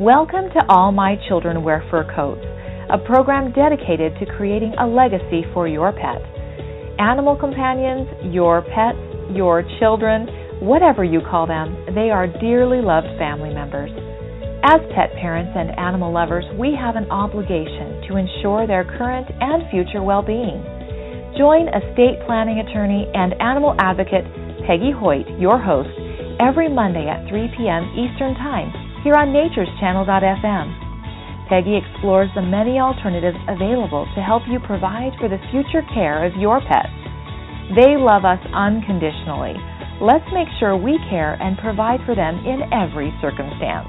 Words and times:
Welcome 0.00 0.48
to 0.56 0.64
All 0.72 0.92
My 0.92 1.20
Children 1.28 1.62
Wear 1.62 1.84
Fur 1.90 2.08
Coats, 2.16 2.40
a 2.88 2.96
program 3.04 3.52
dedicated 3.52 4.16
to 4.16 4.24
creating 4.24 4.72
a 4.80 4.86
legacy 4.88 5.44
for 5.52 5.68
your 5.68 5.92
pet. 5.92 6.24
Animal 6.96 7.36
companions, 7.36 8.08
your 8.32 8.64
pets, 8.72 8.96
your 9.36 9.60
children, 9.76 10.24
whatever 10.64 11.04
you 11.04 11.20
call 11.20 11.44
them, 11.44 11.76
they 11.92 12.08
are 12.08 12.24
dearly 12.40 12.80
loved 12.80 13.12
family 13.20 13.52
members. 13.52 13.92
As 14.64 14.80
pet 14.96 15.12
parents 15.20 15.52
and 15.52 15.76
animal 15.76 16.08
lovers, 16.08 16.48
we 16.56 16.72
have 16.80 16.96
an 16.96 17.04
obligation 17.12 18.00
to 18.08 18.16
ensure 18.16 18.64
their 18.64 18.88
current 18.96 19.28
and 19.28 19.68
future 19.68 20.00
well 20.00 20.24
being. 20.24 20.64
Join 21.36 21.68
estate 21.68 22.24
planning 22.24 22.64
attorney 22.64 23.04
and 23.12 23.36
animal 23.36 23.76
advocate 23.76 24.24
Peggy 24.64 24.96
Hoyt, 24.96 25.28
your 25.36 25.60
host, 25.60 25.92
every 26.40 26.72
Monday 26.72 27.04
at 27.04 27.28
3 27.28 27.52
p.m. 27.52 27.84
Eastern 28.00 28.32
Time 28.40 28.79
here 29.02 29.14
on 29.14 29.32
natureschannel.fm. 29.32 31.48
Peggy 31.48 31.76
explores 31.76 32.30
the 32.34 32.42
many 32.42 32.78
alternatives 32.78 33.38
available 33.48 34.06
to 34.14 34.22
help 34.22 34.42
you 34.48 34.60
provide 34.60 35.12
for 35.18 35.28
the 35.28 35.38
future 35.50 35.82
care 35.94 36.24
of 36.24 36.36
your 36.36 36.60
pets. 36.60 36.92
They 37.74 37.96
love 37.96 38.24
us 38.24 38.40
unconditionally. 38.54 39.54
Let's 40.00 40.24
make 40.32 40.48
sure 40.58 40.76
we 40.76 40.98
care 41.08 41.34
and 41.40 41.58
provide 41.58 42.00
for 42.06 42.14
them 42.14 42.44
in 42.46 42.72
every 42.72 43.12
circumstance. 43.20 43.88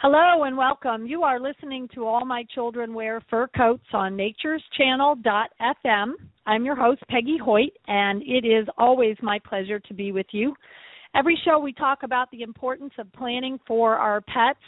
Hello 0.00 0.44
and 0.44 0.56
welcome. 0.56 1.06
You 1.06 1.22
are 1.22 1.40
listening 1.40 1.88
to 1.94 2.06
All 2.06 2.24
My 2.24 2.44
Children 2.54 2.94
Wear 2.94 3.20
Fur 3.28 3.48
Coats 3.56 3.86
on 3.92 4.16
natureschannel.fm. 4.16 6.12
I'm 6.46 6.64
your 6.64 6.76
host, 6.76 7.02
Peggy 7.08 7.38
Hoyt, 7.42 7.72
and 7.88 8.22
it 8.22 8.46
is 8.46 8.68
always 8.78 9.16
my 9.20 9.40
pleasure 9.40 9.80
to 9.80 9.94
be 9.94 10.12
with 10.12 10.26
you. 10.30 10.54
Every 11.16 11.40
show 11.46 11.58
we 11.58 11.72
talk 11.72 12.02
about 12.02 12.30
the 12.30 12.42
importance 12.42 12.92
of 12.98 13.10
planning 13.14 13.58
for 13.66 13.96
our 13.96 14.20
pets. 14.20 14.58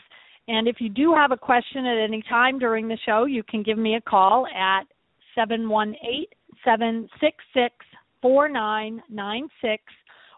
And 0.49 0.67
if 0.67 0.77
you 0.81 0.89
do 0.89 1.15
have 1.15 1.31
a 1.31 1.37
question 1.37 1.85
at 1.85 1.99
any 1.99 2.23
time 2.29 2.59
during 2.59 2.89
the 2.89 2.97
show, 3.05 3.27
you 3.27 3.43
can 3.43 3.63
give 3.63 3.77
me 3.77 3.97
a 3.97 4.01
call 4.01 4.47
at 4.47 4.85
718 5.35 6.25
766 6.65 7.75
4996 8.23 9.83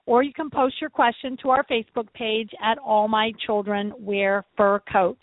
or 0.06 0.24
you 0.24 0.32
can 0.32 0.50
post 0.50 0.74
your 0.80 0.90
question 0.90 1.36
to 1.42 1.50
our 1.50 1.64
Facebook 1.64 2.12
page 2.14 2.50
at 2.60 2.78
All 2.78 3.06
My 3.06 3.30
Children 3.46 3.92
Wear 3.96 4.44
Fur 4.56 4.80
Coats. 4.92 5.22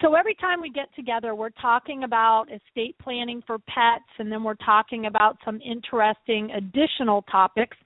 So 0.00 0.14
every 0.14 0.34
time 0.34 0.60
we 0.60 0.70
get 0.70 0.92
together, 0.96 1.36
we're 1.36 1.50
talking 1.50 2.02
about 2.02 2.46
estate 2.46 2.96
planning 3.00 3.40
for 3.46 3.58
pets, 3.58 4.10
and 4.18 4.32
then 4.32 4.42
we're 4.42 4.54
talking 4.54 5.06
about 5.06 5.36
some 5.44 5.60
interesting 5.60 6.50
additional 6.50 7.22
topics. 7.30 7.76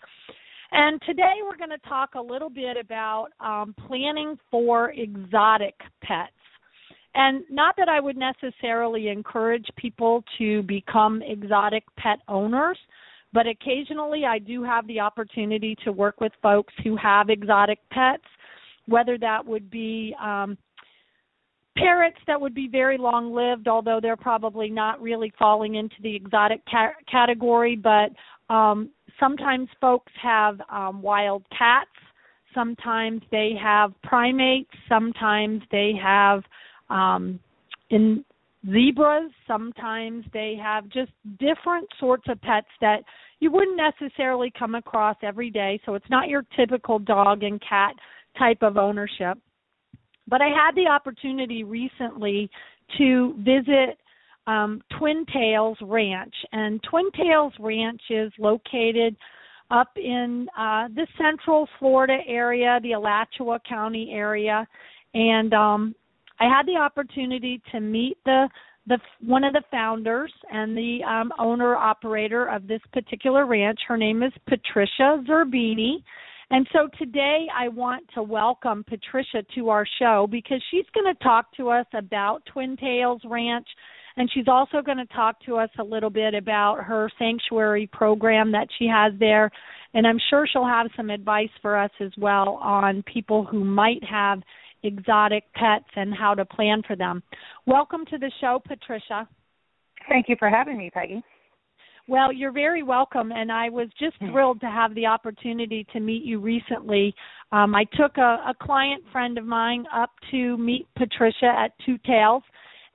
And 0.72 1.00
today 1.02 1.34
we're 1.44 1.56
going 1.56 1.70
to 1.70 1.88
talk 1.88 2.14
a 2.14 2.20
little 2.20 2.50
bit 2.50 2.76
about 2.76 3.28
um, 3.40 3.74
planning 3.86 4.36
for 4.50 4.92
exotic 4.92 5.74
pets. 6.02 6.32
And 7.14 7.44
not 7.50 7.76
that 7.78 7.88
I 7.88 8.00
would 8.00 8.16
necessarily 8.16 9.08
encourage 9.08 9.66
people 9.76 10.22
to 10.38 10.62
become 10.64 11.22
exotic 11.22 11.84
pet 11.96 12.18
owners, 12.28 12.78
but 13.32 13.46
occasionally 13.46 14.24
I 14.26 14.38
do 14.38 14.62
have 14.62 14.86
the 14.86 15.00
opportunity 15.00 15.76
to 15.84 15.92
work 15.92 16.20
with 16.20 16.32
folks 16.42 16.74
who 16.84 16.96
have 16.96 17.30
exotic 17.30 17.78
pets, 17.90 18.24
whether 18.86 19.16
that 19.18 19.46
would 19.46 19.70
be 19.70 20.14
um, 20.22 20.58
parrots 21.76 22.18
that 22.26 22.40
would 22.40 22.54
be 22.54 22.68
very 22.68 22.98
long 22.98 23.34
lived, 23.34 23.68
although 23.68 23.98
they're 24.00 24.16
probably 24.16 24.68
not 24.68 25.00
really 25.00 25.32
falling 25.38 25.76
into 25.76 25.96
the 26.02 26.14
exotic 26.14 26.60
ca- 26.70 26.94
category, 27.10 27.76
but 27.76 28.10
um, 28.52 28.90
sometimes 29.18 29.68
folks 29.80 30.12
have 30.22 30.60
um, 30.70 31.02
wild 31.02 31.44
cats. 31.56 31.90
Sometimes 32.54 33.22
they 33.30 33.52
have 33.60 33.92
primates. 34.02 34.70
Sometimes 34.88 35.62
they 35.70 35.92
have 36.02 36.42
um, 36.88 37.38
in 37.90 38.24
zebras. 38.70 39.30
Sometimes 39.46 40.24
they 40.32 40.58
have 40.60 40.88
just 40.88 41.12
different 41.38 41.86
sorts 42.00 42.24
of 42.28 42.40
pets 42.42 42.68
that 42.80 43.02
you 43.40 43.50
wouldn't 43.50 43.76
necessarily 43.76 44.52
come 44.58 44.74
across 44.74 45.16
every 45.22 45.50
day. 45.50 45.80
So 45.84 45.94
it's 45.94 46.10
not 46.10 46.28
your 46.28 46.44
typical 46.56 46.98
dog 46.98 47.42
and 47.42 47.60
cat 47.60 47.94
type 48.38 48.62
of 48.62 48.76
ownership. 48.76 49.38
But 50.28 50.40
I 50.40 50.48
had 50.48 50.74
the 50.74 50.88
opportunity 50.88 51.62
recently 51.62 52.50
to 52.98 53.34
visit 53.38 53.98
um, 54.46 54.82
Twin 54.98 55.24
Tails 55.32 55.78
Ranch, 55.82 56.34
and 56.52 56.80
Twin 56.88 57.10
Tails 57.12 57.52
Ranch 57.58 58.02
is 58.10 58.32
located 58.38 59.16
up 59.70 59.90
in 59.96 60.46
uh, 60.56 60.88
the 60.94 61.06
central 61.18 61.68
Florida 61.78 62.18
area, 62.26 62.78
the 62.82 62.92
Alachua 62.92 63.60
County 63.68 64.10
area, 64.12 64.66
and 65.14 65.52
um, 65.52 65.94
I 66.38 66.44
had 66.44 66.66
the 66.66 66.76
opportunity 66.76 67.60
to 67.72 67.80
meet 67.80 68.18
the 68.24 68.48
the 68.88 68.98
one 69.20 69.42
of 69.42 69.52
the 69.52 69.62
founders 69.70 70.32
and 70.50 70.76
the 70.76 71.00
um, 71.02 71.32
owner 71.40 71.74
operator 71.74 72.46
of 72.46 72.68
this 72.68 72.80
particular 72.92 73.44
ranch. 73.44 73.80
Her 73.88 73.96
name 73.96 74.22
is 74.22 74.32
Patricia 74.46 75.24
Zerbini. 75.28 75.96
And 76.50 76.68
so 76.72 76.88
today 76.96 77.46
I 77.52 77.66
want 77.66 78.04
to 78.14 78.22
welcome 78.22 78.84
Patricia 78.84 79.42
to 79.56 79.68
our 79.68 79.84
show 79.98 80.28
because 80.30 80.62
she's 80.70 80.84
going 80.94 81.12
to 81.12 81.24
talk 81.24 81.46
to 81.56 81.70
us 81.70 81.86
about 81.92 82.42
Twin 82.52 82.76
Tails 82.76 83.20
Ranch 83.24 83.66
and 84.16 84.30
she's 84.32 84.48
also 84.48 84.80
going 84.80 84.98
to 84.98 85.06
talk 85.06 85.40
to 85.44 85.56
us 85.56 85.70
a 85.78 85.84
little 85.84 86.10
bit 86.10 86.34
about 86.34 86.82
her 86.84 87.10
sanctuary 87.18 87.88
program 87.92 88.50
that 88.52 88.68
she 88.78 88.86
has 88.86 89.12
there. 89.18 89.50
And 89.94 90.06
I'm 90.06 90.18
sure 90.30 90.46
she'll 90.50 90.66
have 90.66 90.86
some 90.96 91.10
advice 91.10 91.50
for 91.60 91.76
us 91.76 91.90
as 92.00 92.12
well 92.18 92.58
on 92.62 93.02
people 93.12 93.44
who 93.44 93.64
might 93.64 94.02
have 94.04 94.40
exotic 94.82 95.44
pets 95.54 95.88
and 95.96 96.14
how 96.14 96.34
to 96.34 96.44
plan 96.44 96.82
for 96.86 96.96
them. 96.96 97.22
Welcome 97.66 98.04
to 98.10 98.18
the 98.18 98.30
show, 98.40 98.60
Patricia. 98.66 99.28
Thank 100.08 100.28
you 100.28 100.36
for 100.38 100.48
having 100.48 100.78
me, 100.78 100.90
Peggy. 100.92 101.22
Well, 102.08 102.32
you're 102.32 102.52
very 102.52 102.84
welcome, 102.84 103.32
and 103.32 103.50
I 103.50 103.68
was 103.68 103.88
just 103.98 104.16
hmm. 104.20 104.30
thrilled 104.30 104.60
to 104.60 104.70
have 104.70 104.94
the 104.94 105.06
opportunity 105.06 105.84
to 105.92 106.00
meet 106.00 106.22
you 106.22 106.38
recently. 106.38 107.14
Um, 107.50 107.74
I 107.74 107.84
took 107.94 108.16
a, 108.16 108.38
a 108.48 108.54
client 108.62 109.02
friend 109.10 109.36
of 109.38 109.44
mine 109.44 109.84
up 109.92 110.10
to 110.30 110.56
meet 110.56 110.86
Patricia 110.96 111.46
at 111.46 111.72
Two 111.84 111.98
Tails, 112.06 112.44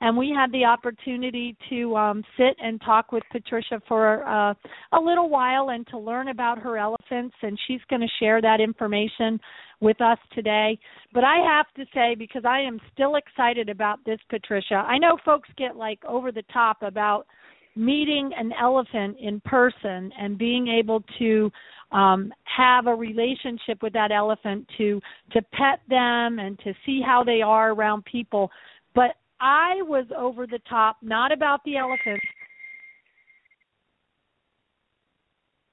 and 0.02 0.18
we 0.18 0.34
had 0.36 0.52
the 0.52 0.66
opportunity 0.66 1.56
to 1.70 1.96
um, 1.96 2.24
sit 2.36 2.56
and 2.62 2.82
talk 2.82 3.12
with 3.12 3.24
Patricia 3.32 3.82
for 3.88 4.28
uh, 4.28 4.54
a 4.94 5.00
little 5.00 5.30
while 5.30 5.70
and 5.70 5.88
to 5.88 5.98
learn 5.98 6.30
about 6.30 6.58
her 6.58 6.78
elephants, 6.78 7.36
and 7.44 7.58
she's 7.68 7.80
going 7.90 8.02
to 8.02 8.08
share 8.20 8.42
that 8.42 8.60
information 8.60 9.40
with 9.80 10.02
us 10.02 10.18
today. 10.34 10.78
But 11.14 11.24
I 11.24 11.38
have 11.38 11.68
to 11.76 11.86
say, 11.94 12.16
because 12.16 12.44
I 12.46 12.62
am 12.62 12.80
still 12.94 13.16
excited 13.16 13.70
about 13.70 14.04
this, 14.04 14.20
Patricia, 14.30 14.76
I 14.76 14.98
know 14.98 15.18
folks 15.24 15.50
get 15.56 15.76
like 15.76 16.04
over 16.06 16.32
the 16.32 16.44
top 16.52 16.82
about 16.82 17.28
meeting 17.76 18.32
an 18.36 18.52
elephant 18.60 19.18
in 19.20 19.40
person 19.42 20.12
and 20.20 20.38
being 20.38 20.68
able 20.68 21.02
to 21.20 21.50
um 21.94 22.34
have 22.44 22.88
a 22.88 22.94
relationship 22.94 23.82
with 23.82 23.94
that 23.94 24.12
elephant 24.12 24.68
to 24.78 25.00
to 25.32 25.42
pet 25.54 25.80
them 25.88 26.40
and 26.40 26.60
to 26.60 26.74
see 26.86 27.02
how 27.06 27.24
they 27.24 27.42
are 27.42 27.72
around 27.72 28.04
people 28.04 28.52
but 28.94 29.12
I 29.42 29.82
was 29.82 30.06
over 30.16 30.46
the 30.46 30.60
top, 30.70 30.98
not 31.02 31.32
about 31.32 31.62
the 31.66 31.78
elephants. 31.78 32.24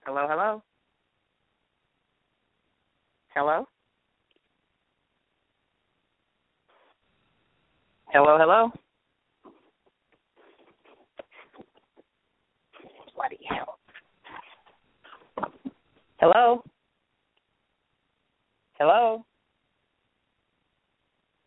Hello, 0.07 0.27
hello. 0.27 0.63
Hello? 3.35 3.69
Hello, 8.07 8.39
hello. 8.39 8.71
Bloody 13.15 13.39
hell. 13.47 13.79
Hello? 16.17 16.65
Hello? 18.79 19.27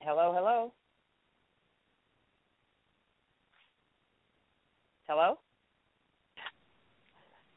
Hello, 0.02 0.34
hello. 0.36 0.72
Hello? 5.12 5.36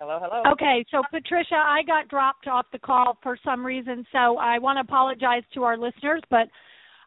Hello, 0.00 0.18
hello. 0.20 0.42
Okay, 0.54 0.84
so 0.90 1.02
Patricia, 1.08 1.54
I 1.54 1.84
got 1.86 2.08
dropped 2.08 2.48
off 2.48 2.66
the 2.72 2.80
call 2.80 3.16
for 3.22 3.38
some 3.44 3.64
reason, 3.64 4.04
so 4.10 4.38
I 4.38 4.58
want 4.58 4.78
to 4.78 4.80
apologize 4.80 5.44
to 5.54 5.62
our 5.62 5.78
listeners, 5.78 6.20
but 6.30 6.48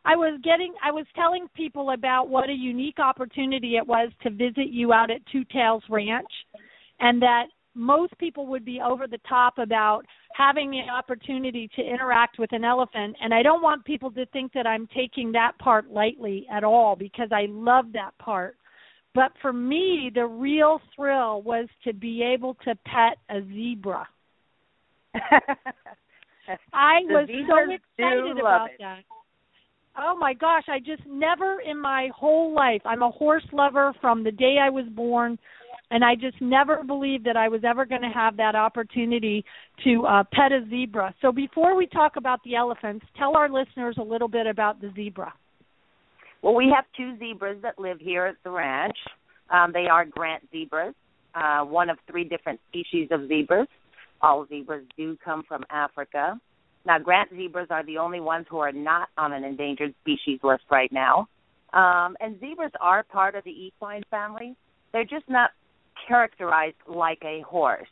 I 0.05 0.15
was 0.15 0.39
getting 0.45 0.73
I 0.81 0.91
was 0.91 1.05
telling 1.17 1.47
people 1.53 1.89
about 1.89 2.29
what 2.29 2.49
a 2.49 2.53
unique 2.53 2.97
opportunity 2.97 3.75
it 3.75 3.85
was 3.85 4.09
to 4.23 4.29
visit 4.29 4.69
you 4.69 4.93
out 4.93 5.11
at 5.11 5.19
Two 5.33 5.43
Tails 5.51 5.83
Ranch 5.89 6.31
and 7.01 7.21
that 7.21 7.47
most 7.75 8.17
people 8.17 8.47
would 8.47 8.63
be 8.63 8.79
over 8.79 9.05
the 9.05 9.19
top 9.27 9.57
about 9.57 10.03
having 10.33 10.71
the 10.71 10.89
opportunity 10.89 11.69
to 11.75 11.81
interact 11.81 12.39
with 12.39 12.53
an 12.53 12.63
elephant 12.63 13.17
and 13.21 13.33
I 13.33 13.43
don't 13.43 13.61
want 13.61 13.83
people 13.83 14.11
to 14.11 14.25
think 14.27 14.53
that 14.53 14.65
I'm 14.65 14.87
taking 14.95 15.33
that 15.33 15.59
part 15.59 15.91
lightly 15.91 16.47
at 16.49 16.63
all 16.63 16.95
because 16.95 17.33
I 17.33 17.47
love 17.49 17.87
that 17.91 18.17
part. 18.17 18.55
But 19.17 19.31
for 19.41 19.51
me, 19.51 20.11
the 20.13 20.27
real 20.27 20.79
thrill 20.95 21.41
was 21.41 21.67
to 21.85 21.91
be 21.91 22.21
able 22.21 22.53
to 22.65 22.75
pet 22.85 23.17
a 23.31 23.41
zebra. 23.47 24.07
I 26.71 26.99
was 27.09 27.27
so 27.27 27.57
excited 27.73 28.37
about 28.37 28.69
it. 28.69 28.75
that. 28.77 28.99
Oh 29.97 30.15
my 30.19 30.35
gosh, 30.35 30.65
I 30.67 30.77
just 30.77 31.01
never 31.07 31.61
in 31.61 31.81
my 31.81 32.11
whole 32.15 32.53
life. 32.53 32.81
I'm 32.85 33.01
a 33.01 33.09
horse 33.09 33.47
lover 33.51 33.91
from 33.99 34.23
the 34.23 34.29
day 34.29 34.57
I 34.61 34.69
was 34.69 34.85
born 34.95 35.39
and 35.89 36.05
I 36.05 36.13
just 36.13 36.39
never 36.39 36.83
believed 36.83 37.25
that 37.25 37.35
I 37.35 37.49
was 37.49 37.61
ever 37.67 37.87
going 37.87 38.03
to 38.03 38.09
have 38.09 38.37
that 38.37 38.53
opportunity 38.53 39.43
to 39.83 40.05
uh 40.05 40.25
pet 40.31 40.51
a 40.51 40.63
zebra. 40.69 41.15
So 41.23 41.31
before 41.31 41.75
we 41.75 41.87
talk 41.87 42.17
about 42.17 42.39
the 42.43 42.55
elephants, 42.55 43.03
tell 43.17 43.35
our 43.35 43.49
listeners 43.49 43.95
a 43.99 44.03
little 44.03 44.27
bit 44.27 44.45
about 44.45 44.79
the 44.79 44.91
zebra. 44.95 45.33
Well, 46.41 46.55
we 46.55 46.71
have 46.75 46.85
two 46.95 47.17
zebras 47.17 47.61
that 47.63 47.79
live 47.79 47.99
here 47.99 48.25
at 48.25 48.35
the 48.43 48.51
ranch. 48.51 48.97
Um, 49.49 49.71
they 49.73 49.87
are 49.87 50.05
Grant 50.05 50.43
zebras, 50.51 50.93
uh, 51.35 51.61
one 51.63 51.89
of 51.89 51.97
three 52.09 52.23
different 52.23 52.59
species 52.69 53.09
of 53.11 53.27
zebras. 53.27 53.67
All 54.21 54.45
zebras 54.47 54.85
do 54.97 55.17
come 55.23 55.43
from 55.47 55.63
Africa. 55.69 56.39
Now, 56.85 56.99
Grant 56.99 57.29
zebras 57.31 57.67
are 57.69 57.85
the 57.85 57.97
only 57.97 58.19
ones 58.19 58.45
who 58.49 58.59
are 58.59 58.71
not 58.71 59.09
on 59.17 59.33
an 59.33 59.43
endangered 59.43 59.93
species 60.01 60.39
list 60.43 60.63
right 60.71 60.91
now. 60.91 61.27
Um, 61.73 62.15
and 62.19 62.39
zebras 62.39 62.71
are 62.79 63.03
part 63.03 63.35
of 63.35 63.43
the 63.43 63.51
equine 63.51 64.03
family. 64.09 64.55
They're 64.93 65.03
just 65.03 65.27
not 65.27 65.51
characterized 66.07 66.77
like 66.87 67.21
a 67.23 67.41
horse. 67.41 67.87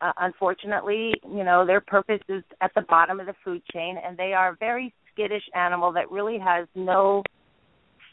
Uh, 0.00 0.12
unfortunately, 0.18 1.12
you 1.24 1.44
know, 1.44 1.64
their 1.64 1.80
purpose 1.80 2.20
is 2.28 2.42
at 2.60 2.72
the 2.74 2.82
bottom 2.82 3.20
of 3.20 3.26
the 3.26 3.34
food 3.44 3.62
chain, 3.72 3.96
and 4.04 4.16
they 4.16 4.32
are 4.32 4.50
a 4.50 4.56
very 4.56 4.92
skittish 5.12 5.44
animal 5.54 5.92
that 5.92 6.10
really 6.10 6.38
has 6.38 6.66
no 6.74 7.22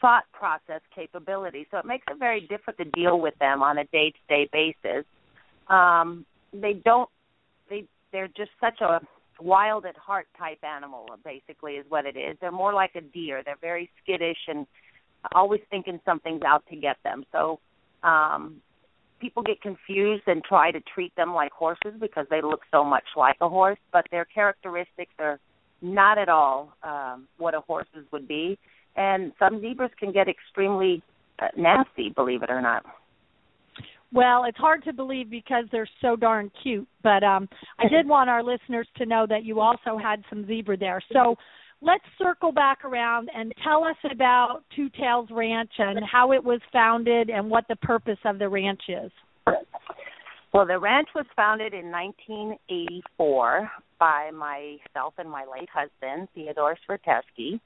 thought 0.00 0.24
process 0.32 0.80
capability. 0.94 1.66
So 1.70 1.78
it 1.78 1.84
makes 1.84 2.04
it 2.10 2.18
very 2.18 2.40
difficult 2.42 2.78
to 2.78 2.84
deal 2.84 3.20
with 3.20 3.34
them 3.38 3.62
on 3.62 3.78
a 3.78 3.84
day 3.86 4.10
to 4.12 4.18
day 4.28 4.48
basis. 4.52 5.04
Um, 5.68 6.24
they 6.52 6.74
don't 6.84 7.08
they 7.68 7.84
they're 8.12 8.28
just 8.28 8.50
such 8.60 8.80
a 8.80 9.00
wild 9.40 9.86
at 9.86 9.96
heart 9.96 10.26
type 10.38 10.62
animal 10.64 11.06
basically 11.24 11.74
is 11.74 11.86
what 11.88 12.04
it 12.06 12.16
is. 12.16 12.36
They're 12.40 12.52
more 12.52 12.74
like 12.74 12.94
a 12.94 13.00
deer. 13.00 13.42
They're 13.44 13.56
very 13.60 13.90
skittish 14.02 14.36
and 14.48 14.66
always 15.34 15.60
thinking 15.70 16.00
something's 16.04 16.42
out 16.42 16.64
to 16.70 16.76
get 16.76 16.96
them. 17.04 17.24
So 17.32 17.60
um 18.02 18.60
people 19.20 19.42
get 19.42 19.60
confused 19.60 20.22
and 20.26 20.42
try 20.42 20.70
to 20.70 20.80
treat 20.94 21.14
them 21.14 21.34
like 21.34 21.52
horses 21.52 21.92
because 22.00 22.26
they 22.30 22.40
look 22.40 22.62
so 22.70 22.82
much 22.82 23.04
like 23.16 23.36
a 23.42 23.48
horse, 23.48 23.78
but 23.92 24.06
their 24.10 24.24
characteristics 24.24 25.12
are 25.18 25.38
not 25.82 26.18
at 26.18 26.28
all 26.28 26.74
um 26.82 27.28
what 27.38 27.54
a 27.54 27.60
horse's 27.60 28.06
would 28.12 28.28
be 28.28 28.58
and 28.96 29.32
some 29.38 29.60
zebras 29.60 29.90
can 29.98 30.12
get 30.12 30.28
extremely 30.28 31.02
uh, 31.40 31.48
nasty, 31.56 32.10
believe 32.14 32.42
it 32.42 32.50
or 32.50 32.60
not. 32.60 32.84
Well, 34.12 34.44
it's 34.44 34.58
hard 34.58 34.82
to 34.84 34.92
believe 34.92 35.30
because 35.30 35.64
they're 35.70 35.88
so 36.02 36.16
darn 36.16 36.50
cute, 36.62 36.88
but 37.02 37.22
um 37.22 37.48
I 37.78 37.88
did 37.88 38.08
want 38.08 38.28
our 38.28 38.42
listeners 38.42 38.88
to 38.96 39.06
know 39.06 39.26
that 39.28 39.44
you 39.44 39.60
also 39.60 39.96
had 40.02 40.24
some 40.28 40.46
zebra 40.46 40.76
there. 40.76 41.00
So 41.12 41.36
let's 41.80 42.04
circle 42.18 42.52
back 42.52 42.84
around 42.84 43.30
and 43.34 43.52
tell 43.62 43.84
us 43.84 43.96
about 44.10 44.62
Two 44.74 44.88
Tails 44.90 45.28
Ranch 45.30 45.70
and 45.78 46.00
how 46.10 46.32
it 46.32 46.42
was 46.42 46.60
founded 46.72 47.30
and 47.30 47.48
what 47.48 47.64
the 47.68 47.76
purpose 47.76 48.18
of 48.24 48.38
the 48.38 48.48
ranch 48.48 48.82
is. 48.88 49.12
Well, 50.52 50.66
the 50.66 50.78
ranch 50.78 51.08
was 51.14 51.26
founded 51.36 51.72
in 51.72 51.92
1984 51.92 53.70
by 54.00 54.30
myself 54.32 55.14
and 55.18 55.30
my 55.30 55.44
late 55.44 55.68
husband, 55.72 56.26
Theodore 56.34 56.76
Sverteski. 56.88 57.60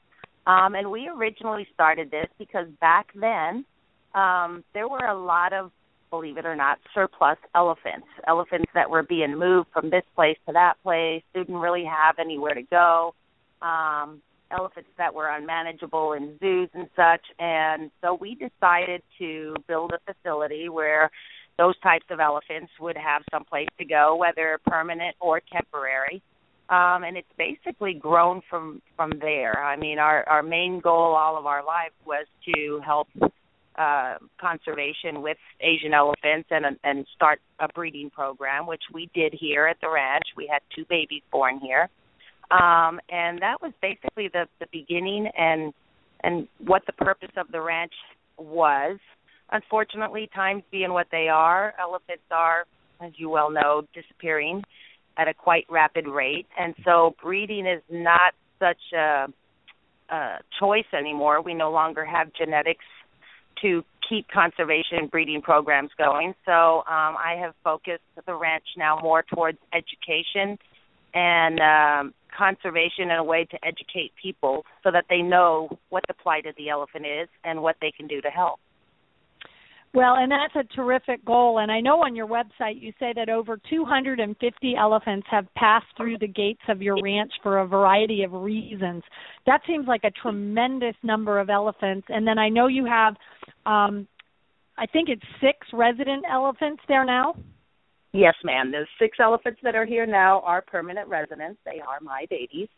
Um, 0.47 0.75
and 0.75 0.91
we 0.91 1.09
originally 1.09 1.67
started 1.73 2.11
this 2.11 2.27
because 2.39 2.67
back 2.81 3.09
then 3.15 3.65
um, 4.15 4.63
there 4.75 4.89
were 4.89 5.07
a 5.07 5.19
lot 5.19 5.53
of, 5.53 5.71
believe 6.11 6.37
it 6.37 6.45
or 6.45 6.55
not, 6.55 6.79
surplus 6.95 7.39
elephants. 7.55 8.07
Elephants 8.27 8.71
that 8.75 8.89
were 8.89 9.03
being 9.03 9.39
moved 9.39 9.69
from 9.73 9.91
this 9.91 10.05
place 10.15 10.37
to 10.47 10.53
that 10.53 10.75
place, 10.83 11.23
didn't 11.35 11.57
really 11.57 11.85
have 11.85 12.19
anywhere 12.19 12.55
to 12.55 12.63
go. 12.63 13.15
Um, 13.63 14.21
elephants 14.51 14.91
that 14.99 15.13
were 15.13 15.29
unmanageable 15.29 16.13
in 16.13 16.39
zoos 16.39 16.69
and 16.75 16.89
such. 16.95 17.23
And 17.39 17.91
so 18.03 18.15
we 18.15 18.35
decided 18.35 19.03
to 19.19 19.55
build 19.67 19.93
a 19.93 20.13
facility 20.13 20.69
where 20.69 21.11
those 21.57 21.79
types 21.81 22.07
of 22.11 22.21
elephants 22.21 22.71
would 22.81 22.97
have 22.97 23.23
some 23.33 23.45
place 23.45 23.69
to 23.79 23.85
go, 23.85 24.17
whether 24.17 24.61
permanent 24.67 25.17
or 25.21 25.41
temporary 25.53 26.23
um, 26.71 27.05
and 27.05 27.17
it's 27.17 27.29
basically 27.37 27.95
grown 27.95 28.41
from 28.49 28.81
from 28.97 29.13
there. 29.21 29.63
I 29.63 29.77
mean, 29.77 29.99
our 29.99 30.27
our 30.29 30.43
main 30.43 30.81
goal 30.81 31.15
all 31.15 31.37
of 31.37 31.47
our 31.47 31.65
life 31.65 31.93
was 32.07 32.27
to 32.55 32.81
help 32.85 33.09
uh, 33.77 34.15
conservation 34.41 35.21
with 35.21 35.37
Asian 35.61 35.93
elephants 35.93 36.49
and 36.51 36.65
and 36.83 37.07
start 37.15 37.41
a 37.61 37.69
breeding 37.69 38.09
program, 38.09 38.67
which 38.67 38.83
we 38.93 39.11
did 39.15 39.35
here 39.39 39.67
at 39.67 39.77
the 39.83 39.91
ranch. 39.91 40.25
We 40.37 40.49
had 40.51 40.63
two 40.75 40.87
babies 40.89 41.23
born 41.31 41.61
here, 41.61 41.91
um, 42.51 42.99
and 43.11 43.43
that 43.43 43.61
was 43.61 43.73
basically 43.83 44.29
the 44.29 44.47
the 44.59 44.67
beginning 44.73 45.29
and 45.37 45.75
and 46.23 46.49
what 46.65 46.83
the 46.87 46.93
purpose 46.93 47.33
of 47.37 47.53
the 47.53 47.61
ranch 47.61 47.93
was. 48.39 48.99
Unfortunately, 49.53 50.31
times 50.35 50.63
being 50.71 50.95
what 50.95 51.09
they 51.13 51.29
are, 51.29 51.75
elephants 51.79 52.25
are, 52.31 52.65
as 53.03 53.13
you 53.19 53.29
well 53.29 53.51
know, 53.51 53.83
disappearing 53.93 54.63
at 55.17 55.29
a 55.29 55.35
quite 55.35 55.67
rapid 55.71 56.07
rate, 56.07 56.47
and 56.59 56.75
so 56.85 57.15
breeding 57.23 57.67
is 57.67 57.83
not 57.91 58.35
such 58.59 58.81
a, 58.95 59.27
a 60.11 60.39
choice 60.59 60.85
anymore. 60.97 61.43
We 61.43 61.55
no 61.55 61.71
longer 61.71 62.05
have 62.05 62.33
genetics 62.33 62.85
to 63.63 63.85
keep 64.09 64.27
conservation 64.29 65.07
breeding 65.11 65.41
programs 65.41 65.91
going. 65.97 66.35
So 66.45 66.79
um, 66.79 67.17
I 67.17 67.37
have 67.41 67.55
focused 67.63 68.03
the 68.27 68.35
ranch 68.35 68.65
now 68.77 68.99
more 69.03 69.23
towards 69.23 69.59
education 69.73 70.59
and 71.15 71.61
um, 71.61 72.15
conservation 72.37 73.11
in 73.11 73.17
a 73.17 73.25
way 73.25 73.47
to 73.51 73.59
educate 73.65 74.13
people 74.21 74.65
so 74.83 74.91
that 74.91 75.05
they 75.09 75.23
know 75.23 75.79
what 75.89 76.03
the 76.09 76.15
plight 76.15 76.47
of 76.47 76.57
the 76.57 76.69
elephant 76.69 77.07
is 77.07 77.29
and 77.45 77.63
what 77.63 77.77
they 77.81 77.93
can 77.97 78.07
do 78.07 78.21
to 78.21 78.29
help. 78.29 78.59
Well, 79.95 80.17
and 80.17 80.33
that's 80.33 80.57
a 80.57 80.75
terrific 80.75 81.25
goal. 81.25 81.59
And 81.59 81.71
I 81.71 81.81
know 81.81 82.03
on 82.03 82.17
your 82.17 82.27
website 82.27 82.83
you 82.83 82.93
say 82.99 83.13
that 83.15 83.29
over 83.29 83.61
250 83.71 84.75
elephants 84.77 85.27
have 85.31 85.47
passed 85.55 85.87
through 85.97 86.19
the 86.19 86.27
gates 86.27 86.63
of 86.69 86.83
your 86.83 86.97
ranch 87.01 87.31
for 87.45 87.61
a 87.61 87.67
variety 87.67 88.25
of 88.25 88.33
reasons. 88.33 89.05
That 89.47 89.61
seems 89.69 89.87
like 89.87 90.03
a 90.03 90.11
tremendous 90.11 90.97
number 91.05 91.39
of 91.39 91.49
elephants. 91.49 92.09
And 92.11 92.27
then 92.27 92.39
I 92.41 92.49
know 92.49 92.67
you 92.67 92.85
have, 92.87 93.15
um, 93.67 94.09
I 94.77 94.87
think 94.87 95.09
it's 95.09 95.23
six 95.41 95.59
resident 95.73 96.25
elephants 96.29 96.83
there 96.89 97.05
now. 97.05 97.37
Yes, 98.13 98.35
ma'am. 98.43 98.73
The 98.73 98.87
six 99.01 99.19
elephants 99.21 99.61
that 99.63 99.77
are 99.77 99.87
here 99.87 100.07
now 100.07 100.41
are 100.41 100.61
permanent 100.61 101.09
residents. 101.09 101.61
They 101.65 101.81
are 101.81 102.01
my 102.03 102.27
babies. 102.29 102.69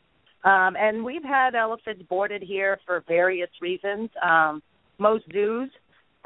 Um, 0.45 0.77
and 0.79 1.03
we've 1.03 1.25
had 1.25 1.55
elephants 1.55 2.03
boarded 2.11 2.43
here 2.43 2.79
for 2.85 3.03
various 3.09 3.51
reasons. 3.63 4.11
Um, 4.23 4.63
most 4.99 5.25
zoos 5.33 5.71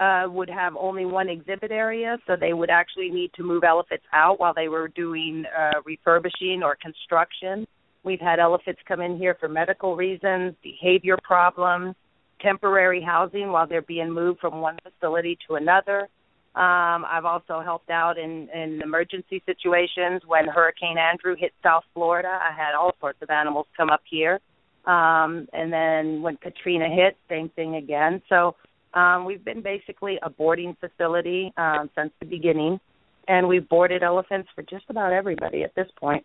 uh, 0.00 0.24
would 0.28 0.48
have 0.48 0.74
only 0.76 1.04
one 1.04 1.28
exhibit 1.28 1.70
area, 1.70 2.16
so 2.26 2.34
they 2.34 2.54
would 2.54 2.70
actually 2.70 3.10
need 3.10 3.30
to 3.34 3.42
move 3.42 3.62
elephants 3.64 4.04
out 4.14 4.40
while 4.40 4.54
they 4.54 4.68
were 4.68 4.88
doing 4.88 5.44
uh, 5.56 5.80
refurbishing 5.84 6.62
or 6.64 6.76
construction. 6.80 7.66
We've 8.02 8.20
had 8.20 8.40
elephants 8.40 8.80
come 8.88 9.02
in 9.02 9.18
here 9.18 9.36
for 9.38 9.48
medical 9.48 9.96
reasons, 9.96 10.54
behavior 10.62 11.18
problems, 11.22 11.94
temporary 12.40 13.02
housing 13.02 13.52
while 13.52 13.66
they're 13.66 13.82
being 13.82 14.10
moved 14.10 14.40
from 14.40 14.62
one 14.62 14.78
facility 14.82 15.36
to 15.46 15.56
another. 15.56 16.08
Um, 16.54 17.04
I've 17.04 17.26
also 17.26 17.60
helped 17.60 17.90
out 17.90 18.18
in, 18.18 18.48
in 18.54 18.80
emergency 18.82 19.42
situations 19.44 20.22
when 20.26 20.48
Hurricane 20.48 20.96
Andrew 20.98 21.36
hit 21.38 21.52
South 21.62 21.84
Florida. 21.92 22.40
I 22.42 22.56
had 22.56 22.74
all 22.74 22.94
sorts 23.00 23.18
of 23.20 23.28
animals 23.28 23.66
come 23.76 23.90
up 23.90 24.00
here. 24.10 24.40
Um, 24.86 25.46
and 25.52 25.70
then 25.70 26.22
when 26.22 26.38
Katrina 26.38 26.88
hit, 26.88 27.18
same 27.28 27.50
thing 27.50 27.76
again. 27.76 28.22
So 28.30 28.56
um, 28.94 29.24
we've 29.24 29.44
been 29.44 29.62
basically 29.62 30.18
a 30.22 30.30
boarding 30.30 30.76
facility 30.80 31.52
um, 31.56 31.90
since 31.96 32.10
the 32.20 32.26
beginning, 32.26 32.80
and 33.28 33.46
we've 33.46 33.68
boarded 33.68 34.02
elephants 34.02 34.48
for 34.54 34.62
just 34.62 34.84
about 34.88 35.12
everybody 35.12 35.62
at 35.62 35.74
this 35.74 35.88
point. 35.98 36.24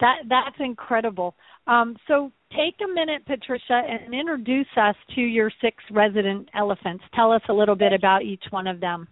That 0.00 0.22
that's 0.28 0.56
incredible. 0.58 1.34
Um, 1.66 1.96
so 2.08 2.32
take 2.50 2.74
a 2.84 2.92
minute, 2.92 3.24
Patricia, 3.26 3.80
and 3.88 4.14
introduce 4.14 4.66
us 4.76 4.96
to 5.14 5.20
your 5.20 5.50
six 5.60 5.76
resident 5.90 6.48
elephants. 6.54 7.04
Tell 7.14 7.32
us 7.32 7.42
a 7.48 7.52
little 7.52 7.76
bit 7.76 7.92
about 7.92 8.22
each 8.22 8.44
one 8.50 8.66
of 8.66 8.80
them. 8.80 9.06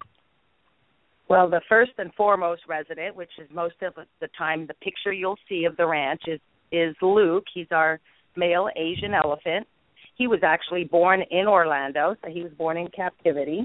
Well, 1.28 1.48
the 1.48 1.62
first 1.68 1.92
and 1.98 2.12
foremost 2.14 2.62
resident, 2.68 3.16
which 3.16 3.30
is 3.38 3.48
most 3.54 3.76
of 3.82 3.94
the 4.20 4.28
time 4.36 4.66
the 4.66 4.74
picture 4.74 5.12
you'll 5.12 5.38
see 5.48 5.64
of 5.64 5.76
the 5.76 5.86
ranch, 5.86 6.22
is 6.26 6.40
is 6.72 6.96
Luke. 7.00 7.44
He's 7.54 7.68
our 7.70 8.00
male 8.36 8.68
Asian 8.76 9.14
elephant. 9.14 9.66
He 10.14 10.26
was 10.26 10.40
actually 10.42 10.84
born 10.84 11.22
in 11.30 11.46
Orlando, 11.46 12.14
so 12.22 12.30
he 12.30 12.42
was 12.42 12.52
born 12.52 12.76
in 12.76 12.88
captivity. 12.88 13.62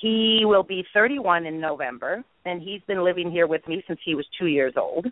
He 0.00 0.42
will 0.44 0.62
be 0.62 0.84
31 0.92 1.46
in 1.46 1.60
November, 1.60 2.24
and 2.44 2.62
he's 2.62 2.80
been 2.86 3.04
living 3.04 3.30
here 3.30 3.46
with 3.46 3.66
me 3.66 3.82
since 3.86 3.98
he 4.04 4.14
was 4.14 4.26
two 4.38 4.46
years 4.46 4.74
old. 4.76 5.06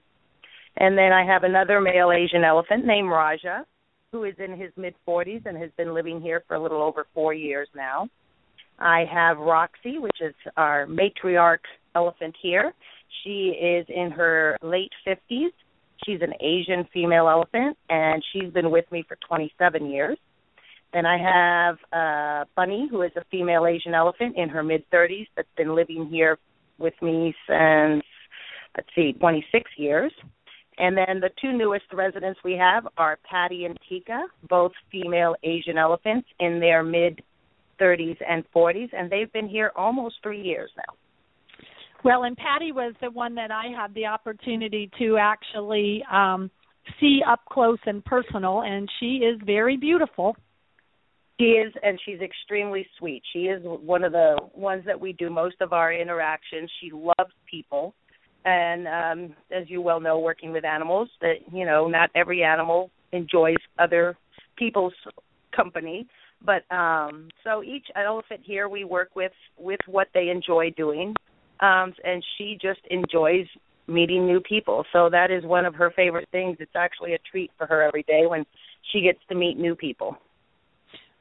And 0.76 0.96
then 0.96 1.12
I 1.12 1.24
have 1.24 1.44
another 1.44 1.80
male 1.80 2.12
Asian 2.12 2.44
elephant 2.44 2.84
named 2.84 3.08
Raja, 3.08 3.64
who 4.12 4.24
is 4.24 4.34
in 4.38 4.58
his 4.58 4.70
mid 4.76 4.94
40s 5.08 5.46
and 5.46 5.56
has 5.56 5.70
been 5.76 5.94
living 5.94 6.20
here 6.20 6.42
for 6.46 6.54
a 6.54 6.62
little 6.62 6.82
over 6.82 7.06
four 7.14 7.32
years 7.32 7.68
now. 7.74 8.08
I 8.78 9.04
have 9.10 9.38
Roxy, 9.38 9.98
which 9.98 10.20
is 10.20 10.34
our 10.56 10.86
matriarch 10.86 11.64
elephant 11.94 12.34
here. 12.40 12.74
She 13.24 13.48
is 13.58 13.86
in 13.88 14.10
her 14.10 14.58
late 14.62 14.92
50s, 15.06 15.50
She's 16.04 16.20
an 16.20 16.34
Asian 16.40 16.86
female 16.92 17.28
elephant, 17.28 17.76
and 17.88 18.22
she's 18.32 18.52
been 18.52 18.70
with 18.70 18.90
me 18.92 19.04
for 19.08 19.16
27 19.26 19.86
years. 19.86 20.18
Then 20.92 21.04
I 21.04 21.18
have 21.18 21.76
uh, 21.92 22.44
Bunny, 22.54 22.88
who 22.90 23.02
is 23.02 23.12
a 23.16 23.24
female 23.30 23.66
Asian 23.66 23.94
elephant 23.94 24.34
in 24.36 24.48
her 24.48 24.62
mid 24.62 24.88
30s 24.90 25.26
that's 25.36 25.48
been 25.56 25.74
living 25.74 26.08
here 26.10 26.38
with 26.78 26.94
me 27.02 27.34
since, 27.46 28.02
let's 28.76 28.88
see, 28.94 29.12
26 29.14 29.70
years. 29.76 30.12
And 30.78 30.96
then 30.96 31.20
the 31.20 31.30
two 31.40 31.52
newest 31.52 31.86
residents 31.92 32.38
we 32.44 32.52
have 32.52 32.86
are 32.98 33.18
Patty 33.28 33.64
and 33.64 33.78
Tika, 33.88 34.26
both 34.48 34.72
female 34.92 35.34
Asian 35.42 35.78
elephants 35.78 36.28
in 36.38 36.60
their 36.60 36.82
mid 36.82 37.22
30s 37.80 38.16
and 38.26 38.44
40s, 38.54 38.88
and 38.92 39.10
they've 39.10 39.32
been 39.32 39.48
here 39.48 39.72
almost 39.76 40.16
three 40.22 40.42
years 40.42 40.70
now. 40.76 40.94
Well, 42.04 42.24
and 42.24 42.36
Patty 42.36 42.72
was 42.72 42.94
the 43.00 43.10
one 43.10 43.34
that 43.34 43.50
I 43.50 43.64
had 43.76 43.92
the 43.94 44.06
opportunity 44.06 44.90
to 44.98 45.16
actually 45.18 46.04
um, 46.12 46.50
see 47.00 47.20
up 47.26 47.40
close 47.50 47.78
and 47.86 48.04
personal, 48.04 48.62
and 48.62 48.88
she 49.00 49.16
is 49.16 49.40
very 49.44 49.76
beautiful. 49.76 50.36
She 51.38 51.44
is, 51.44 51.72
and 51.82 52.00
she's 52.04 52.20
extremely 52.20 52.86
sweet. 52.98 53.22
She 53.32 53.40
is 53.40 53.60
one 53.62 54.04
of 54.04 54.12
the 54.12 54.38
ones 54.54 54.84
that 54.86 54.98
we 54.98 55.12
do 55.12 55.28
most 55.28 55.56
of 55.60 55.72
our 55.72 55.92
interactions. 55.92 56.70
She 56.80 56.90
loves 56.90 57.32
people, 57.50 57.94
and 58.46 58.88
um, 58.88 59.36
as 59.50 59.68
you 59.68 59.82
well 59.82 60.00
know, 60.00 60.18
working 60.18 60.50
with 60.50 60.64
animals, 60.64 61.10
that 61.20 61.34
you 61.52 61.66
know, 61.66 61.88
not 61.88 62.10
every 62.14 62.42
animal 62.42 62.90
enjoys 63.12 63.56
other 63.78 64.16
people's 64.56 64.94
company. 65.54 66.06
But 66.42 66.70
um, 66.74 67.28
so 67.44 67.62
each 67.62 67.86
elephant 67.96 68.40
here, 68.42 68.68
we 68.68 68.84
work 68.84 69.10
with 69.14 69.32
with 69.58 69.80
what 69.86 70.08
they 70.14 70.30
enjoy 70.30 70.70
doing, 70.70 71.14
um, 71.60 71.92
and 72.02 72.24
she 72.38 72.56
just 72.60 72.80
enjoys 72.90 73.46
meeting 73.88 74.26
new 74.26 74.40
people. 74.40 74.84
So 74.92 75.10
that 75.10 75.30
is 75.30 75.44
one 75.44 75.66
of 75.66 75.74
her 75.74 75.92
favorite 75.94 76.28
things. 76.32 76.56
It's 76.60 76.76
actually 76.76 77.12
a 77.14 77.18
treat 77.30 77.50
for 77.58 77.66
her 77.66 77.82
every 77.82 78.02
day 78.04 78.26
when 78.26 78.44
she 78.92 79.02
gets 79.02 79.20
to 79.28 79.34
meet 79.34 79.58
new 79.58 79.74
people. 79.74 80.16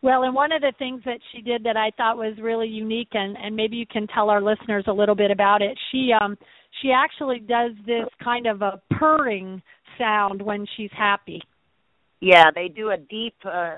Well, 0.06 0.22
and 0.22 0.36
one 0.36 0.52
of 0.52 0.62
the 0.62 0.72
things 0.78 1.02
that 1.06 1.18
she 1.32 1.42
did 1.42 1.64
that 1.64 1.78
I 1.78 1.90
thought 1.98 2.16
was 2.16 2.38
really 2.40 2.68
unique, 2.68 3.10
and 3.14 3.36
and 3.36 3.56
maybe 3.56 3.76
you 3.76 3.88
can 3.88 4.06
tell 4.06 4.30
our 4.30 4.40
listeners 4.40 4.84
a 4.86 4.94
little 4.94 5.16
bit 5.16 5.32
about 5.32 5.64
it. 5.64 5.76
She 5.92 6.12
um 6.14 6.38
she 6.80 6.92
actually 6.92 7.40
does 7.40 7.72
this 7.88 8.06
kind 8.24 8.46
of 8.46 8.62
a 8.62 8.80
purring 9.00 9.64
sound 9.98 10.44
when 10.44 10.68
she's 10.78 10.92
happy. 10.96 11.42
Yeah, 12.22 12.52
they 12.54 12.68
do 12.68 12.92
a 12.92 12.98
deep. 12.98 13.34
uh 13.46 13.78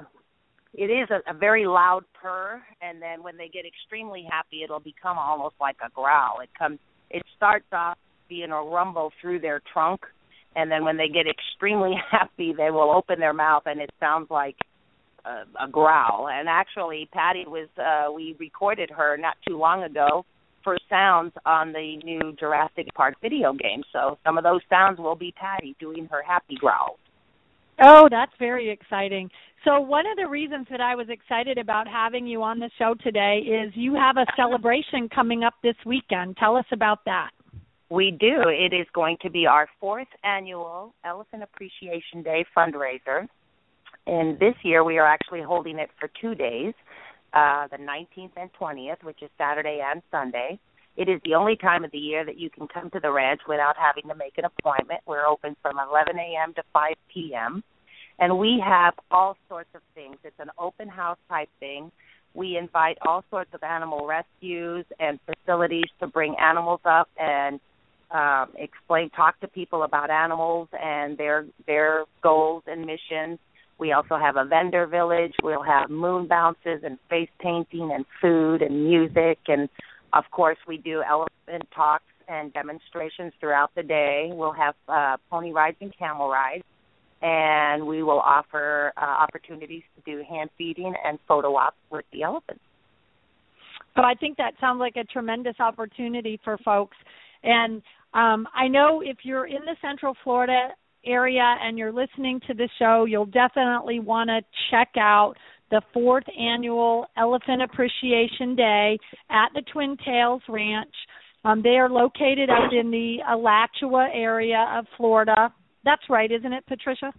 It 0.73 0.91
is 0.91 1.07
a, 1.11 1.31
a 1.31 1.33
very 1.33 1.65
loud 1.65 2.03
purr, 2.21 2.61
and 2.81 3.01
then 3.01 3.23
when 3.23 3.37
they 3.37 3.47
get 3.47 3.63
extremely 3.65 4.27
happy, 4.29 4.63
it'll 4.65 4.81
become 4.81 5.17
almost 5.17 5.55
like 5.61 5.77
a 5.81 5.89
growl. 5.91 6.41
It 6.43 6.49
comes. 6.59 6.79
It 7.09 7.23
starts 7.37 7.71
off 7.71 7.97
being 8.27 8.51
a 8.51 8.61
rumble 8.61 9.13
through 9.21 9.39
their 9.39 9.61
trunk, 9.71 10.01
and 10.57 10.69
then 10.69 10.83
when 10.83 10.97
they 10.97 11.07
get 11.07 11.25
extremely 11.25 11.95
happy, 12.11 12.51
they 12.51 12.69
will 12.69 12.91
open 12.91 13.17
their 13.17 13.33
mouth, 13.33 13.63
and 13.65 13.79
it 13.79 13.91
sounds 14.01 14.29
like 14.29 14.57
a, 15.27 15.65
a 15.65 15.67
growl. 15.69 16.29
And 16.29 16.47
actually, 16.47 17.09
Patty 17.11 17.45
was 17.47 17.67
uh, 17.77 18.11
we 18.11 18.35
recorded 18.39 18.89
her 18.89 19.17
not 19.17 19.35
too 19.47 19.57
long 19.57 19.83
ago 19.83 20.25
for 20.63 20.77
sounds 20.89 21.31
on 21.45 21.71
the 21.71 21.97
new 22.03 22.33
Jurassic 22.39 22.87
Park 22.95 23.15
video 23.21 23.53
game. 23.53 23.83
So 23.93 24.17
some 24.25 24.37
of 24.37 24.43
those 24.43 24.61
sounds 24.69 24.99
will 24.99 25.15
be 25.15 25.33
Patty 25.39 25.75
doing 25.79 26.07
her 26.11 26.21
happy 26.21 26.55
growl. 26.55 26.97
Oh, 27.79 28.07
that's 28.09 28.31
very 28.39 28.69
exciting. 28.69 29.29
So, 29.63 29.79
one 29.79 30.05
of 30.07 30.17
the 30.17 30.27
reasons 30.27 30.65
that 30.71 30.81
I 30.81 30.95
was 30.95 31.07
excited 31.09 31.57
about 31.57 31.87
having 31.87 32.25
you 32.25 32.41
on 32.41 32.59
the 32.59 32.71
show 32.79 32.95
today 33.03 33.39
is 33.39 33.71
you 33.75 33.93
have 33.93 34.17
a 34.17 34.25
celebration 34.35 35.09
coming 35.13 35.43
up 35.43 35.53
this 35.61 35.75
weekend. 35.85 36.37
Tell 36.37 36.55
us 36.55 36.65
about 36.71 36.99
that. 37.05 37.29
We 37.89 38.11
do. 38.11 38.43
It 38.47 38.73
is 38.73 38.87
going 38.93 39.17
to 39.21 39.29
be 39.29 39.45
our 39.45 39.67
fourth 39.79 40.07
annual 40.23 40.93
Elephant 41.05 41.43
Appreciation 41.43 42.23
Day 42.23 42.45
fundraiser. 42.55 43.27
And 44.07 44.39
this 44.39 44.55
year 44.63 44.83
we 44.83 44.97
are 44.97 45.05
actually 45.05 45.41
holding 45.41 45.79
it 45.79 45.89
for 45.99 46.09
two 46.21 46.33
days, 46.33 46.73
uh, 47.33 47.67
the 47.67 47.77
19th 47.77 48.31
and 48.37 48.49
20th, 48.59 49.03
which 49.03 49.21
is 49.21 49.29
Saturday 49.37 49.81
and 49.85 50.01
Sunday. 50.09 50.57
It 50.95 51.09
is 51.09 51.19
the 51.25 51.35
only 51.35 51.57
time 51.57 51.83
of 51.83 51.91
the 51.91 51.97
year 51.97 52.25
that 52.25 52.39
you 52.39 52.49
can 52.49 52.67
come 52.67 52.89
to 52.91 52.99
the 53.01 53.11
ranch 53.11 53.41
without 53.47 53.75
having 53.77 54.09
to 54.09 54.15
make 54.15 54.37
an 54.37 54.45
appointment. 54.45 55.01
We're 55.05 55.27
open 55.27 55.57
from 55.61 55.77
11 55.77 56.17
a.m. 56.17 56.53
to 56.55 56.63
5 56.73 56.93
p.m. 57.13 57.63
And 58.17 58.39
we 58.39 58.63
have 58.65 58.93
all 59.11 59.37
sorts 59.49 59.69
of 59.75 59.81
things. 59.93 60.15
It's 60.23 60.39
an 60.39 60.49
open 60.57 60.87
house 60.87 61.19
type 61.29 61.49
thing. 61.59 61.91
We 62.33 62.57
invite 62.57 62.97
all 63.05 63.25
sorts 63.29 63.51
of 63.53 63.61
animal 63.61 64.07
rescues 64.07 64.85
and 64.99 65.19
facilities 65.25 65.89
to 65.99 66.07
bring 66.07 66.35
animals 66.41 66.81
up 66.85 67.09
and 67.19 67.59
um, 68.09 68.53
explain, 68.57 69.09
talk 69.09 69.39
to 69.41 69.47
people 69.47 69.83
about 69.83 70.09
animals 70.09 70.69
and 70.71 71.17
their 71.17 71.45
their 71.67 72.05
goals 72.23 72.63
and 72.65 72.85
missions. 72.85 73.37
We 73.79 73.91
also 73.91 74.17
have 74.17 74.37
a 74.37 74.45
vendor 74.45 74.87
village. 74.87 75.33
We'll 75.43 75.63
have 75.63 75.89
moon 75.89 76.27
bounces 76.27 76.81
and 76.83 76.97
face 77.09 77.29
painting 77.39 77.91
and 77.93 78.05
food 78.21 78.61
and 78.61 78.85
music. 78.85 79.39
And 79.47 79.69
of 80.13 80.23
course, 80.31 80.57
we 80.67 80.77
do 80.77 81.03
elephant 81.03 81.67
talks 81.75 82.03
and 82.27 82.51
demonstrations 82.53 83.33
throughout 83.39 83.71
the 83.75 83.83
day. 83.83 84.29
We'll 84.33 84.53
have 84.53 84.75
uh, 84.87 85.17
pony 85.29 85.51
rides 85.51 85.77
and 85.79 85.93
camel 85.97 86.29
rides. 86.29 86.63
And 87.21 87.87
we 87.87 88.03
will 88.03 88.19
offer 88.19 88.93
uh, 88.97 89.05
opportunities 89.05 89.83
to 89.95 90.11
do 90.11 90.23
hand 90.29 90.49
feeding 90.57 90.93
and 91.03 91.17
photo 91.27 91.55
ops 91.55 91.77
with 91.91 92.05
the 92.13 92.23
elephants. 92.23 92.61
So 93.95 94.03
I 94.03 94.13
think 94.13 94.37
that 94.37 94.53
sounds 94.61 94.79
like 94.79 94.95
a 94.95 95.03
tremendous 95.03 95.55
opportunity 95.59 96.39
for 96.43 96.57
folks. 96.59 96.95
And 97.43 97.81
um, 98.13 98.47
I 98.53 98.67
know 98.67 99.01
if 99.03 99.17
you're 99.23 99.47
in 99.47 99.65
the 99.65 99.75
Central 99.81 100.15
Florida 100.23 100.69
area 101.05 101.55
and 101.61 101.77
you're 101.77 101.91
listening 101.91 102.39
to 102.47 102.53
the 102.53 102.69
show, 102.79 103.05
you'll 103.05 103.25
definitely 103.25 103.99
want 103.99 104.29
to 104.29 104.41
check 104.71 104.89
out 104.97 105.35
the 105.69 105.81
fourth 105.93 106.25
annual 106.39 107.05
Elephant 107.17 107.61
Appreciation 107.61 108.55
Day 108.55 108.97
at 109.29 109.49
the 109.53 109.61
Twin 109.73 109.97
Tails 110.05 110.41
Ranch. 110.47 110.93
Um, 111.43 111.61
they 111.61 111.77
are 111.77 111.89
located 111.89 112.49
out 112.49 112.73
in 112.73 112.91
the 112.91 113.17
Alachua 113.29 114.09
area 114.13 114.65
of 114.77 114.85
Florida. 114.97 115.53
That's 115.83 116.01
right, 116.09 116.31
isn't 116.31 116.53
it, 116.53 116.65
Patricia? 116.67 117.13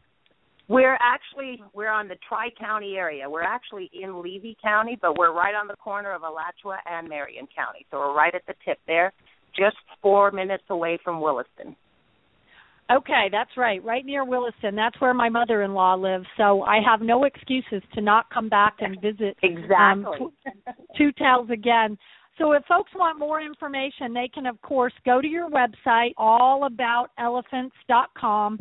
We're 0.69 0.99
actually 1.01 1.63
we're 1.73 1.91
on 1.91 2.09
the 2.09 2.17
Tri 2.29 2.51
County 2.61 2.97
area. 2.97 3.29
We're 3.29 3.43
actually 3.43 3.91
in 3.95 4.23
Levy 4.23 4.55
County, 4.63 4.99
but 5.01 5.17
we're 5.17 5.33
right 5.33 5.55
on 5.55 5.67
the 5.67 5.77
corner 5.77 6.13
of 6.13 6.23
Alachua 6.23 6.79
and 6.85 7.09
Marion 7.09 7.49
County. 7.57 7.87
So 7.91 7.99
we're 7.99 8.15
right 8.15 8.35
at 8.35 8.43
the 8.47 8.53
tip 8.67 8.79
there, 8.87 9.15
just 9.57 9.77
four 10.03 10.31
minutes 10.31 10.65
away 10.69 10.99
from 11.03 11.23
Williston. 11.23 11.75
Okay, 12.91 13.29
that's 13.31 13.51
right. 13.57 13.85
Right 13.85 14.05
near 14.07 14.25
Williston. 14.25 14.75
That's 14.75 14.99
where 15.01 15.13
my 15.13 15.29
mother-in-law 15.29 15.97
lives. 15.97 16.25
So 16.39 16.63
I 16.63 16.79
have 16.85 17.03
no 17.03 17.25
excuses 17.25 17.83
to 17.95 18.01
not 18.01 18.31
come 18.31 18.49
back 18.49 18.77
and 18.81 18.99
visit 19.01 19.37
exactly 19.43 20.19
um, 20.21 20.33
Two 20.97 21.13
Tails 21.13 21.51
again. 21.51 21.99
So 22.39 22.53
if 22.53 22.65
folks 22.65 22.91
want 22.95 23.19
more 23.19 23.43
information, 23.43 24.15
they 24.15 24.31
can 24.33 24.47
of 24.47 24.63
course 24.63 24.95
go 25.05 25.21
to 25.21 25.27
your 25.27 25.51
website 25.51 26.15
allaboutelephants.com 26.19 28.61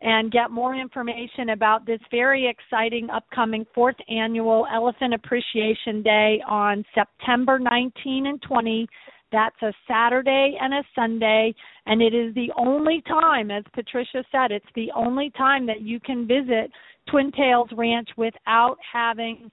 and 0.00 0.32
get 0.32 0.50
more 0.50 0.74
information 0.74 1.50
about 1.50 1.84
this 1.86 2.00
very 2.10 2.48
exciting 2.48 3.10
upcoming 3.10 3.64
fourth 3.74 3.96
annual 4.08 4.66
Elephant 4.74 5.12
Appreciation 5.14 6.02
Day 6.02 6.42
on 6.48 6.84
September 6.94 7.60
19 7.60 8.26
and 8.26 8.42
20 8.42 8.88
that's 9.32 9.60
a 9.62 9.72
Saturday 9.88 10.56
and 10.60 10.74
a 10.74 10.82
Sunday, 10.94 11.54
and 11.86 12.00
it 12.00 12.14
is 12.14 12.34
the 12.34 12.52
only 12.56 13.02
time, 13.08 13.50
as 13.50 13.64
Patricia 13.74 14.22
said, 14.30 14.52
it's 14.52 14.64
the 14.74 14.90
only 14.94 15.30
time 15.36 15.66
that 15.66 15.80
you 15.80 15.98
can 15.98 16.26
visit 16.26 16.70
Twin 17.10 17.32
Tails 17.32 17.70
Ranch 17.76 18.08
without 18.16 18.76
having 18.92 19.50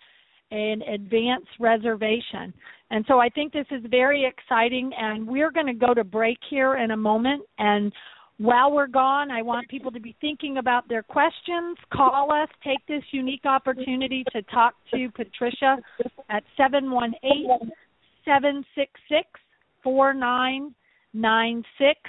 an 0.51 0.81
advance 0.81 1.45
reservation. 1.59 2.53
And 2.91 3.05
so 3.07 3.19
I 3.19 3.29
think 3.29 3.53
this 3.53 3.67
is 3.71 3.83
very 3.89 4.25
exciting, 4.25 4.91
and 4.97 5.25
we're 5.25 5.51
going 5.51 5.67
to 5.67 5.73
go 5.73 5.93
to 5.93 6.03
break 6.03 6.39
here 6.49 6.77
in 6.77 6.91
a 6.91 6.97
moment. 6.97 7.43
And 7.59 7.93
while 8.37 8.71
we're 8.71 8.87
gone, 8.87 9.31
I 9.31 9.41
want 9.41 9.67
people 9.69 9.91
to 9.91 9.99
be 9.99 10.15
thinking 10.21 10.57
about 10.57 10.87
their 10.89 11.03
questions. 11.03 11.77
Call 11.93 12.31
us, 12.31 12.49
take 12.63 12.85
this 12.87 13.03
unique 13.11 13.45
opportunity 13.45 14.23
to 14.31 14.41
talk 14.43 14.73
to 14.93 15.09
Patricia 15.15 15.77
at 16.29 16.43
718 16.57 17.71
766 18.25 19.27
4996 19.83 21.99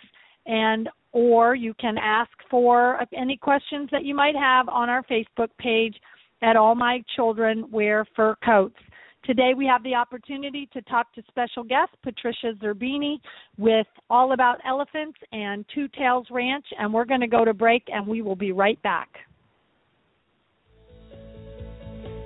and 0.47 0.89
or 1.13 1.55
you 1.55 1.75
can 1.75 1.97
ask 1.99 2.31
for 2.51 3.01
any 3.13 3.37
questions 3.37 3.89
that 3.91 4.05
you 4.05 4.15
might 4.15 4.37
have 4.37 4.69
on 4.69 4.89
our 4.89 5.03
Facebook 5.05 5.49
page 5.59 5.97
at 6.43 6.57
All 6.57 6.75
My 6.75 7.03
Children 7.17 7.71
Wear 7.71 8.07
Fur 8.15 8.37
Coats. 8.45 8.77
Today 9.25 9.53
we 9.57 9.67
have 9.67 9.83
the 9.83 9.95
opportunity 9.95 10.69
to 10.73 10.81
talk 10.83 11.13
to 11.15 11.23
special 11.29 11.63
guest 11.63 11.91
Patricia 12.03 12.53
Zerbini 12.63 13.19
with 13.59 13.87
All 14.09 14.33
About 14.33 14.59
Elephants 14.67 15.19
and 15.33 15.65
Two 15.75 15.89
Tails 15.89 16.27
Ranch 16.31 16.67
and 16.79 16.93
we're 16.93 17.05
going 17.05 17.21
to 17.21 17.27
go 17.27 17.45
to 17.45 17.53
break 17.53 17.83
and 17.89 18.07
we 18.07 18.23
will 18.23 18.37
be 18.37 18.53
right 18.53 18.81
back. 18.83 19.09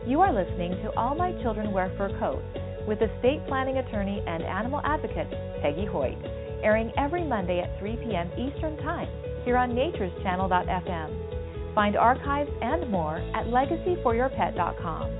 You 0.06 0.20
are 0.20 0.32
listening 0.32 0.72
to 0.82 0.92
All 0.96 1.14
My 1.14 1.32
Children 1.42 1.72
Wear 1.72 1.92
Fur 1.96 2.16
Coats 2.18 2.63
with 2.86 3.02
estate 3.02 3.46
planning 3.46 3.78
attorney 3.78 4.22
and 4.26 4.42
animal 4.42 4.80
advocate 4.84 5.30
Peggy 5.62 5.86
Hoyt, 5.86 6.18
airing 6.62 6.92
every 6.96 7.24
Monday 7.24 7.60
at 7.60 7.78
3 7.78 7.96
p.m. 7.96 8.30
Eastern 8.32 8.76
Time 8.78 9.08
here 9.44 9.56
on 9.56 9.70
natureschannel.fm. 9.70 11.74
Find 11.74 11.96
archives 11.96 12.50
and 12.62 12.90
more 12.90 13.16
at 13.34 13.46
legacyforyourpet.com. 13.46 15.10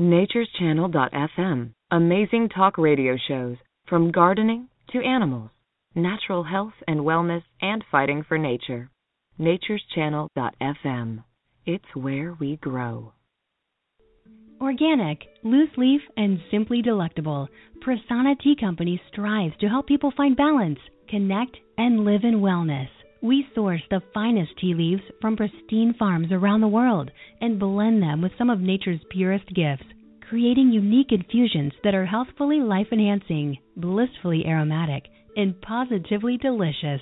Natureschannel.fm. 0.00 1.74
Amazing 1.90 2.48
talk 2.48 2.78
radio 2.78 3.16
shows 3.28 3.56
from 3.86 4.12
gardening 4.12 4.68
to 4.92 5.02
animals, 5.02 5.50
natural 5.94 6.44
health 6.44 6.72
and 6.86 7.00
wellness, 7.00 7.42
and 7.60 7.84
fighting 7.90 8.24
for 8.26 8.38
nature. 8.38 8.88
Natureschannel.fm. 9.38 11.24
It's 11.66 11.84
where 11.94 12.34
we 12.40 12.56
grow. 12.56 13.12
Organic, 14.60 15.26
loose 15.42 15.70
leaf, 15.78 16.02
and 16.18 16.38
simply 16.50 16.82
delectable, 16.82 17.48
Prasanna 17.82 18.38
Tea 18.40 18.54
Company 18.60 19.00
strives 19.10 19.56
to 19.58 19.68
help 19.68 19.86
people 19.86 20.12
find 20.14 20.36
balance, 20.36 20.78
connect, 21.08 21.56
and 21.78 22.04
live 22.04 22.24
in 22.24 22.40
wellness. 22.40 22.88
We 23.22 23.46
source 23.54 23.80
the 23.88 24.02
finest 24.12 24.52
tea 24.60 24.74
leaves 24.74 25.02
from 25.22 25.36
pristine 25.36 25.94
farms 25.98 26.30
around 26.30 26.60
the 26.60 26.68
world 26.68 27.10
and 27.40 27.58
blend 27.58 28.02
them 28.02 28.20
with 28.20 28.32
some 28.36 28.50
of 28.50 28.60
nature's 28.60 29.00
purest 29.08 29.46
gifts, 29.54 29.84
creating 30.28 30.72
unique 30.72 31.10
infusions 31.10 31.72
that 31.82 31.94
are 31.94 32.04
healthfully 32.04 32.60
life 32.60 32.88
enhancing, 32.92 33.56
blissfully 33.78 34.44
aromatic, 34.46 35.04
and 35.36 35.58
positively 35.62 36.36
delicious. 36.36 37.00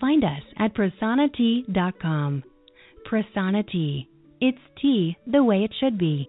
Find 0.00 0.22
us 0.22 0.42
at 0.58 0.74
prasannatea.com. 0.74 2.42
Prasanna 3.10 3.66
Tea. 3.70 4.06
It's 4.42 4.58
tea 4.80 5.16
the 5.26 5.42
way 5.42 5.64
it 5.64 5.72
should 5.80 5.96
be. 5.96 6.28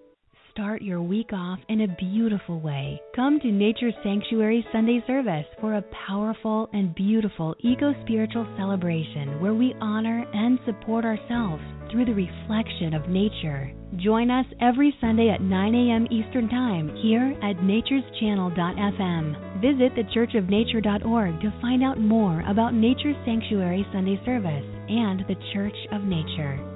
Start 0.52 0.82
your 0.82 1.00
week 1.00 1.32
off 1.32 1.58
in 1.70 1.80
a 1.80 1.96
beautiful 1.96 2.60
way. 2.60 3.00
Come 3.16 3.40
to 3.40 3.50
Nature's 3.50 3.94
Sanctuary 4.04 4.62
Sunday 4.70 5.02
service 5.06 5.46
for 5.62 5.76
a 5.76 5.84
powerful 6.06 6.68
and 6.74 6.94
beautiful 6.94 7.56
eco 7.60 7.94
spiritual 8.02 8.46
celebration 8.58 9.40
where 9.40 9.54
we 9.54 9.74
honor 9.80 10.26
and 10.34 10.58
support 10.66 11.06
ourselves 11.06 11.62
through 11.90 12.04
the 12.04 12.12
reflection 12.12 12.92
of 12.92 13.08
nature. 13.08 13.72
Join 13.96 14.30
us 14.30 14.44
every 14.60 14.94
Sunday 15.00 15.30
at 15.30 15.40
9 15.40 15.74
a.m. 15.74 16.06
Eastern 16.10 16.50
Time 16.50 16.94
here 16.96 17.34
at 17.42 17.56
natureschannel.fm. 17.56 19.62
Visit 19.62 19.94
thechurchofnature.org 19.94 21.40
to 21.40 21.54
find 21.62 21.82
out 21.82 21.98
more 21.98 22.42
about 22.46 22.74
Nature's 22.74 23.16
Sanctuary 23.24 23.86
Sunday 23.90 24.20
service 24.26 24.66
and 24.90 25.20
the 25.20 25.36
Church 25.54 25.76
of 25.92 26.04
Nature. 26.04 26.71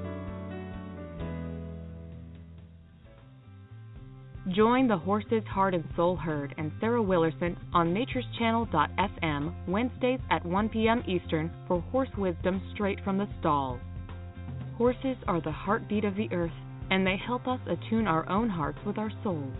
Join 4.55 4.87
the 4.87 4.97
Horses, 4.97 5.43
Heart, 5.51 5.75
and 5.75 5.85
Soul 5.97 6.15
Herd 6.15 6.55
and 6.57 6.71
Sarah 6.79 7.03
Willerson 7.03 7.57
on 7.73 7.93
natureschannel.fm 7.93 9.53
Wednesdays 9.67 10.21
at 10.31 10.47
1 10.47 10.69
p.m. 10.69 11.03
Eastern 11.09 11.51
for 11.67 11.81
horse 11.91 12.11
wisdom 12.17 12.63
straight 12.73 13.03
from 13.03 13.19
the 13.19 13.27
stalls. 13.41 13.81
Horses 14.79 15.17
are 15.27 15.41
the 15.41 15.51
heartbeat 15.51 16.05
of 16.05 16.15
the 16.15 16.33
earth, 16.33 16.53
and 16.91 17.05
they 17.05 17.17
help 17.17 17.49
us 17.49 17.59
attune 17.67 18.07
our 18.07 18.29
own 18.29 18.49
hearts 18.49 18.79
with 18.87 18.99
our 18.99 19.11
souls. 19.25 19.53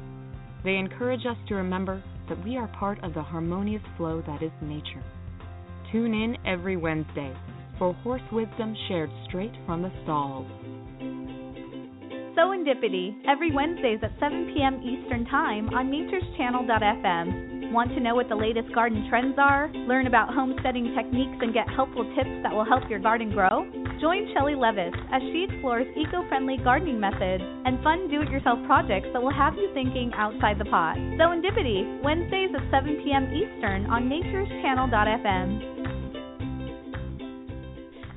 They 0.63 0.77
encourage 0.77 1.27
us 1.27 1.39
to 1.49 1.57
remember 1.57 2.01
that 2.29 2.45
we 2.45 2.57
are 2.57 2.69
part 2.69 3.03
of 3.03 3.13
the 3.13 3.23
harmonious 3.23 3.83
flow 3.97 4.23
that 4.25 4.41
is 4.41 4.53
nature. 4.63 5.03
Tune 5.91 6.15
in 6.15 6.37
every 6.47 6.77
Wednesday 6.77 7.35
for 7.77 7.93
horse 7.93 8.23
wisdom 8.31 8.77
shared 8.87 9.11
straight 9.27 9.53
from 9.67 9.83
the 9.83 9.93
stalls. 10.05 10.47
Serendipity, 12.37 13.17
every 13.27 13.51
Wednesdays 13.51 14.01
at 14.03 14.13
7 14.21 14.53
p.m. 14.53 14.83
Eastern 14.85 15.25
Time 15.25 15.73
on 15.73 15.89
natureschannel.fm. 15.89 17.73
Want 17.73 17.89
to 17.97 18.01
know 18.01 18.15
what 18.15 18.29
the 18.29 18.37
latest 18.37 18.73
garden 18.75 19.07
trends 19.09 19.37
are? 19.39 19.73
Learn 19.89 20.07
about 20.07 20.35
homesteading 20.35 20.95
techniques 20.95 21.41
and 21.41 21.55
get 21.55 21.65
helpful 21.75 22.05
tips 22.15 22.37
that 22.43 22.53
will 22.53 22.67
help 22.67 22.85
your 22.91 22.99
garden 22.99 23.33
grow? 23.33 23.65
Join 24.03 24.29
Shelly 24.35 24.55
Levis 24.55 24.93
as 25.11 25.23
she 25.33 25.49
explores 25.49 25.87
eco 25.97 26.29
friendly 26.29 26.59
gardening 26.63 27.01
methods 27.01 27.43
and 27.65 27.83
fun 27.83 28.11
do 28.11 28.21
it 28.21 28.29
yourself 28.29 28.59
projects 28.67 29.09
that 29.15 29.23
will 29.23 29.33
have 29.33 29.55
you 29.57 29.73
thinking 29.73 30.13
outside 30.13 30.61
the 30.61 30.69
pot. 30.69 30.97
Serendipity, 31.17 32.03
Wednesdays 32.05 32.53
at 32.53 32.69
7 32.71 33.01
p.m. 33.03 33.33
Eastern 33.33 33.87
on 33.89 34.13
natureschannel.fm. 34.13 35.73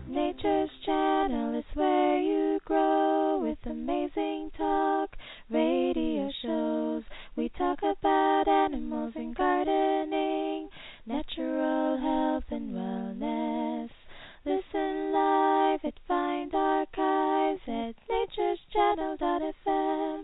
Nature's 0.10 0.70
Channel 0.86 1.58
is 1.58 1.66
where 1.74 2.20
you 2.20 2.60
grow 2.66 3.29
amazing 3.66 4.52
talk 4.58 5.10
radio 5.50 6.30
shows. 6.42 7.04
We 7.36 7.50
talk 7.58 7.80
about 7.80 8.48
animals 8.48 9.12
and 9.16 9.36
gardening, 9.36 10.70
natural 11.06 11.98
health 11.98 12.46
and 12.52 12.74
wellness. 12.74 13.90
Listen 14.46 15.12
live 15.12 15.82
at 15.84 16.00
Find 16.08 16.54
Archives 16.54 17.62
at 17.68 17.96
natureschannel.fm. 18.10 20.24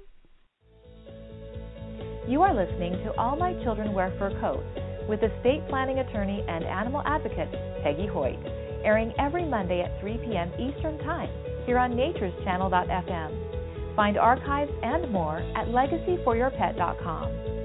You 2.28 2.41
are 2.41 2.54
listening 2.54 2.93
to 3.04 3.13
All 3.17 3.36
My 3.36 3.52
Children 3.63 3.93
Wear 3.93 4.13
Fur 4.17 4.32
Coats 4.39 4.65
with 5.10 5.21
estate 5.21 5.67
planning 5.69 6.00
attorney 6.00 6.41
and 6.48 6.63
animal 6.63 7.04
advocate 7.06 7.52
Peggy 7.84 8.08
Hoyt 8.08 8.39
airing 8.84 9.13
every 9.19 9.45
Monday 9.45 9.82
at 9.82 10.00
3 10.00 10.17
p.m. 10.19 10.52
Eastern 10.60 10.98
Time 11.00 11.30
here 11.65 11.78
on 11.78 11.91
natureschannel.fm. 11.91 13.95
Find 13.95 14.17
archives 14.17 14.71
and 14.84 15.12
more 15.12 15.38
at 15.56 15.67
legacyforyourpet.com. 15.67 17.56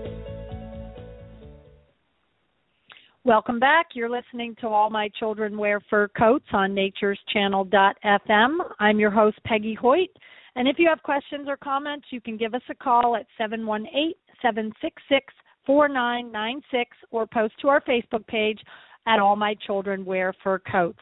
Welcome 3.22 3.60
back. 3.60 3.88
You're 3.94 4.08
listening 4.08 4.56
to 4.62 4.68
All 4.68 4.88
My 4.88 5.10
Children 5.18 5.58
Wear 5.58 5.78
Fur 5.90 6.08
Coats 6.08 6.46
on 6.52 6.74
Nature's 6.74 7.18
natureschannel.fm. 7.36 8.58
I'm 8.78 8.98
your 8.98 9.10
host, 9.10 9.38
Peggy 9.44 9.74
Hoyt. 9.74 10.08
And 10.56 10.66
if 10.66 10.76
you 10.78 10.88
have 10.88 11.02
questions 11.02 11.46
or 11.46 11.58
comments, 11.58 12.06
you 12.10 12.22
can 12.22 12.38
give 12.38 12.54
us 12.54 12.62
a 12.70 12.74
call 12.74 13.16
at 13.16 13.26
718 13.36 14.14
766 14.40 15.34
4996 15.66 16.96
or 17.10 17.26
post 17.26 17.52
to 17.60 17.68
our 17.68 17.82
Facebook 17.82 18.26
page 18.26 18.58
at 19.06 19.20
All 19.20 19.36
My 19.36 19.54
Children 19.66 20.04
Wear 20.04 20.32
Fur 20.42 20.58
Coats. 20.58 20.98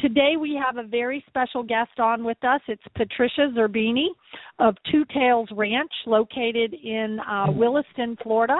Today 0.00 0.34
we 0.38 0.60
have 0.62 0.76
a 0.76 0.86
very 0.86 1.24
special 1.26 1.62
guest 1.62 1.98
on 1.98 2.22
with 2.22 2.36
us. 2.44 2.60
It's 2.68 2.82
Patricia 2.94 3.50
Zerbini 3.56 4.08
of 4.58 4.74
Two 4.92 5.06
Tails 5.06 5.48
Ranch, 5.52 5.90
located 6.06 6.74
in 6.74 7.18
uh, 7.20 7.46
Williston, 7.48 8.16
Florida, 8.22 8.58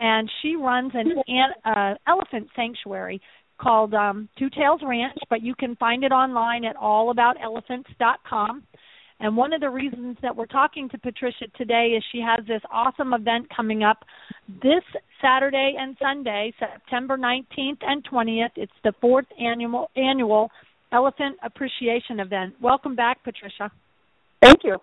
and 0.00 0.30
she 0.42 0.54
runs 0.54 0.92
an, 0.92 1.14
an 1.28 1.50
uh, 1.64 1.94
elephant 2.06 2.48
sanctuary 2.54 3.22
called 3.58 3.94
um, 3.94 4.28
Two 4.38 4.50
Tails 4.50 4.82
Ranch. 4.86 5.16
But 5.30 5.40
you 5.40 5.54
can 5.54 5.76
find 5.76 6.04
it 6.04 6.12
online 6.12 6.66
at 6.66 6.76
allaboutelephants.com. 6.76 8.62
And 9.18 9.34
one 9.34 9.54
of 9.54 9.62
the 9.62 9.70
reasons 9.70 10.18
that 10.20 10.36
we're 10.36 10.44
talking 10.44 10.90
to 10.90 10.98
Patricia 10.98 11.46
today 11.56 11.94
is 11.96 12.04
she 12.12 12.20
has 12.20 12.46
this 12.46 12.60
awesome 12.70 13.14
event 13.14 13.46
coming 13.54 13.82
up 13.82 14.04
this 14.62 14.84
Saturday 15.22 15.74
and 15.78 15.96
Sunday, 15.98 16.52
September 16.58 17.16
19th 17.16 17.78
and 17.80 18.04
20th. 18.04 18.50
It's 18.56 18.72
the 18.84 18.92
fourth 19.00 19.24
annual 19.40 19.90
annual 19.96 20.50
Elephant 20.96 21.36
Appreciation 21.42 22.20
Event. 22.20 22.54
Welcome 22.58 22.96
back, 22.96 23.22
Patricia. 23.22 23.70
Thank 24.40 24.60
you. 24.64 24.78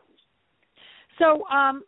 So, 1.17 1.43
um, 1.47 1.83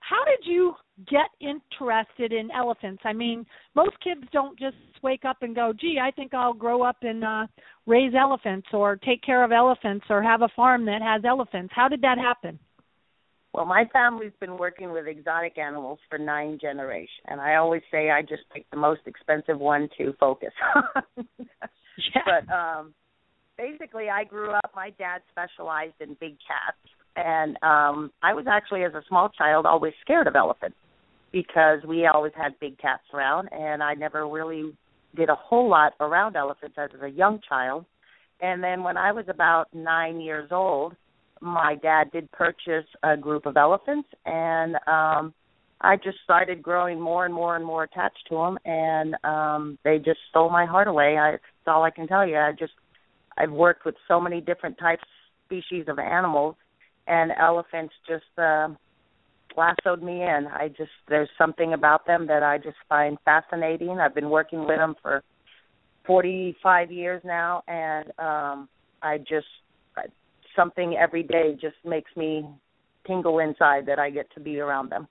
how 0.00 0.24
did 0.24 0.50
you 0.50 0.72
get 1.10 1.28
interested 1.40 2.32
in 2.32 2.50
elephants? 2.52 3.02
I 3.04 3.12
mean, 3.12 3.44
most 3.74 3.94
kids 4.02 4.22
don't 4.32 4.58
just 4.58 4.76
wake 5.02 5.26
up 5.26 5.42
and 5.42 5.54
go, 5.54 5.74
"Gee, 5.78 5.98
I 6.02 6.10
think 6.10 6.32
I'll 6.32 6.54
grow 6.54 6.82
up 6.82 6.96
and 7.02 7.22
uh, 7.22 7.46
raise 7.84 8.14
elephants 8.14 8.68
or 8.72 8.96
take 8.96 9.22
care 9.22 9.44
of 9.44 9.52
elephants 9.52 10.06
or 10.08 10.22
have 10.22 10.40
a 10.40 10.48
farm 10.56 10.86
that 10.86 11.02
has 11.02 11.22
elephants." 11.26 11.74
How 11.76 11.86
did 11.86 12.00
that 12.00 12.16
happen? 12.16 12.58
Well, 13.52 13.66
my 13.66 13.84
family's 13.92 14.32
been 14.40 14.56
working 14.56 14.90
with 14.90 15.06
exotic 15.06 15.58
animals 15.58 15.98
for 16.08 16.18
nine 16.18 16.58
generations, 16.58 17.26
and 17.26 17.42
I 17.42 17.56
always 17.56 17.82
say 17.90 18.10
I 18.10 18.22
just 18.22 18.44
picked 18.54 18.70
the 18.70 18.78
most 18.78 19.02
expensive 19.04 19.58
one 19.58 19.90
to 19.98 20.14
focus 20.18 20.54
on. 20.74 21.26
yeah. 22.14 22.22
But 22.24 22.50
um 22.50 22.94
basically 23.56 24.08
I 24.08 24.24
grew 24.24 24.50
up 24.50 24.70
my 24.74 24.90
dad 24.90 25.22
specialized 25.30 25.94
in 26.00 26.16
big 26.20 26.36
cats 26.46 26.78
and 27.16 27.56
um 27.62 28.10
I 28.22 28.34
was 28.34 28.46
actually 28.48 28.84
as 28.84 28.94
a 28.94 29.02
small 29.08 29.30
child 29.30 29.66
always 29.66 29.94
scared 30.02 30.26
of 30.26 30.36
elephants 30.36 30.76
because 31.32 31.80
we 31.86 32.06
always 32.06 32.32
had 32.36 32.58
big 32.60 32.78
cats 32.78 33.02
around 33.12 33.48
and 33.52 33.82
I 33.82 33.94
never 33.94 34.28
really 34.28 34.72
did 35.14 35.28
a 35.28 35.34
whole 35.34 35.68
lot 35.68 35.94
around 36.00 36.36
elephants 36.36 36.76
as 36.78 36.90
a 37.02 37.08
young 37.08 37.40
child. 37.48 37.86
And 38.40 38.62
then 38.62 38.82
when 38.82 38.96
I 38.96 39.12
was 39.12 39.24
about 39.28 39.72
9 39.72 40.20
years 40.20 40.50
old, 40.52 40.94
my 41.40 41.74
dad 41.76 42.10
did 42.12 42.30
purchase 42.32 42.86
a 43.02 43.16
group 43.16 43.46
of 43.46 43.56
elephants 43.56 44.08
and 44.24 44.76
um 44.86 45.34
I 45.78 45.96
just 45.96 46.16
started 46.24 46.62
growing 46.62 46.98
more 46.98 47.26
and 47.26 47.34
more 47.34 47.54
and 47.54 47.64
more 47.64 47.84
attached 47.84 48.26
to 48.28 48.36
them 48.36 48.58
and 48.64 49.14
um 49.24 49.78
they 49.84 49.98
just 49.98 50.20
stole 50.30 50.50
my 50.50 50.66
heart 50.66 50.88
away. 50.88 51.18
I 51.18 51.32
that's 51.32 51.42
all 51.66 51.82
I 51.82 51.90
can 51.90 52.06
tell 52.06 52.26
you. 52.26 52.36
I 52.36 52.52
just 52.52 52.72
I've 53.36 53.52
worked 53.52 53.84
with 53.84 53.94
so 54.08 54.20
many 54.20 54.40
different 54.40 54.78
types 54.78 55.04
species 55.44 55.84
of 55.88 55.98
animals 55.98 56.56
and 57.06 57.32
elephants 57.38 57.94
just 58.08 58.24
uh 58.38 58.68
lassoed 59.56 60.02
me 60.02 60.22
in. 60.22 60.48
I 60.52 60.68
just 60.68 60.90
there's 61.08 61.30
something 61.38 61.72
about 61.72 62.06
them 62.06 62.26
that 62.26 62.42
I 62.42 62.58
just 62.58 62.76
find 62.88 63.16
fascinating. 63.24 63.98
I've 64.00 64.14
been 64.14 64.30
working 64.30 64.66
with 64.66 64.76
them 64.76 64.94
for 65.00 65.22
45 66.06 66.92
years 66.92 67.22
now, 67.24 67.62
and 67.66 68.06
um, 68.18 68.68
I 69.02 69.18
just 69.18 69.46
something 70.56 70.96
every 70.96 71.22
day 71.22 71.56
just 71.60 71.76
makes 71.84 72.10
me 72.16 72.48
tingle 73.06 73.38
inside 73.38 73.86
that 73.86 73.98
I 73.98 74.10
get 74.10 74.26
to 74.34 74.40
be 74.40 74.58
around 74.58 74.90
them. 74.90 75.06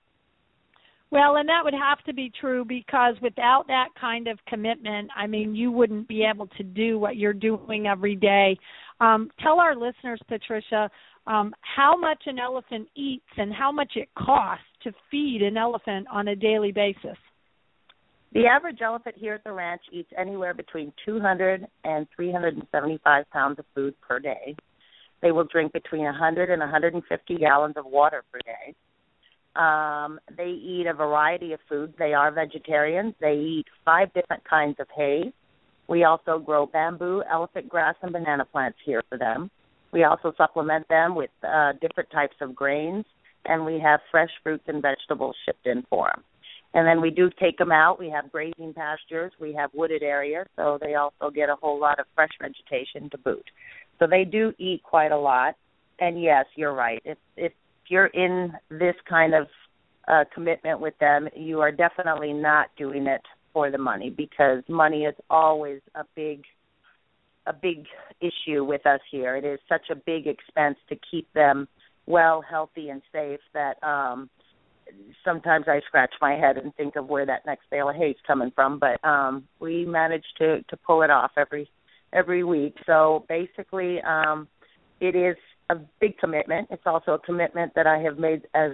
Well, 1.10 1.36
and 1.36 1.48
that 1.48 1.60
would 1.62 1.74
have 1.74 2.02
to 2.04 2.12
be 2.12 2.32
true 2.40 2.64
because 2.64 3.14
without 3.22 3.64
that 3.68 3.88
kind 4.00 4.26
of 4.26 4.38
commitment, 4.48 5.10
I 5.16 5.26
mean, 5.26 5.54
you 5.54 5.70
wouldn't 5.70 6.08
be 6.08 6.24
able 6.24 6.48
to 6.48 6.62
do 6.64 6.98
what 6.98 7.16
you're 7.16 7.32
doing 7.32 7.86
every 7.86 8.16
day. 8.16 8.58
Um, 9.00 9.30
tell 9.40 9.60
our 9.60 9.76
listeners, 9.76 10.20
Patricia, 10.26 10.90
um, 11.26 11.54
how 11.60 11.96
much 11.96 12.22
an 12.26 12.38
elephant 12.38 12.88
eats 12.96 13.24
and 13.36 13.52
how 13.52 13.70
much 13.70 13.92
it 13.94 14.08
costs 14.18 14.64
to 14.82 14.92
feed 15.10 15.42
an 15.42 15.56
elephant 15.56 16.06
on 16.10 16.28
a 16.28 16.36
daily 16.36 16.72
basis. 16.72 17.16
The 18.32 18.46
average 18.46 18.78
elephant 18.82 19.14
here 19.18 19.34
at 19.34 19.44
the 19.44 19.52
ranch 19.52 19.82
eats 19.92 20.10
anywhere 20.18 20.54
between 20.54 20.92
200 21.04 21.66
and 21.84 22.06
375 22.14 23.30
pounds 23.30 23.58
of 23.58 23.64
food 23.74 23.94
per 24.00 24.18
day. 24.18 24.56
They 25.22 25.30
will 25.30 25.44
drink 25.50 25.72
between 25.72 26.04
100 26.04 26.50
and 26.50 26.60
150 26.60 27.36
gallons 27.36 27.76
of 27.76 27.86
water 27.86 28.24
per 28.32 28.38
day. 28.44 28.74
Um, 29.56 30.20
they 30.36 30.48
eat 30.48 30.86
a 30.86 30.94
variety 30.94 31.52
of 31.52 31.60
foods. 31.68 31.94
They 31.98 32.12
are 32.12 32.30
vegetarians. 32.30 33.14
They 33.20 33.34
eat 33.34 33.66
five 33.84 34.12
different 34.12 34.44
kinds 34.44 34.76
of 34.80 34.86
hay. 34.94 35.32
We 35.88 36.04
also 36.04 36.38
grow 36.38 36.66
bamboo, 36.66 37.22
elephant 37.30 37.68
grass, 37.68 37.94
and 38.02 38.12
banana 38.12 38.44
plants 38.44 38.78
here 38.84 39.02
for 39.08 39.16
them. 39.16 39.50
We 39.92 40.04
also 40.04 40.32
supplement 40.36 40.88
them 40.88 41.14
with 41.14 41.30
uh, 41.46 41.72
different 41.80 42.10
types 42.10 42.36
of 42.40 42.54
grains, 42.54 43.04
and 43.44 43.64
we 43.64 43.78
have 43.78 44.00
fresh 44.10 44.30
fruits 44.42 44.64
and 44.66 44.82
vegetables 44.82 45.36
shipped 45.44 45.66
in 45.66 45.84
for 45.88 46.08
them. 46.08 46.24
And 46.74 46.86
then 46.86 47.00
we 47.00 47.10
do 47.10 47.30
take 47.40 47.56
them 47.56 47.72
out. 47.72 47.98
We 47.98 48.10
have 48.10 48.30
grazing 48.30 48.74
pastures. 48.74 49.32
We 49.40 49.54
have 49.54 49.70
wooded 49.72 50.02
areas, 50.02 50.46
so 50.56 50.78
they 50.80 50.94
also 50.94 51.30
get 51.34 51.48
a 51.48 51.56
whole 51.56 51.80
lot 51.80 51.98
of 51.98 52.06
fresh 52.14 52.32
vegetation 52.40 53.08
to 53.10 53.18
boot. 53.18 53.48
So 53.98 54.06
they 54.06 54.24
do 54.24 54.52
eat 54.58 54.82
quite 54.82 55.12
a 55.12 55.18
lot. 55.18 55.54
And 55.98 56.20
yes, 56.22 56.44
you're 56.56 56.74
right. 56.74 57.00
If 57.04 57.16
if 57.36 57.52
you're 57.88 58.06
in 58.06 58.52
this 58.70 58.94
kind 59.08 59.34
of 59.34 59.46
uh, 60.08 60.24
commitment 60.32 60.80
with 60.80 60.96
them, 60.98 61.28
you 61.34 61.60
are 61.60 61.72
definitely 61.72 62.32
not 62.32 62.68
doing 62.76 63.06
it 63.06 63.22
for 63.52 63.70
the 63.70 63.78
money 63.78 64.10
because 64.10 64.62
money 64.68 65.04
is 65.04 65.14
always 65.30 65.80
a 65.94 66.04
big 66.14 66.44
a 67.46 67.52
big 67.52 67.86
issue 68.20 68.64
with 68.64 68.84
us 68.86 69.00
here. 69.10 69.36
It 69.36 69.44
is 69.44 69.60
such 69.68 69.88
a 69.90 69.94
big 69.94 70.26
expense 70.26 70.76
to 70.88 70.96
keep 71.10 71.32
them 71.32 71.68
well, 72.06 72.42
healthy, 72.42 72.88
and 72.88 73.02
safe 73.12 73.40
that 73.54 73.82
um 73.82 74.30
sometimes 75.24 75.66
I 75.68 75.80
scratch 75.86 76.12
my 76.20 76.34
head 76.34 76.56
and 76.56 76.74
think 76.76 76.96
of 76.96 77.08
where 77.08 77.26
that 77.26 77.44
next 77.46 77.64
bale 77.70 77.88
of 77.88 77.96
hay 77.96 78.10
is 78.10 78.16
coming 78.26 78.52
from. 78.54 78.78
But 78.78 79.02
um 79.04 79.44
we 79.60 79.84
manage 79.84 80.24
to 80.38 80.62
to 80.62 80.76
pull 80.76 81.02
it 81.02 81.10
off 81.10 81.32
every 81.36 81.70
every 82.12 82.44
week. 82.44 82.76
So 82.86 83.24
basically, 83.28 84.00
um 84.02 84.48
it 85.00 85.14
is 85.16 85.36
a 85.70 85.76
big 86.00 86.18
commitment. 86.18 86.68
It's 86.70 86.86
also 86.86 87.12
a 87.12 87.18
commitment 87.18 87.72
that 87.74 87.86
I 87.86 87.98
have 87.98 88.18
made 88.18 88.42
as 88.54 88.72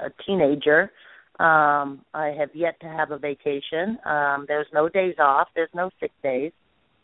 a 0.00 0.10
teenager. 0.26 0.90
Um, 1.38 2.04
I 2.14 2.34
have 2.38 2.50
yet 2.54 2.78
to 2.80 2.86
have 2.86 3.10
a 3.10 3.18
vacation. 3.18 3.98
Um, 4.04 4.44
there's 4.48 4.66
no 4.72 4.88
days 4.88 5.16
off. 5.18 5.48
There's 5.54 5.70
no 5.74 5.90
sick 6.00 6.12
days. 6.22 6.52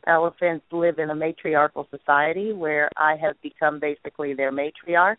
Elephants 0.06 0.64
live 0.70 0.98
in 0.98 1.10
a 1.10 1.14
matriarchal 1.14 1.88
society 1.90 2.52
where 2.52 2.88
I 2.96 3.16
have 3.16 3.40
become 3.42 3.80
basically 3.80 4.34
their 4.34 4.52
matriarch. 4.52 5.16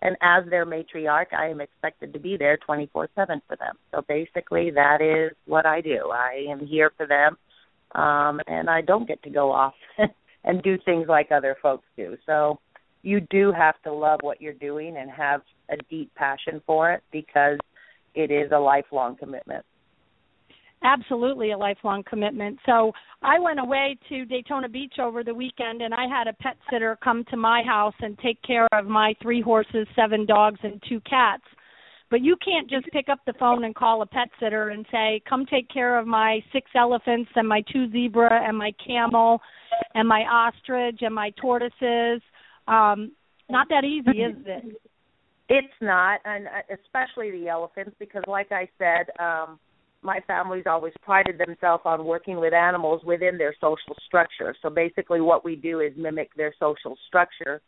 And 0.00 0.16
as 0.22 0.44
their 0.48 0.64
matriarch, 0.64 1.32
I 1.36 1.48
am 1.48 1.60
expected 1.60 2.12
to 2.12 2.20
be 2.20 2.36
there 2.36 2.56
24 2.58 3.08
7 3.16 3.42
for 3.48 3.56
them. 3.56 3.76
So 3.90 4.02
basically, 4.06 4.70
that 4.70 5.00
is 5.00 5.36
what 5.46 5.66
I 5.66 5.80
do. 5.80 6.10
I 6.12 6.46
am 6.48 6.64
here 6.64 6.92
for 6.96 7.06
them, 7.06 7.36
um, 8.00 8.40
and 8.46 8.70
I 8.70 8.80
don't 8.80 9.08
get 9.08 9.22
to 9.24 9.30
go 9.30 9.50
off 9.50 9.74
and 10.44 10.62
do 10.62 10.78
things 10.84 11.06
like 11.08 11.32
other 11.32 11.56
folks 11.60 11.84
do. 11.96 12.16
So 12.26 12.60
you 13.02 13.20
do 13.20 13.52
have 13.52 13.80
to 13.82 13.92
love 13.92 14.20
what 14.22 14.40
you're 14.40 14.52
doing 14.54 14.96
and 14.96 15.10
have 15.10 15.42
a 15.70 15.76
deep 15.90 16.12
passion 16.14 16.60
for 16.66 16.92
it 16.92 17.02
because 17.12 17.58
it 18.14 18.30
is 18.30 18.50
a 18.52 18.58
lifelong 18.58 19.16
commitment. 19.16 19.64
Absolutely 20.82 21.50
a 21.50 21.58
lifelong 21.58 22.04
commitment. 22.08 22.58
So 22.64 22.92
I 23.22 23.38
went 23.40 23.58
away 23.58 23.98
to 24.08 24.24
Daytona 24.24 24.68
Beach 24.68 24.94
over 25.00 25.24
the 25.24 25.34
weekend 25.34 25.82
and 25.82 25.92
I 25.92 26.06
had 26.06 26.28
a 26.28 26.32
pet 26.34 26.56
sitter 26.70 26.96
come 27.02 27.24
to 27.30 27.36
my 27.36 27.62
house 27.64 27.94
and 28.00 28.16
take 28.18 28.40
care 28.42 28.68
of 28.72 28.86
my 28.86 29.14
three 29.20 29.40
horses, 29.40 29.88
seven 29.96 30.24
dogs, 30.24 30.60
and 30.62 30.80
two 30.88 31.00
cats. 31.00 31.42
But 32.10 32.22
you 32.22 32.36
can't 32.42 32.70
just 32.70 32.86
pick 32.86 33.08
up 33.08 33.18
the 33.26 33.34
phone 33.34 33.64
and 33.64 33.74
call 33.74 34.02
a 34.02 34.06
pet 34.06 34.28
sitter 34.40 34.70
and 34.70 34.86
say, 34.90 35.20
"Come 35.28 35.44
take 35.44 35.68
care 35.68 35.98
of 35.98 36.06
my 36.06 36.42
six 36.52 36.70
elephants 36.74 37.30
and 37.34 37.46
my 37.46 37.60
two 37.72 37.90
zebra 37.90 38.40
and 38.46 38.56
my 38.56 38.72
camel 38.84 39.42
and 39.94 40.08
my 40.08 40.22
ostrich 40.22 41.02
and 41.02 41.14
my 41.14 41.30
tortoises." 41.30 42.22
Um, 42.68 43.12
not 43.48 43.68
that 43.70 43.84
easy, 43.84 44.22
is 44.22 44.36
it? 44.44 44.80
It's 45.48 45.74
not, 45.80 46.20
and 46.26 46.46
uh, 46.46 46.74
especially 46.84 47.30
the 47.30 47.48
elephants, 47.48 47.96
because 47.98 48.22
like 48.26 48.52
I 48.52 48.68
said, 48.76 49.06
um, 49.18 49.58
my 50.02 50.20
family's 50.26 50.64
always 50.66 50.92
prided 51.02 51.38
themselves 51.38 51.82
on 51.86 52.04
working 52.04 52.38
with 52.38 52.52
animals 52.52 53.02
within 53.04 53.38
their 53.38 53.54
social 53.60 53.96
structure. 54.06 54.54
So 54.60 54.68
basically, 54.68 55.20
what 55.22 55.44
we 55.44 55.56
do 55.56 55.80
is 55.80 55.92
mimic 55.96 56.34
their 56.36 56.54
social 56.60 56.96
structure 57.06 57.62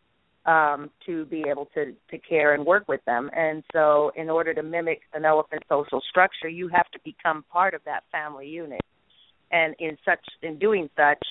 um, 0.47 0.91
to 1.07 1.25
be 1.27 1.45
able 1.51 1.69
to 1.75 1.93
to 2.11 2.19
care 2.19 2.55
and 2.55 2.65
work 2.65 2.87
with 2.87 3.01
them. 3.07 3.31
And 3.35 3.65
so, 3.73 4.13
in 4.15 4.29
order 4.29 4.53
to 4.53 4.63
mimic 4.63 5.01
an 5.15 5.25
elephant 5.25 5.63
social 5.69 6.03
structure, 6.11 6.49
you 6.49 6.69
have 6.69 6.91
to 6.93 6.99
become 7.05 7.45
part 7.51 7.73
of 7.73 7.81
that 7.87 8.05
family 8.13 8.47
unit. 8.47 8.81
And 9.51 9.75
in 9.79 9.97
such 10.05 10.25
in 10.43 10.59
doing 10.59 10.89
such, 10.97 11.23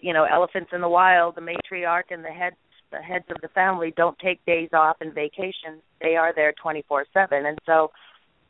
you 0.00 0.12
know, 0.12 0.24
elephants 0.24 0.70
in 0.74 0.82
the 0.82 0.88
wild, 0.88 1.36
the 1.36 1.40
matriarch 1.40 2.10
and 2.10 2.24
the 2.24 2.28
head 2.28 2.52
the 2.90 2.98
heads 2.98 3.24
of 3.30 3.40
the 3.42 3.48
family 3.48 3.92
don't 3.96 4.18
take 4.18 4.44
days 4.44 4.70
off 4.72 4.96
and 5.00 5.14
vacations. 5.14 5.82
They 6.00 6.16
are 6.16 6.32
there 6.34 6.52
24/7. 6.52 7.46
And 7.46 7.58
so 7.66 7.90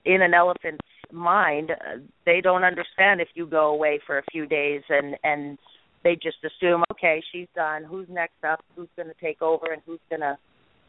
in 0.04 0.22
an 0.22 0.34
elephant's 0.34 0.84
mind, 1.12 1.70
uh, 1.70 1.98
they 2.24 2.40
don't 2.40 2.64
understand 2.64 3.20
if 3.20 3.28
you 3.34 3.46
go 3.46 3.68
away 3.68 3.98
for 4.06 4.18
a 4.18 4.22
few 4.30 4.46
days 4.46 4.82
and 4.88 5.16
and 5.24 5.58
they 6.04 6.14
just 6.14 6.38
assume, 6.44 6.84
okay, 6.92 7.22
she's 7.32 7.48
done. 7.56 7.82
Who's 7.82 8.08
next 8.08 8.44
up? 8.44 8.64
Who's 8.76 8.88
going 8.94 9.08
to 9.08 9.14
take 9.20 9.42
over 9.42 9.72
and 9.72 9.82
who's 9.84 10.00
going 10.08 10.20
to 10.20 10.38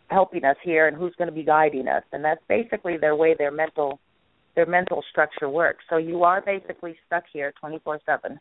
helping 0.10 0.46
us 0.46 0.58
here 0.64 0.88
and 0.88 0.96
who's 0.96 1.16
going 1.16 1.28
to 1.28 1.34
be 1.34 1.44
guiding 1.44 1.88
us? 1.88 2.04
And 2.12 2.24
that's 2.24 2.44
basically 2.48 2.98
their 2.98 3.16
way 3.16 3.34
their 3.38 3.52
mental 3.52 4.00
their 4.56 4.66
mental 4.66 5.04
structure 5.10 5.50
works. 5.50 5.84
So 5.90 5.98
you 5.98 6.24
are 6.24 6.42
basically 6.42 6.98
stuck 7.06 7.24
here 7.32 7.54
24/7. 7.64 8.40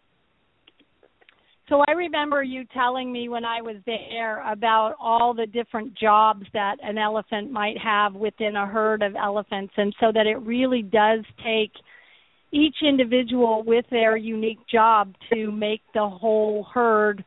So 1.68 1.82
I 1.88 1.92
remember 1.92 2.44
you 2.44 2.64
telling 2.72 3.12
me 3.12 3.28
when 3.28 3.44
I 3.44 3.60
was 3.60 3.76
there 3.86 4.40
about 4.50 4.94
all 5.00 5.34
the 5.34 5.46
different 5.46 5.96
jobs 5.98 6.46
that 6.52 6.76
an 6.80 6.96
elephant 6.96 7.50
might 7.50 7.76
have 7.78 8.14
within 8.14 8.54
a 8.54 8.66
herd 8.66 9.02
of 9.02 9.16
elephants 9.16 9.74
and 9.76 9.94
so 9.98 10.12
that 10.12 10.26
it 10.26 10.36
really 10.42 10.82
does 10.82 11.24
take 11.44 11.72
each 12.52 12.76
individual 12.82 13.64
with 13.66 13.84
their 13.90 14.16
unique 14.16 14.60
job 14.70 15.12
to 15.32 15.50
make 15.50 15.80
the 15.92 16.08
whole 16.08 16.64
herd 16.72 17.24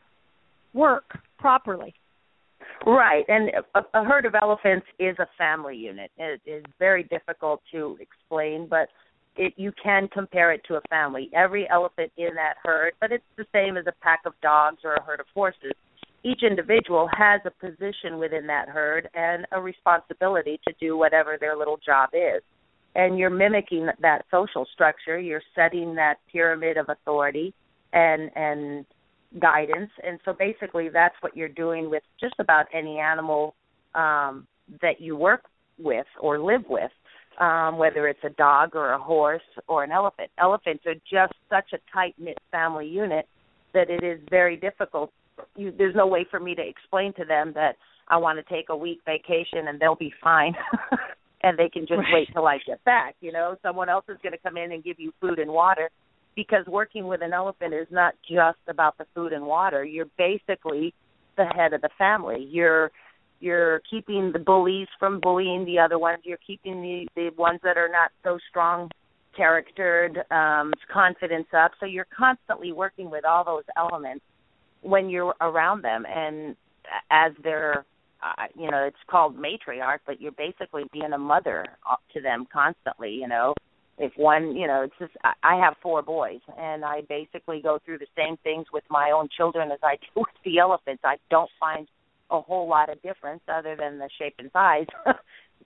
work 0.73 1.19
properly. 1.37 1.93
Right, 2.85 3.25
and 3.27 3.51
a, 3.75 3.79
a 3.93 4.03
herd 4.05 4.25
of 4.25 4.35
elephants 4.41 4.87
is 4.99 5.17
a 5.19 5.27
family 5.37 5.75
unit. 5.75 6.11
It 6.17 6.39
is 6.45 6.63
very 6.79 7.03
difficult 7.03 7.61
to 7.73 7.97
explain, 7.99 8.67
but 8.69 8.87
it 9.39 9.53
you 9.55 9.71
can 9.81 10.07
compare 10.09 10.51
it 10.51 10.61
to 10.67 10.75
a 10.75 10.81
family. 10.89 11.31
Every 11.33 11.67
elephant 11.69 12.11
in 12.17 12.35
that 12.35 12.55
herd, 12.61 12.93
but 12.99 13.11
it's 13.11 13.23
the 13.37 13.45
same 13.53 13.77
as 13.77 13.85
a 13.87 13.93
pack 14.03 14.19
of 14.25 14.33
dogs 14.41 14.79
or 14.83 14.95
a 14.95 15.03
herd 15.03 15.21
of 15.21 15.25
horses. 15.33 15.71
Each 16.23 16.43
individual 16.43 17.09
has 17.17 17.39
a 17.45 17.65
position 17.65 18.19
within 18.19 18.45
that 18.47 18.67
herd 18.67 19.09
and 19.13 19.47
a 19.53 19.61
responsibility 19.61 20.59
to 20.67 20.73
do 20.79 20.97
whatever 20.97 21.37
their 21.39 21.55
little 21.55 21.79
job 21.83 22.09
is. 22.13 22.43
And 22.95 23.17
you're 23.17 23.29
mimicking 23.29 23.87
that 24.01 24.25
social 24.29 24.67
structure. 24.73 25.17
You're 25.17 25.41
setting 25.55 25.95
that 25.95 26.15
pyramid 26.29 26.75
of 26.75 26.87
authority 26.89 27.53
and 27.93 28.29
and 28.35 28.85
guidance. 29.39 29.91
And 30.05 30.19
so 30.25 30.33
basically, 30.33 30.89
that's 30.89 31.15
what 31.21 31.37
you're 31.37 31.47
doing 31.47 31.89
with 31.89 32.03
just 32.19 32.35
about 32.39 32.65
any 32.73 32.99
animal 32.99 33.55
um, 33.95 34.47
that 34.81 34.99
you 34.99 35.15
work 35.15 35.43
with 35.77 36.07
or 36.19 36.39
live 36.39 36.63
with 36.67 36.91
um, 37.39 37.77
whether 37.77 38.07
it's 38.07 38.23
a 38.23 38.29
dog 38.29 38.75
or 38.75 38.91
a 38.91 38.99
horse 38.99 39.41
or 39.67 39.83
an 39.83 39.91
elephant. 39.91 40.29
Elephants 40.37 40.83
are 40.85 40.95
just 40.95 41.33
such 41.49 41.73
a 41.73 41.77
tight 41.93 42.15
knit 42.17 42.37
family 42.51 42.87
unit 42.87 43.27
that 43.73 43.89
it 43.89 44.03
is 44.03 44.19
very 44.29 44.57
difficult. 44.57 45.11
You, 45.55 45.73
there's 45.77 45.95
no 45.95 46.07
way 46.07 46.25
for 46.29 46.39
me 46.39 46.55
to 46.55 46.61
explain 46.61 47.13
to 47.13 47.25
them 47.25 47.53
that 47.55 47.75
I 48.07 48.17
want 48.17 48.39
to 48.39 48.53
take 48.53 48.69
a 48.69 48.75
week 48.75 48.99
vacation 49.05 49.67
and 49.67 49.79
they'll 49.79 49.95
be 49.95 50.13
fine. 50.21 50.53
and 51.43 51.57
they 51.57 51.69
can 51.69 51.83
just 51.83 51.93
right. 51.99 52.13
wait 52.13 52.29
till 52.33 52.45
I 52.45 52.57
get 52.65 52.83
back. 52.83 53.15
You 53.21 53.31
know, 53.31 53.55
someone 53.61 53.89
else 53.89 54.05
is 54.09 54.17
going 54.21 54.33
to 54.33 54.39
come 54.39 54.57
in 54.57 54.71
and 54.71 54.83
give 54.83 54.99
you 54.99 55.13
food 55.21 55.39
and 55.39 55.51
water 55.51 55.89
because 56.35 56.65
working 56.67 57.07
with 57.07 57.21
an 57.21 57.33
elephant 57.33 57.73
is 57.73 57.87
not 57.89 58.15
just 58.29 58.59
about 58.67 58.97
the 58.97 59.05
food 59.15 59.33
and 59.33 59.45
water. 59.45 59.83
You're 59.83 60.07
basically 60.17 60.93
the 61.37 61.45
head 61.45 61.73
of 61.73 61.81
the 61.81 61.89
family. 61.97 62.45
You're 62.49 62.91
you're 63.39 63.81
keeping 63.89 64.31
the 64.31 64.39
bullies 64.39 64.87
from 64.99 65.19
bullying 65.19 65.65
the 65.65 65.79
other 65.79 65.97
ones. 65.97 66.19
You're 66.23 66.37
keeping 66.45 66.81
the 66.81 67.07
the 67.15 67.29
ones 67.37 67.59
that 67.63 67.77
are 67.77 67.89
not 67.89 68.11
so 68.23 68.37
strong 68.49 68.89
charactered, 69.35 70.19
um, 70.31 70.73
confidence 70.91 71.47
up. 71.55 71.71
So 71.79 71.85
you're 71.85 72.07
constantly 72.15 72.71
working 72.71 73.09
with 73.09 73.25
all 73.25 73.43
those 73.43 73.63
elements 73.77 74.23
when 74.81 75.09
you're 75.09 75.35
around 75.41 75.83
them, 75.83 76.05
and 76.07 76.55
as 77.11 77.31
their, 77.43 77.85
uh, 78.23 78.47
you 78.55 78.69
know, 78.69 78.83
it's 78.85 78.97
called 79.09 79.37
matriarch, 79.37 79.99
but 80.05 80.21
you're 80.21 80.31
basically 80.33 80.83
being 80.91 81.13
a 81.13 81.17
mother 81.17 81.65
uh, 81.89 81.95
to 82.13 82.21
them 82.21 82.47
constantly. 82.51 83.11
You 83.11 83.27
know, 83.27 83.53
if 83.97 84.11
one, 84.15 84.55
you 84.55 84.67
know, 84.67 84.83
it's 84.83 84.93
just 84.99 85.13
I 85.23 85.55
have 85.55 85.75
four 85.81 86.01
boys, 86.01 86.39
and 86.57 86.83
I 86.83 87.01
basically 87.07 87.61
go 87.61 87.79
through 87.85 87.99
the 87.99 88.07
same 88.17 88.37
things 88.43 88.67
with 88.73 88.83
my 88.89 89.11
own 89.11 89.27
children 89.35 89.71
as 89.71 89.79
I 89.83 89.95
do 89.95 90.07
with 90.21 90.27
the 90.43 90.59
elephants. 90.59 91.03
I 91.05 91.17
don't 91.29 91.51
find 91.59 91.87
a 92.31 92.41
whole 92.41 92.67
lot 92.67 92.89
of 92.89 93.01
difference 93.01 93.41
other 93.51 93.75
than 93.75 93.97
the 93.97 94.09
shape 94.19 94.35
and 94.39 94.51
size, 94.51 94.85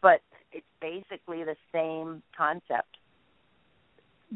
but 0.02 0.21
it's 0.52 0.65
basically 0.82 1.43
the 1.43 1.56
same 1.73 2.21
concept. 2.36 2.97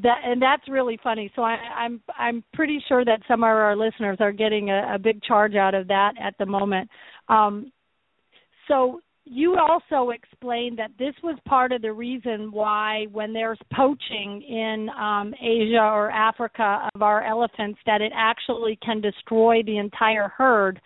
That 0.03 0.19
and 0.23 0.41
that's 0.41 0.67
really 0.69 0.99
funny. 1.01 1.31
So 1.35 1.41
I, 1.41 1.55
I'm 1.55 2.01
I'm 2.17 2.43
pretty 2.53 2.79
sure 2.87 3.03
that 3.03 3.21
some 3.27 3.43
of 3.43 3.47
our 3.47 3.75
listeners 3.75 4.17
are 4.19 4.31
getting 4.31 4.69
a, 4.69 4.95
a 4.95 4.99
big 4.99 5.23
charge 5.23 5.55
out 5.55 5.73
of 5.73 5.87
that 5.87 6.13
at 6.21 6.35
the 6.37 6.45
moment. 6.45 6.89
Um, 7.29 7.71
so 8.67 9.01
you 9.29 9.57
also 9.57 10.11
explained 10.11 10.79
that 10.79 10.91
this 10.97 11.13
was 11.21 11.37
part 11.45 11.71
of 11.71 11.81
the 11.81 11.91
reason 11.91 12.51
why 12.51 13.07
when 13.11 13.33
there's 13.33 13.59
poaching 13.73 14.41
in 14.41 14.87
um, 14.97 15.33
Asia 15.41 15.81
or 15.81 16.11
Africa 16.11 16.89
of 16.93 17.01
our 17.01 17.23
elephants 17.23 17.79
that 17.85 18.01
it 18.01 18.11
actually 18.15 18.77
can 18.83 19.01
destroy 19.01 19.61
the 19.63 19.77
entire 19.77 20.29
herd 20.29 20.79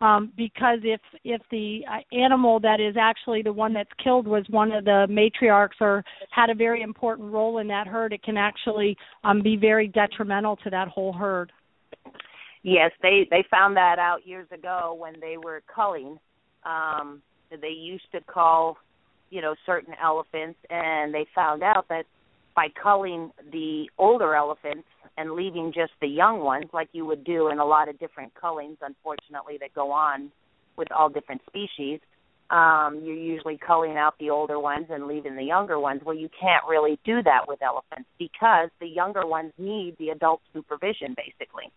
um, 0.00 0.32
because 0.36 0.78
if 0.82 1.00
if 1.24 1.40
the 1.50 1.80
uh, 1.90 2.16
animal 2.16 2.60
that 2.60 2.80
is 2.80 2.96
actually 3.00 3.42
the 3.42 3.52
one 3.52 3.72
that's 3.72 3.90
killed 4.02 4.26
was 4.26 4.44
one 4.50 4.72
of 4.72 4.84
the 4.84 5.06
matriarchs 5.08 5.80
or 5.80 6.04
had 6.30 6.50
a 6.50 6.54
very 6.54 6.82
important 6.82 7.32
role 7.32 7.58
in 7.58 7.68
that 7.68 7.86
herd, 7.86 8.12
it 8.12 8.22
can 8.22 8.36
actually 8.36 8.96
um, 9.24 9.42
be 9.42 9.56
very 9.56 9.88
detrimental 9.88 10.56
to 10.56 10.70
that 10.70 10.88
whole 10.88 11.12
herd. 11.12 11.50
Yes, 12.62 12.90
they 13.00 13.26
they 13.30 13.44
found 13.50 13.76
that 13.76 13.98
out 13.98 14.26
years 14.26 14.48
ago 14.52 14.96
when 14.98 15.14
they 15.20 15.36
were 15.42 15.62
culling. 15.72 16.18
Um, 16.64 17.22
they 17.50 17.68
used 17.68 18.10
to 18.12 18.20
cull, 18.22 18.76
you 19.30 19.40
know, 19.40 19.54
certain 19.64 19.94
elephants, 20.02 20.58
and 20.68 21.14
they 21.14 21.26
found 21.34 21.62
out 21.62 21.86
that 21.88 22.04
by 22.56 22.68
culling 22.82 23.30
the 23.52 23.88
older 23.98 24.34
elephants 24.34 24.88
and 25.18 25.32
leaving 25.32 25.72
just 25.72 25.92
the 26.00 26.08
young 26.08 26.40
ones, 26.40 26.64
like 26.72 26.88
you 26.92 27.04
would 27.04 27.22
do 27.22 27.48
in 27.48 27.58
a 27.58 27.64
lot 27.64 27.88
of 27.88 27.98
different 27.98 28.34
cullings, 28.34 28.78
unfortunately, 28.80 29.58
that 29.60 29.74
go 29.74 29.92
on 29.92 30.32
with 30.76 30.90
all 30.90 31.08
different 31.08 31.42
species. 31.46 32.00
Um, 32.50 33.00
you're 33.02 33.16
usually 33.16 33.58
culling 33.58 33.96
out 33.96 34.14
the 34.18 34.30
older 34.30 34.58
ones 34.58 34.86
and 34.88 35.06
leaving 35.06 35.36
the 35.36 35.42
younger 35.42 35.78
ones. 35.78 36.00
Well, 36.04 36.16
you 36.16 36.28
can't 36.40 36.64
really 36.68 36.98
do 37.04 37.22
that 37.22 37.46
with 37.46 37.60
elephants 37.62 38.08
because 38.18 38.70
the 38.80 38.86
younger 38.86 39.26
ones 39.26 39.52
need 39.58 39.96
the 39.98 40.10
adult 40.10 40.40
supervision, 40.52 41.14
basically. 41.16 41.70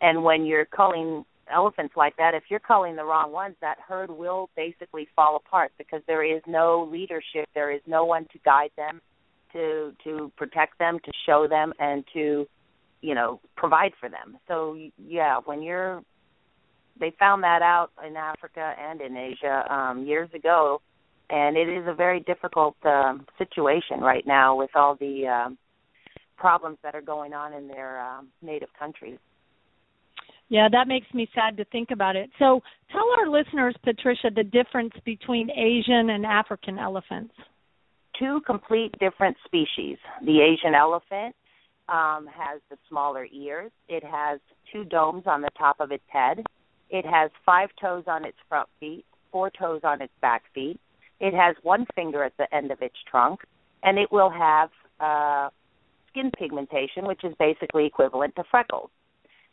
And 0.00 0.24
when 0.24 0.44
you're 0.44 0.64
culling 0.64 1.24
elephants 1.50 1.94
like 1.96 2.16
that, 2.16 2.34
if 2.34 2.44
you're 2.50 2.60
culling 2.60 2.96
the 2.96 3.04
wrong 3.04 3.32
ones, 3.32 3.54
that 3.60 3.78
herd 3.86 4.10
will 4.10 4.50
basically 4.56 5.08
fall 5.14 5.36
apart 5.36 5.72
because 5.78 6.02
there 6.06 6.24
is 6.24 6.42
no 6.46 6.88
leadership, 6.90 7.48
there 7.54 7.70
is 7.70 7.80
no 7.86 8.04
one 8.04 8.24
to 8.32 8.38
guide 8.44 8.70
them 8.76 9.00
to 9.52 9.92
to 10.04 10.32
protect 10.36 10.78
them, 10.78 10.98
to 11.04 11.12
show 11.26 11.46
them, 11.48 11.72
and 11.78 12.04
to 12.14 12.46
you 13.00 13.14
know 13.14 13.40
provide 13.56 13.92
for 14.00 14.08
them. 14.08 14.38
So 14.48 14.76
yeah, 14.96 15.38
when 15.44 15.62
you're 15.62 16.02
they 17.00 17.12
found 17.18 17.42
that 17.44 17.62
out 17.62 17.90
in 18.06 18.16
Africa 18.16 18.74
and 18.78 19.00
in 19.00 19.16
Asia 19.16 19.72
um, 19.72 20.04
years 20.04 20.28
ago, 20.34 20.80
and 21.30 21.56
it 21.56 21.68
is 21.68 21.84
a 21.86 21.94
very 21.94 22.20
difficult 22.20 22.76
um, 22.84 23.26
situation 23.38 24.00
right 24.00 24.26
now 24.26 24.56
with 24.56 24.70
all 24.74 24.96
the 24.96 25.26
um, 25.26 25.58
problems 26.36 26.78
that 26.82 26.94
are 26.94 27.02
going 27.02 27.34
on 27.34 27.52
in 27.52 27.68
their 27.68 28.00
um, 28.00 28.28
native 28.42 28.68
countries. 28.78 29.18
Yeah, 30.48 30.68
that 30.72 30.88
makes 30.88 31.06
me 31.12 31.28
sad 31.34 31.58
to 31.58 31.64
think 31.66 31.90
about 31.90 32.16
it. 32.16 32.30
So, 32.38 32.62
tell 32.90 33.04
our 33.18 33.28
listeners, 33.28 33.76
Patricia, 33.84 34.30
the 34.34 34.44
difference 34.44 34.94
between 35.04 35.50
Asian 35.50 36.08
and 36.10 36.24
African 36.24 36.78
elephants 36.78 37.34
two 38.18 38.40
complete 38.46 38.94
different 38.98 39.36
species. 39.44 39.98
The 40.24 40.40
Asian 40.40 40.74
elephant 40.74 41.34
um, 41.88 42.28
has 42.32 42.60
the 42.70 42.76
smaller 42.88 43.26
ears. 43.32 43.70
It 43.88 44.04
has 44.04 44.40
two 44.72 44.84
domes 44.84 45.24
on 45.26 45.40
the 45.40 45.50
top 45.56 45.80
of 45.80 45.90
its 45.90 46.04
head. 46.08 46.42
It 46.90 47.04
has 47.04 47.30
five 47.44 47.70
toes 47.80 48.04
on 48.06 48.24
its 48.24 48.36
front 48.48 48.68
feet, 48.80 49.04
four 49.30 49.50
toes 49.50 49.80
on 49.84 50.02
its 50.02 50.12
back 50.20 50.42
feet. 50.54 50.80
It 51.20 51.34
has 51.34 51.56
one 51.62 51.86
finger 51.94 52.22
at 52.22 52.36
the 52.38 52.52
end 52.54 52.70
of 52.70 52.80
its 52.82 52.94
trunk, 53.10 53.40
and 53.82 53.98
it 53.98 54.10
will 54.12 54.30
have 54.30 54.70
uh, 55.00 55.50
skin 56.08 56.30
pigmentation, 56.38 57.06
which 57.06 57.24
is 57.24 57.34
basically 57.38 57.86
equivalent 57.86 58.36
to 58.36 58.44
freckles. 58.50 58.90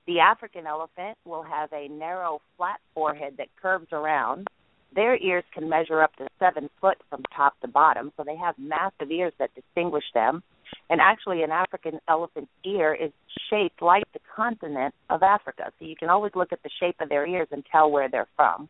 The 0.08 0.20
African 0.20 0.68
elephant 0.68 1.18
will 1.26 1.44
have 1.44 1.74
a 1.74 1.88
narrow, 1.88 2.40
flat 2.58 2.80
forehead 2.94 3.36
that 3.38 3.48
curves 3.60 3.88
around 3.92 4.48
their 4.96 5.18
ears 5.18 5.44
can 5.54 5.70
measure 5.70 6.02
up 6.02 6.16
to 6.16 6.28
seven 6.40 6.70
foot 6.80 6.98
from 7.10 7.22
top 7.36 7.60
to 7.62 7.68
bottom, 7.68 8.12
so 8.16 8.24
they 8.24 8.38
have 8.38 8.56
massive 8.58 9.12
ears 9.12 9.34
that 9.40 9.52
distinguish 9.54 10.06
them. 10.14 10.42
And 10.90 11.02
actually, 11.02 11.44
an 11.44 11.52
African 11.52 12.00
elephant's 12.08 12.52
ear 12.64 12.94
is 12.94 13.12
shaped 13.50 13.82
like 13.82 14.04
the 14.14 14.20
continent 14.36 14.96
of 15.10 15.22
Africa, 15.22 15.72
so 15.78 15.86
you 15.86 15.96
can 15.96 16.10
always 16.10 16.32
look 16.36 16.52
at 16.52 16.64
the 16.64 16.70
shape 16.80 16.96
of 17.02 17.10
their 17.10 17.28
ears 17.28 17.48
and 17.52 17.64
tell 17.72 17.92
where 17.92 18.10
they're 18.10 18.28
from. 18.36 18.70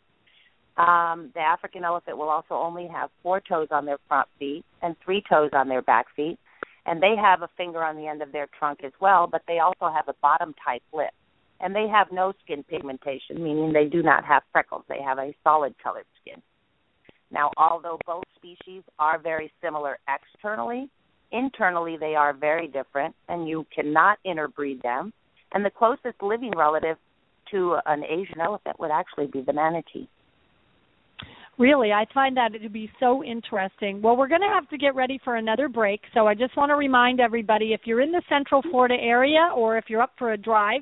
Um, 0.77 1.31
the 1.33 1.39
African 1.39 1.85
elephant 1.85 2.17
will 2.17 2.29
also 2.29 2.55
only 2.55 2.87
have 2.87 3.09
four 3.23 3.39
toes 3.39 3.69
on 3.71 3.85
their 3.85 3.97
front 4.09 4.27
feet 4.37 4.65
and 4.81 4.95
three 5.05 5.23
toes 5.29 5.51
on 5.53 5.69
their 5.69 5.81
back 5.81 6.07
feet, 6.15 6.37
and 6.85 7.01
they 7.01 7.15
have 7.15 7.43
a 7.43 7.49
finger 7.55 7.83
on 7.83 7.95
the 7.95 8.07
end 8.07 8.21
of 8.21 8.31
their 8.31 8.47
trunk 8.59 8.79
as 8.83 8.91
well, 8.99 9.27
but 9.27 9.43
they 9.47 9.59
also 9.59 9.93
have 9.93 10.09
a 10.09 10.15
bottom 10.21 10.53
type 10.65 10.83
lip 10.93 11.13
and 11.65 11.75
they 11.75 11.87
have 11.87 12.11
no 12.11 12.31
skin 12.43 12.63
pigmentation, 12.69 13.43
meaning 13.43 13.73
they 13.73 13.85
do 13.85 14.03
not 14.03 14.23
have 14.23 14.43
freckles. 14.51 14.83
They 14.87 15.01
have 15.03 15.17
a 15.17 15.33
solid 15.43 15.73
colored 15.83 16.05
skin. 16.21 16.39
Now, 17.31 17.49
although 17.57 17.97
both 18.05 18.23
species 18.35 18.83
are 18.99 19.17
very 19.17 19.51
similar 19.63 19.97
externally, 20.07 20.91
internally 21.31 21.97
they 21.99 22.13
are 22.13 22.33
very 22.33 22.67
different, 22.67 23.15
and 23.29 23.49
you 23.49 23.65
cannot 23.73 24.19
interbreed 24.23 24.83
them. 24.83 25.11
And 25.53 25.65
the 25.65 25.71
closest 25.71 26.21
living 26.21 26.51
relative 26.55 26.97
to 27.49 27.77
an 27.87 28.03
Asian 28.03 28.41
elephant 28.41 28.79
would 28.79 28.91
actually 28.91 29.25
be 29.25 29.41
the 29.41 29.53
manatee. 29.53 30.07
Really, 31.57 31.91
I 31.91 32.05
find 32.13 32.37
that 32.37 32.49
to 32.61 32.69
be 32.69 32.91
so 32.99 33.23
interesting. 33.23 34.03
Well, 34.03 34.17
we're 34.17 34.27
going 34.27 34.41
to 34.41 34.53
have 34.53 34.69
to 34.69 34.77
get 34.77 34.93
ready 34.93 35.19
for 35.23 35.37
another 35.37 35.67
break, 35.67 36.01
so 36.13 36.27
I 36.27 36.35
just 36.35 36.55
want 36.57 36.69
to 36.69 36.75
remind 36.75 37.19
everybody 37.19 37.73
if 37.73 37.81
you're 37.85 38.01
in 38.01 38.11
the 38.11 38.21
Central 38.29 38.61
Florida 38.61 38.97
area 38.99 39.49
or 39.55 39.79
if 39.79 39.85
you're 39.87 40.01
up 40.03 40.13
for 40.19 40.33
a 40.33 40.37
drive, 40.37 40.81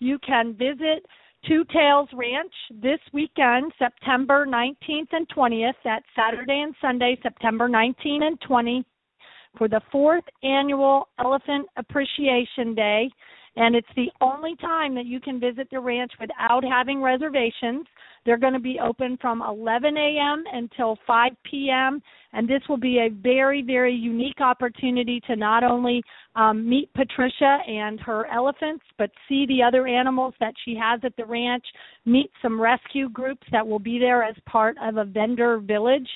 you 0.00 0.18
can 0.18 0.54
visit 0.54 1.06
Two 1.46 1.64
Tails 1.72 2.08
Ranch 2.12 2.52
this 2.82 2.98
weekend, 3.12 3.72
September 3.78 4.44
19th 4.46 5.08
and 5.12 5.26
20th. 5.28 5.72
That's 5.84 6.04
Saturday 6.14 6.60
and 6.60 6.74
Sunday, 6.82 7.18
September 7.22 7.68
19 7.68 8.22
and 8.22 8.38
20, 8.42 8.84
for 9.56 9.68
the 9.68 9.80
fourth 9.90 10.24
annual 10.42 11.08
Elephant 11.18 11.66
Appreciation 11.76 12.74
Day 12.74 13.08
and 13.56 13.74
it's 13.74 13.88
the 13.96 14.10
only 14.20 14.54
time 14.56 14.94
that 14.94 15.06
you 15.06 15.20
can 15.20 15.40
visit 15.40 15.68
the 15.70 15.80
ranch 15.80 16.12
without 16.20 16.62
having 16.64 17.02
reservations. 17.02 17.84
They're 18.24 18.38
going 18.38 18.52
to 18.52 18.60
be 18.60 18.78
open 18.78 19.18
from 19.20 19.42
11 19.42 19.96
a.m. 19.96 20.44
until 20.52 20.98
5 21.06 21.32
p.m. 21.50 22.00
And 22.32 22.48
this 22.48 22.60
will 22.68 22.76
be 22.76 22.98
a 22.98 23.08
very, 23.08 23.62
very 23.62 23.94
unique 23.94 24.40
opportunity 24.40 25.20
to 25.26 25.34
not 25.34 25.64
only 25.64 26.02
um, 26.36 26.68
meet 26.68 26.92
Patricia 26.94 27.58
and 27.66 27.98
her 28.00 28.26
elephants, 28.26 28.84
but 28.98 29.10
see 29.28 29.46
the 29.46 29.62
other 29.62 29.88
animals 29.88 30.34
that 30.38 30.54
she 30.64 30.76
has 30.76 31.00
at 31.02 31.16
the 31.16 31.24
ranch, 31.24 31.64
meet 32.06 32.30
some 32.40 32.60
rescue 32.60 33.08
groups 33.08 33.46
that 33.50 33.66
will 33.66 33.80
be 33.80 33.98
there 33.98 34.22
as 34.22 34.36
part 34.46 34.76
of 34.80 34.96
a 34.96 35.04
vendor 35.04 35.58
village, 35.58 36.08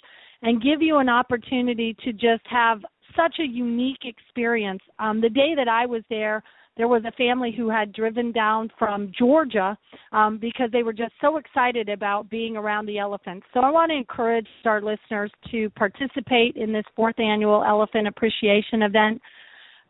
and 0.42 0.62
give 0.62 0.82
you 0.82 0.98
an 0.98 1.08
opportunity 1.08 1.96
to 2.04 2.12
just 2.12 2.46
have 2.46 2.80
such 3.16 3.36
a 3.40 3.44
unique 3.46 4.04
experience. 4.04 4.80
Um, 4.98 5.20
the 5.20 5.28
day 5.28 5.54
that 5.56 5.68
I 5.68 5.86
was 5.86 6.02
there, 6.10 6.42
there 6.76 6.88
was 6.88 7.02
a 7.06 7.12
family 7.12 7.52
who 7.56 7.70
had 7.70 7.92
driven 7.92 8.32
down 8.32 8.70
from 8.78 9.12
Georgia 9.16 9.76
um, 10.12 10.38
because 10.38 10.70
they 10.72 10.82
were 10.82 10.92
just 10.92 11.12
so 11.20 11.36
excited 11.36 11.88
about 11.88 12.28
being 12.28 12.56
around 12.56 12.86
the 12.86 12.98
elephants. 12.98 13.46
So 13.54 13.60
I 13.60 13.70
want 13.70 13.90
to 13.90 13.96
encourage 13.96 14.48
our 14.64 14.80
listeners 14.80 15.30
to 15.50 15.70
participate 15.70 16.56
in 16.56 16.72
this 16.72 16.84
fourth 16.96 17.18
annual 17.20 17.64
Elephant 17.64 18.08
Appreciation 18.08 18.82
event. 18.82 19.20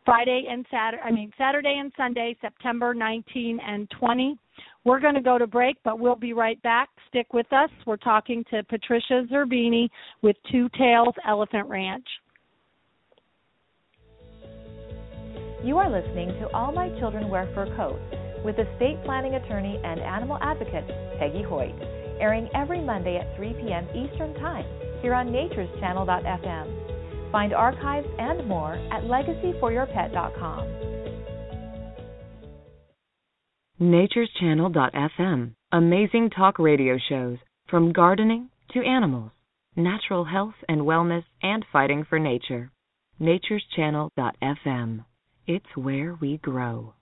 Friday 0.05 0.45
and 0.51 0.67
Saturday, 0.71 1.03
I 1.03 1.11
mean 1.11 1.33
Saturday 1.39 1.79
and 1.81 1.91
Sunday, 1.97 2.37
September 2.43 2.93
19 2.93 3.59
and 3.67 3.91
20. 3.99 4.39
We're 4.85 5.01
going 5.01 5.15
to 5.15 5.23
go 5.23 5.39
to 5.39 5.47
break, 5.47 5.77
but 5.83 5.99
we'll 5.99 6.15
be 6.15 6.35
right 6.35 6.61
back. 6.63 6.91
Stick 7.09 7.33
with 7.33 7.51
us. 7.55 7.71
We're 7.87 7.97
talking 7.97 8.45
to 8.51 8.63
Patricia 8.65 9.25
Zerbini 9.33 9.89
with 10.21 10.37
Two 10.53 10.69
Tails 10.77 11.15
Elephant 11.27 11.67
Ranch. 11.69 12.07
You 15.65 15.79
are 15.79 15.89
listening 15.89 16.29
to 16.41 16.53
All 16.53 16.73
My 16.73 16.91
Children 16.99 17.31
Wear 17.31 17.49
Fur 17.55 17.75
Coats 17.75 18.03
with 18.45 18.59
estate 18.59 19.03
planning 19.07 19.37
attorney 19.37 19.81
and 19.83 19.99
animal 19.99 20.37
advocate 20.43 20.85
Peggy 21.19 21.43
Hoyt, 21.43 21.75
airing 22.21 22.51
every 22.55 22.83
Monday 22.83 23.17
at 23.17 23.35
3 23.37 23.55
p.m. 23.55 23.89
Eastern 23.97 24.35
Time 24.35 24.67
here 25.01 25.15
on 25.15 25.29
natureschannel.fm. 25.29 27.33
Find 27.33 27.55
archives 27.55 28.07
and 28.19 28.47
more 28.47 28.75
at 28.93 29.05
legacyforyourpet.com. 29.05 30.67
Nature'sChannel.fm 33.81 35.55
Amazing 35.73 36.29
talk 36.37 36.59
radio 36.59 36.99
shows 37.09 37.39
from 37.71 37.95
gardening 37.95 38.51
to 38.75 38.85
animals, 38.85 39.31
natural 39.77 40.27
health 40.27 40.57
and 40.69 40.83
wellness, 40.83 41.25
and 41.43 41.65
fighting 41.73 42.05
for 42.07 42.19
nature. 42.19 42.71
Nature'sChannel.fm 43.19 45.07
It's 45.47 45.77
where 45.77 46.17
we 46.21 46.39
grow. 46.39 46.95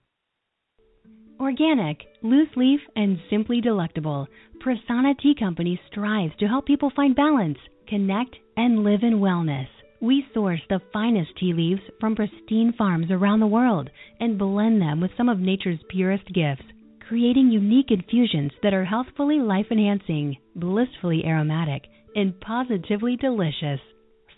Organic, 1.39 1.99
loose 2.23 2.49
leaf, 2.57 2.81
and 2.97 3.19
simply 3.31 3.61
delectable, 3.61 4.27
Prasanna 4.61 5.17
Tea 5.21 5.35
Company 5.39 5.81
strives 5.91 6.35
to 6.39 6.49
help 6.49 6.67
people 6.67 6.91
find 6.95 7.15
balance, 7.15 7.59
connect, 7.87 8.35
and 8.57 8.83
live 8.83 9.05
in 9.05 9.21
wellness. 9.21 9.69
We 10.01 10.27
source 10.35 10.61
the 10.69 10.81
finest 10.93 11.31
tea 11.39 11.53
leaves 11.53 11.83
from 12.01 12.17
pristine 12.17 12.73
farms 12.77 13.13
around 13.13 13.39
the 13.39 13.47
world 13.47 13.91
and 14.19 14.39
blend 14.39 14.83
them 14.83 15.01
with 15.01 15.13
some 15.17 15.29
of 15.29 15.39
nature's 15.39 15.79
purest 15.89 16.27
gifts, 16.35 16.65
creating 17.07 17.51
unique 17.51 17.93
infusions 17.93 18.51
that 18.65 18.75
are 18.75 18.85
healthfully 18.85 19.39
life 19.39 19.67
enhancing, 19.71 20.37
blissfully 20.57 21.25
aromatic, 21.25 21.83
and 22.17 22.41
positively 22.41 23.17
delicious. 23.17 23.81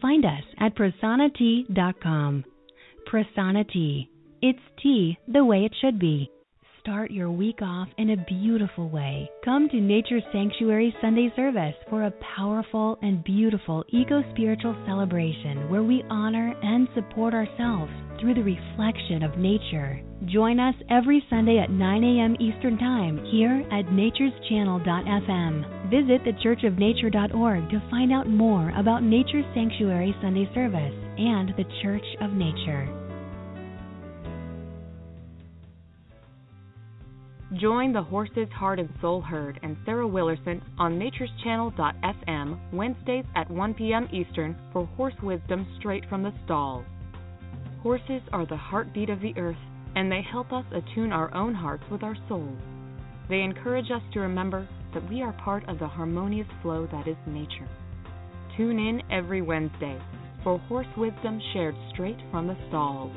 Find 0.03 0.27
us 0.27 0.45
at 0.59 0.75
prasannatea.com. 0.77 2.45
Prasanna 3.15 3.65
Tea. 3.71 4.11
It's 4.43 4.59
tea 4.83 5.17
the 5.29 5.45
way 5.45 5.65
it 5.65 5.73
should 5.81 6.01
be 6.01 6.33
start 6.85 7.11
your 7.11 7.31
week 7.31 7.63
off 7.63 7.89
in 7.97 8.11
a 8.11 8.25
beautiful 8.29 8.91
way. 8.91 9.31
Come 9.43 9.71
to 9.71 9.81
Nature 9.81 10.21
Sanctuary 10.33 10.95
Sunday 11.01 11.33
service 11.35 11.75
for 11.89 12.03
a 12.03 12.13
powerful 12.37 12.99
and 13.01 13.25
beautiful 13.25 13.83
eco 13.89 14.23
spiritual 14.33 14.77
celebration 14.87 15.71
where 15.71 15.83
we 15.83 16.05
honor 16.11 16.55
and 16.63 16.87
support 16.95 17.33
ourselves 17.33 17.91
through 18.21 18.35
the 18.35 18.43
reflection 18.43 19.23
of 19.23 19.39
nature. 19.39 19.99
Join 20.27 20.61
us 20.61 20.75
every 20.91 21.25
Sunday 21.31 21.59
at 21.59 21.71
9 21.71 22.05
a.m. 22.05 22.37
Eastern 22.39 22.77
Time 22.77 23.17
here 23.33 23.65
at 23.73 23.87
natureschannel.fm. 23.87 25.89
Visit 25.89 26.23
thechurchofnature.org 26.25 27.71
to 27.71 27.83
find 27.91 28.13
out 28.13 28.29
more 28.29 28.69
about 28.77 29.03
Nature 29.03 29.41
Sanctuary 29.55 30.15
Sunday 30.21 30.51
service 30.55 30.93
and 31.17 31.55
the 31.57 31.65
Church 31.83 32.05
of 32.21 32.33
Nature. 32.33 33.04
Join 37.61 37.93
the 37.93 38.03
Horses 38.03 38.49
Heart 38.53 38.81
and 38.81 38.89
Soul 39.01 39.21
Herd 39.21 39.61
and 39.63 39.77
Sarah 39.85 40.09
Willerson 40.09 40.61
on 40.77 40.99
natureschannel.fm 40.99 42.59
Wednesdays 42.73 43.25
at 43.37 43.49
1 43.49 43.75
p.m. 43.75 44.09
Eastern 44.13 44.57
for 44.73 44.87
horse 44.97 45.15
wisdom 45.23 45.65
straight 45.79 46.05
from 46.09 46.25
the 46.25 46.33
stalls. 46.45 46.85
Horses 47.81 48.23
are 48.33 48.47
the 48.47 48.57
heartbeat 48.57 49.09
of 49.09 49.21
the 49.21 49.37
earth, 49.37 49.59
and 49.95 50.11
they 50.11 50.23
help 50.23 50.53
us 50.53 50.65
attune 50.73 51.13
our 51.13 51.33
own 51.33 51.55
hearts 51.55 51.85
with 51.93 52.03
our 52.03 52.17
souls. 52.29 52.59
They 53.29 53.43
encourage 53.43 53.91
us 53.91 54.03
to 54.15 54.21
remember 54.21 54.69
that 54.93 55.09
we 55.09 55.23
are 55.23 55.33
part 55.45 55.69
of 55.69 55.79
the 55.79 55.87
harmonious 55.87 56.49
flow 56.61 56.89
that 56.91 57.07
is 57.07 57.17
nature. 57.27 57.69
Tune 58.57 58.81
in 58.81 59.01
every 59.13 59.43
Wednesday 59.43 60.01
for 60.43 60.59
horse 60.59 60.87
wisdom 60.97 61.41
shared 61.53 61.77
straight 61.93 62.19
from 62.33 62.49
the 62.49 62.57
stalls. 62.69 63.13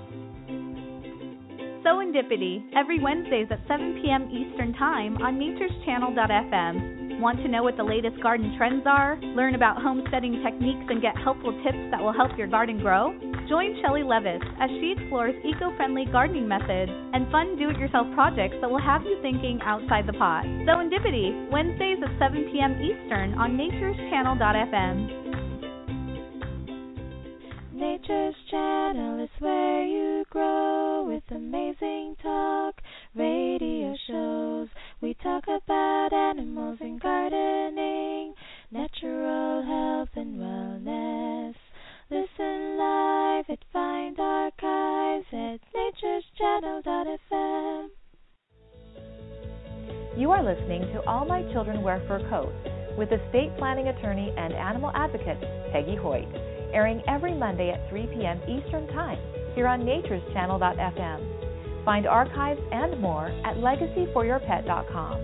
Serendipity, 1.87 2.67
every 2.75 2.99
Wednesdays 2.99 3.47
at 3.49 3.63
7 3.65 4.01
p.m. 4.03 4.27
Eastern 4.27 4.73
Time 4.73 5.15
on 5.23 5.39
natureschannel.fm. 5.39 7.21
Want 7.21 7.37
to 7.37 7.47
know 7.47 7.63
what 7.63 7.77
the 7.77 7.83
latest 7.83 8.21
garden 8.21 8.53
trends 8.57 8.83
are? 8.85 9.17
Learn 9.21 9.55
about 9.55 9.81
homesteading 9.81 10.43
techniques 10.43 10.83
and 10.89 11.01
get 11.01 11.15
helpful 11.23 11.55
tips 11.63 11.79
that 11.91 12.03
will 12.03 12.11
help 12.11 12.37
your 12.37 12.47
garden 12.47 12.77
grow? 12.79 13.15
Join 13.47 13.79
Shelly 13.81 14.03
Levis 14.03 14.43
as 14.59 14.69
she 14.69 14.95
explores 14.99 15.33
eco-friendly 15.47 16.11
gardening 16.11 16.45
methods 16.45 16.91
and 16.91 17.31
fun 17.31 17.55
do-it-yourself 17.57 18.07
projects 18.13 18.57
that 18.59 18.69
will 18.69 18.83
have 18.83 19.03
you 19.03 19.17
thinking 19.21 19.61
outside 19.63 20.05
the 20.07 20.19
pot. 20.19 20.43
Serendipity, 20.67 21.49
Wednesdays 21.49 22.03
at 22.03 22.11
7 22.19 22.51
p.m. 22.51 22.75
Eastern 22.83 23.33
on 23.39 23.55
natureschannel.fm. 23.55 25.23
Nature's 27.71 28.35
Channel 28.51 29.23
is 29.23 29.29
where 29.39 29.83
you 29.83 30.25
grow 30.29 30.96
amazing 31.37 32.17
talk 32.23 32.81
radio 33.13 33.93
shows. 34.07 34.67
We 35.01 35.13
talk 35.21 35.43
about 35.43 36.09
animals 36.11 36.79
and 36.81 36.99
gardening, 36.99 38.33
natural 38.71 39.61
health 39.61 40.09
and 40.15 40.39
wellness. 40.39 41.53
Listen 42.09 42.79
live 42.79 43.45
at 43.49 43.59
Find 43.71 44.19
Archives 44.19 45.27
at 45.31 45.59
natureschannel.fm. 45.77 47.89
You 50.17 50.31
are 50.31 50.43
listening 50.43 50.81
to 50.93 51.05
All 51.05 51.25
My 51.25 51.43
Children 51.53 51.83
Wear 51.83 52.01
Fur 52.07 52.27
Coats 52.31 52.97
with 52.97 53.11
estate 53.11 53.55
planning 53.59 53.89
attorney 53.89 54.33
and 54.35 54.53
animal 54.53 54.89
advocate 54.95 55.39
Peggy 55.71 55.95
Hoyt 55.95 56.27
airing 56.73 57.03
every 57.07 57.35
Monday 57.35 57.69
at 57.69 57.87
3 57.91 58.07
p.m. 58.07 58.41
Eastern 58.49 58.87
Time 58.87 59.19
here 59.57 59.67
on 59.67 59.81
natureschannel.fm. 59.81 61.83
Find 61.83 62.05
archives 62.05 62.61
and 62.71 63.01
more 63.01 63.29
at 63.43 63.57
legacyforyourpet.com. 63.57 65.19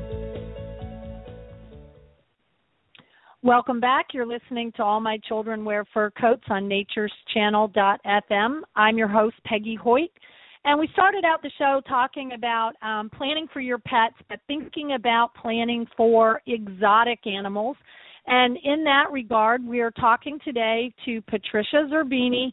Welcome 3.43 3.79
back. 3.79 4.07
You're 4.11 4.25
listening 4.25 4.71
to 4.77 4.83
All 4.83 4.99
My 4.99 5.19
Children 5.27 5.63
Wear 5.63 5.85
Fur 5.93 6.09
Coats 6.19 6.45
on 6.49 6.67
natureschannel.fm. 6.67 8.61
I'm 8.75 8.97
your 8.97 9.07
host, 9.07 9.35
Peggy 9.45 9.75
Hoyt. 9.75 10.09
And 10.65 10.79
we 10.79 10.89
started 10.93 11.25
out 11.25 11.43
the 11.43 11.51
show 11.59 11.81
talking 11.87 12.31
about 12.31 12.71
um, 12.81 13.11
planning 13.11 13.45
for 13.53 13.59
your 13.59 13.77
pets, 13.77 14.15
but 14.29 14.39
thinking 14.47 14.93
about 14.93 15.35
planning 15.39 15.85
for 15.95 16.41
exotic 16.47 17.19
animals. 17.27 17.77
And 18.25 18.57
in 18.63 18.83
that 18.85 19.11
regard, 19.11 19.63
we 19.63 19.81
are 19.81 19.91
talking 19.91 20.39
today 20.43 20.91
to 21.05 21.21
Patricia 21.23 21.87
Zerbini, 21.91 22.51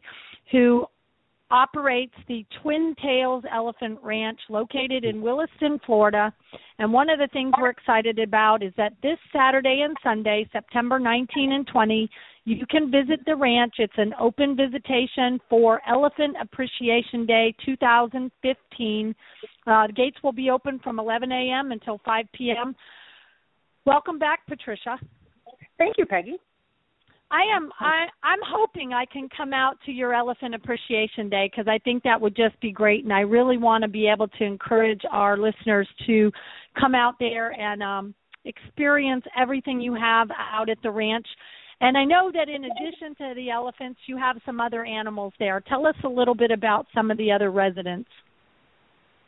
who 0.53 0.85
operates 1.51 2.15
the 2.29 2.45
Two 2.63 2.95
Tails 3.03 3.45
Elephant 3.53 3.99
Ranch 4.03 4.39
located 4.49 5.05
in 5.05 5.21
Williston, 5.21 5.81
Florida. 5.85 6.33
And 6.79 6.93
one 6.93 7.11
of 7.11 7.19
the 7.19 7.29
things 7.33 7.53
we're 7.59 7.71
excited 7.71 8.19
about 8.19 8.63
is 8.63 8.73
that 8.77 8.93
this 9.03 9.19
Saturday 9.33 9.83
and 9.85 9.97
Sunday, 10.03 10.49
September 10.53 10.99
19 10.99 11.53
and 11.53 11.67
20, 11.67 12.09
you 12.45 12.67
can 12.67 12.91
visit 12.91 13.21
the 13.27 13.37
ranch. 13.37 13.75
It's 13.79 13.93
an 13.97 14.15
open 14.19 14.57
visitation 14.57 15.41
for 15.49 15.81
Elephant 15.89 16.37
Appreciation 16.41 17.27
Day 17.27 17.55
2015. 17.65 19.15
Uh, 19.67 19.87
the 19.87 19.93
gates 19.93 20.17
will 20.23 20.33
be 20.33 20.51
open 20.51 20.79
from 20.83 20.99
11 20.99 21.31
a.m. 21.31 21.73
until 21.73 22.01
5 22.05 22.25
p.m. 22.35 22.75
Welcome 23.85 24.19
back, 24.19 24.47
Patricia. 24.47 24.99
Thank 25.79 25.97
you, 25.99 26.07
Peggy. 26.07 26.37
I 27.31 27.43
am 27.57 27.71
I 27.79 28.07
I'm 28.25 28.41
hoping 28.45 28.93
I 28.93 29.05
can 29.07 29.29
come 29.35 29.53
out 29.53 29.77
to 29.87 29.93
your 29.93 30.15
Elephant 30.15 30.55
Appreciation 30.55 31.29
Day 31.29 31.49
because 31.51 31.69
I 31.69 31.79
think 31.79 32.03
that 32.03 32.21
would 32.21 32.35
just 32.35 32.59
be 32.61 32.73
great 32.73 33.05
and 33.05 33.13
I 33.13 33.21
really 33.21 33.57
want 33.57 33.83
to 33.83 33.89
be 33.89 34.09
able 34.09 34.29
to 34.29 34.45
encourage 34.45 35.03
our 35.11 35.37
listeners 35.37 35.89
to 36.07 36.33
come 36.79 36.95
out 36.95 37.15
there 37.21 37.53
and 37.53 37.83
um 37.83 38.15
experience 38.45 39.25
everything 39.39 39.81
you 39.81 39.95
have 39.95 40.29
out 40.53 40.69
at 40.71 40.79
the 40.83 40.91
ranch. 40.91 41.27
And 41.83 41.97
I 41.97 42.05
know 42.05 42.31
that 42.33 42.49
in 42.49 42.65
addition 42.65 43.15
to 43.17 43.35
the 43.35 43.51
elephants, 43.51 44.01
you 44.07 44.17
have 44.17 44.37
some 44.45 44.61
other 44.61 44.85
animals 44.85 45.33
there. 45.39 45.63
Tell 45.67 45.87
us 45.87 45.95
a 46.05 46.09
little 46.09 46.35
bit 46.35 46.51
about 46.51 46.87
some 46.95 47.11
of 47.11 47.19
the 47.19 47.31
other 47.33 47.51
residents. 47.51 48.09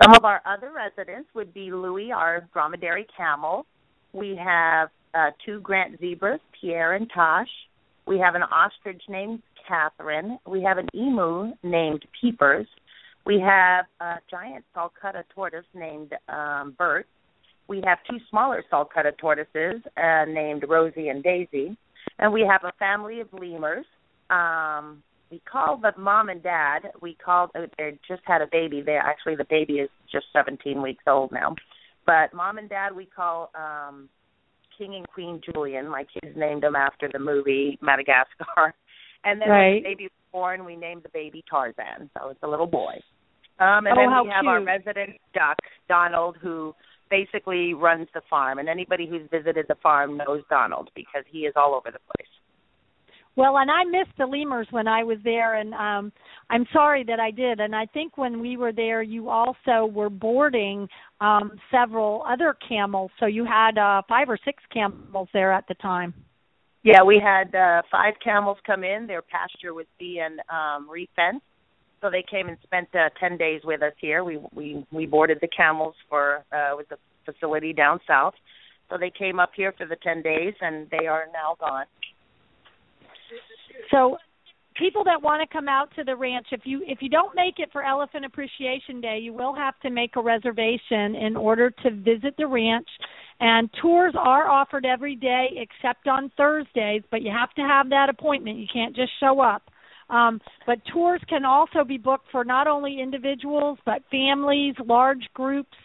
Some 0.03 0.15
of 0.15 0.25
our 0.25 0.43
other 0.45 0.73
residents 0.75 1.29
would 1.35 1.55
be 1.55 1.71
Louis, 1.71 2.11
our 2.11 2.49
dromedary 2.53 3.07
camel. 3.17 3.67
We 4.13 4.39
have 4.43 4.89
uh, 5.15 5.31
two 5.47 5.61
Grant 5.61 5.99
zebras, 6.01 6.41
Pierre 6.61 6.95
and 6.95 7.09
Tosh. 7.15 7.49
We 8.07 8.19
have 8.19 8.35
an 8.35 8.43
ostrich 8.43 9.03
named 9.09 9.43
Catherine. 9.67 10.39
We 10.47 10.63
have 10.63 10.79
an 10.79 10.89
emu 10.95 11.53
named 11.63 12.05
Peepers. 12.21 12.67
We 13.25 13.41
have 13.41 13.87
a 14.01 14.17
giant 14.31 14.65
sulcata 14.77 15.23
tortoise 15.35 15.65
named 15.75 16.13
um, 16.29 16.75
Bert. 16.77 17.07
We 17.69 17.81
have 17.87 17.99
two 18.11 18.19
smaller 18.29 18.65
sulcata 18.73 19.17
tortoises 19.19 19.83
uh, 19.97 20.25
named 20.27 20.65
Rosie 20.69 21.09
and 21.09 21.23
Daisy. 21.23 21.77
And 22.19 22.33
we 22.33 22.43
have 22.43 22.65
a 22.65 22.73
family 22.79 23.21
of 23.21 23.29
lemurs. 23.33 23.87
Um, 24.31 25.03
we 25.31 25.41
call 25.51 25.79
the 25.79 25.93
mom 25.99 26.29
and 26.29 26.43
dad. 26.43 26.81
We 27.01 27.15
called. 27.15 27.51
Uh, 27.55 27.67
they 27.79 27.99
just 28.07 28.23
had 28.25 28.43
a 28.43 28.47
baby. 28.51 28.83
They 28.83 28.99
actually 29.03 29.37
the 29.37 29.47
baby 29.49 29.75
is 29.75 29.89
just 30.11 30.27
17 30.33 30.83
weeks 30.83 31.05
old 31.07 31.33
now. 31.33 31.55
But 32.05 32.35
mom 32.35 32.59
and 32.59 32.69
dad 32.69 32.95
we 32.95 33.07
call 33.07 33.51
um 33.55 34.09
King 34.77 34.97
and 34.97 35.09
Queen 35.09 35.41
Julien. 35.45 35.89
My 35.89 36.05
kids 36.05 36.37
named 36.37 36.63
them 36.63 36.77
after 36.77 37.09
the 37.13 37.19
movie 37.19 37.79
Madagascar. 37.83 38.75
And 39.25 39.41
then 39.41 39.51
right. 39.51 39.75
when 39.75 39.83
the 39.85 39.89
baby 39.89 40.05
was 40.05 40.33
born, 40.33 40.65
we 40.65 40.75
named 40.75 41.05
the 41.05 41.09
baby 41.11 41.45
Tarzan. 41.49 42.11
So 42.19 42.31
it's 42.31 42.43
a 42.43 42.49
little 42.49 42.67
boy. 42.67 42.95
Um, 43.61 43.87
and 43.87 43.97
oh, 43.97 44.01
then 44.01 44.09
we 44.11 44.31
have 44.31 44.43
cute. 44.43 44.47
our 44.47 44.65
resident 44.65 45.11
duck, 45.33 45.59
Donald, 45.89 46.37
who 46.43 46.75
basically 47.09 47.73
runs 47.73 48.09
the 48.15 48.23
farm. 48.29 48.59
And 48.59 48.69
anybody 48.69 49.07
who's 49.07 49.23
visited 49.31 49.67
the 49.69 49.77
farm 49.81 50.17
knows 50.17 50.43
Donald 50.51 50.91
because 50.97 51.23
he 51.31 51.41
is 51.41 51.55
all 51.55 51.73
over 51.75 51.93
the 51.93 52.01
place. 52.01 52.27
Well, 53.35 53.57
and 53.57 53.71
I 53.71 53.85
missed 53.85 54.17
the 54.19 54.27
lemurs 54.27 54.67
when 54.71 54.87
I 54.87 55.05
was 55.05 55.19
there, 55.25 55.55
and 55.55 55.73
um 55.75 56.13
I'm 56.51 56.67
sorry 56.73 57.03
that 57.05 57.19
I 57.19 57.31
did. 57.31 57.61
And 57.61 57.75
I 57.75 57.87
think 57.87 58.19
when 58.19 58.41
we 58.41 58.57
were 58.57 58.73
there, 58.73 59.03
you 59.03 59.31
also 59.31 59.87
were 59.87 60.11
boarding 60.11 60.89
um 61.21 61.53
several 61.71 62.25
other 62.29 62.57
camels, 62.69 63.11
so 63.19 63.27
you 63.27 63.45
had 63.45 63.79
uh 63.79 64.03
five 64.09 64.29
or 64.29 64.39
six 64.45 64.63
camels 64.73 65.29
there 65.33 65.53
at 65.53 65.65
the 65.69 65.75
time. 65.75 66.13
Yeah, 66.83 67.03
we 67.05 67.21
had 67.25 67.55
uh 67.55 67.83
five 67.91 68.15
camels 68.23 68.59
come 68.67 68.85
in. 68.85 69.07
Their 69.07 69.23
pasture 69.23 69.73
was 69.73 69.87
being 69.99 70.37
um 70.51 70.89
refenced. 70.91 71.41
So 72.03 72.11
they 72.11 72.25
came 72.29 72.49
and 72.49 72.59
spent 72.65 72.89
uh, 72.97 73.11
10 73.21 73.37
days 73.39 73.61
with 73.65 73.81
us 73.81 73.93
here. 73.99 74.25
We 74.25 74.41
we 74.55 74.85
we 74.93 75.07
boarded 75.07 75.39
the 75.41 75.49
camels 75.49 75.95
for 76.11 76.45
uh 76.53 76.73
with 76.77 76.89
the 76.91 76.97
facility 77.25 77.73
down 77.73 77.99
south. 78.07 78.35
So 78.91 78.99
they 78.99 79.11
came 79.17 79.41
up 79.41 79.53
here 79.57 79.73
for 79.79 79.87
the 79.87 79.97
10 79.97 80.21
days 80.21 80.53
and 80.61 80.91
they 80.91 81.07
are 81.07 81.27
now 81.33 81.57
gone. 81.59 81.87
So 83.91 84.17
people 84.77 85.05
that 85.05 85.23
want 85.23 85.49
to 85.49 85.53
come 85.53 85.69
out 85.69 85.95
to 85.97 86.05
the 86.05 86.17
ranch 86.17 86.47
if 86.51 86.63
you 86.65 86.83
if 86.87 86.99
you 87.03 87.09
don't 87.09 87.35
make 87.35 87.59
it 87.59 87.71
for 87.73 87.85
elephant 87.85 88.25
appreciation 88.25 89.01
day 89.01 89.19
you 89.19 89.33
will 89.33 89.55
have 89.55 89.79
to 89.81 89.91
make 89.91 90.17
a 90.17 90.23
reservation 90.23 91.15
in 91.15 91.37
order 91.37 91.71
to 91.71 91.91
visit 91.91 92.35
the 92.39 92.47
ranch. 92.47 92.89
And 93.41 93.69
tours 93.81 94.15
are 94.17 94.49
offered 94.49 94.87
every 94.87 95.17
day 95.17 95.49
except 95.57 96.09
on 96.09 96.31
thursdays 96.37 97.03
but 97.11 97.23
you 97.23 97.31
have 97.31 97.53
to 97.55 97.63
have 97.63 97.91
that 97.91 98.09
appointment. 98.09 98.59
You 98.59 98.67
can't 98.73 98.97
just 98.97 99.13
show 99.21 99.41
up. 99.41 99.63
Um, 100.11 100.41
but 100.67 100.79
tours 100.93 101.21
can 101.29 101.45
also 101.45 101.85
be 101.85 101.97
booked 101.97 102.27
for 102.31 102.45
not 102.45 102.67
only 102.67 103.01
individuals 103.01 103.79
but 103.85 104.03
families 104.11 104.75
large 104.85 105.29
groups 105.35 105.77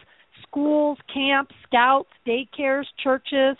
schools 0.42 0.98
camps 1.12 1.54
scouts 1.66 2.10
daycares 2.26 2.86
churches. 3.02 3.56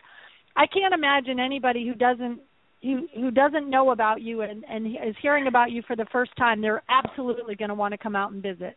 I 0.57 0.67
can't 0.67 0.95
imagine 0.95 1.39
anybody 1.39 1.87
who 1.87 1.95
doesn't 1.95 2.41
who 2.83 3.09
who 3.15 3.31
doesn't 3.31 3.69
know 3.69 3.91
about 3.91 4.23
you 4.23 4.43
and 4.43 4.65
and 4.69 4.87
is 4.87 5.17
hearing 5.21 5.47
about 5.47 5.71
you 5.71 5.83
for 5.87 5.97
the 5.97 6.07
first 6.13 6.31
time, 6.37 6.61
they're 6.61 6.83
absolutely 6.89 7.55
going 7.55 7.69
to 7.69 7.75
want 7.75 7.93
to 7.93 7.99
come 7.99 8.17
out 8.17 8.33
and 8.33 8.43
visit. 8.43 8.77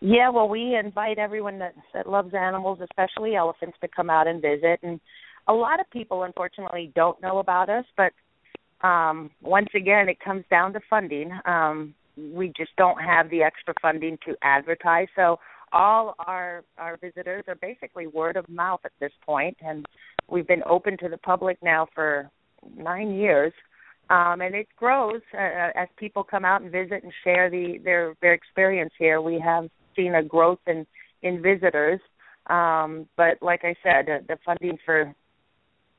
Yeah, 0.00 0.30
well, 0.30 0.48
we 0.48 0.76
invite 0.76 1.18
everyone 1.18 1.58
that 1.58 1.74
that 1.92 2.08
loves 2.08 2.32
animals, 2.34 2.78
especially 2.82 3.36
elephants, 3.36 3.76
to 3.82 3.88
come 3.88 4.08
out 4.08 4.26
and 4.26 4.40
visit. 4.40 4.80
And 4.82 4.98
a 5.48 5.52
lot 5.52 5.80
of 5.80 5.90
people, 5.90 6.22
unfortunately, 6.22 6.92
don't 6.94 7.20
know 7.20 7.38
about 7.38 7.68
us. 7.68 7.84
But 7.96 8.12
um, 8.86 9.30
once 9.42 9.68
again, 9.74 10.08
it 10.08 10.18
comes 10.20 10.44
down 10.50 10.72
to 10.72 10.80
funding. 10.88 11.30
Um, 11.44 11.94
we 12.16 12.52
just 12.56 12.70
don't 12.76 13.00
have 13.00 13.28
the 13.30 13.42
extra 13.42 13.74
funding 13.82 14.18
to 14.26 14.34
advertise. 14.42 15.08
So 15.14 15.38
all 15.72 16.14
our 16.26 16.64
our 16.78 16.96
visitors 16.96 17.44
are 17.48 17.54
basically 17.56 18.06
word 18.06 18.36
of 18.36 18.48
mouth 18.48 18.80
at 18.84 18.92
this 19.00 19.12
point, 19.24 19.56
and 19.60 19.84
we've 20.28 20.48
been 20.48 20.62
open 20.68 20.96
to 20.98 21.08
the 21.08 21.18
public 21.18 21.58
now 21.62 21.86
for 21.94 22.30
nine 22.76 23.12
years, 23.12 23.52
um, 24.08 24.40
and 24.40 24.54
it 24.54 24.68
grows 24.76 25.20
uh, 25.34 25.38
uh, 25.38 25.70
as 25.76 25.88
people 25.96 26.24
come 26.24 26.44
out 26.44 26.62
and 26.62 26.72
visit 26.72 27.02
and 27.02 27.12
share 27.24 27.50
the 27.50 27.78
their 27.84 28.14
their 28.20 28.34
experience 28.34 28.92
here. 28.98 29.20
We 29.20 29.40
have 29.40 29.68
seen 29.96 30.14
a 30.14 30.22
growth 30.22 30.60
in 30.66 30.86
in 31.22 31.42
visitors, 31.42 32.00
um, 32.46 33.06
but 33.16 33.38
like 33.42 33.60
I 33.64 33.74
said, 33.82 34.08
uh, 34.08 34.18
the 34.28 34.38
funding 34.44 34.78
for 34.84 35.14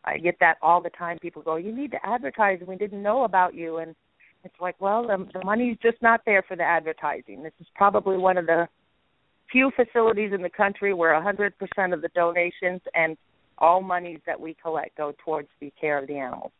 I 0.03 0.17
get 0.17 0.35
that 0.39 0.57
all 0.61 0.81
the 0.81 0.89
time. 0.89 1.19
People 1.19 1.41
go, 1.41 1.55
"You 1.55 1.75
need 1.75 1.91
to 1.91 2.05
advertise. 2.05 2.59
We 2.67 2.75
didn't 2.75 3.03
know 3.03 3.23
about 3.23 3.53
you," 3.53 3.77
and 3.77 3.95
it's 4.43 4.59
like, 4.59 4.75
well, 4.79 5.05
the, 5.07 5.27
the 5.33 5.45
money's 5.45 5.77
just 5.81 6.01
not 6.01 6.21
there 6.25 6.43
for 6.47 6.55
the 6.55 6.63
advertising. 6.63 7.43
This 7.43 7.53
is 7.59 7.67
probably 7.75 8.17
one 8.17 8.37
of 8.37 8.45
the 8.45 8.67
few 9.51 9.71
facilities 9.75 10.31
in 10.33 10.41
the 10.41 10.49
country 10.49 10.93
where 10.93 11.13
100% 11.13 11.51
of 11.93 12.01
the 12.01 12.09
donations 12.15 12.81
and 12.95 13.17
all 13.61 13.81
monies 13.81 14.19
that 14.25 14.39
we 14.39 14.55
collect 14.61 14.97
go 14.97 15.13
towards 15.23 15.47
the 15.61 15.71
care 15.79 15.99
of 15.99 16.07
the 16.07 16.17
animals. 16.17 16.51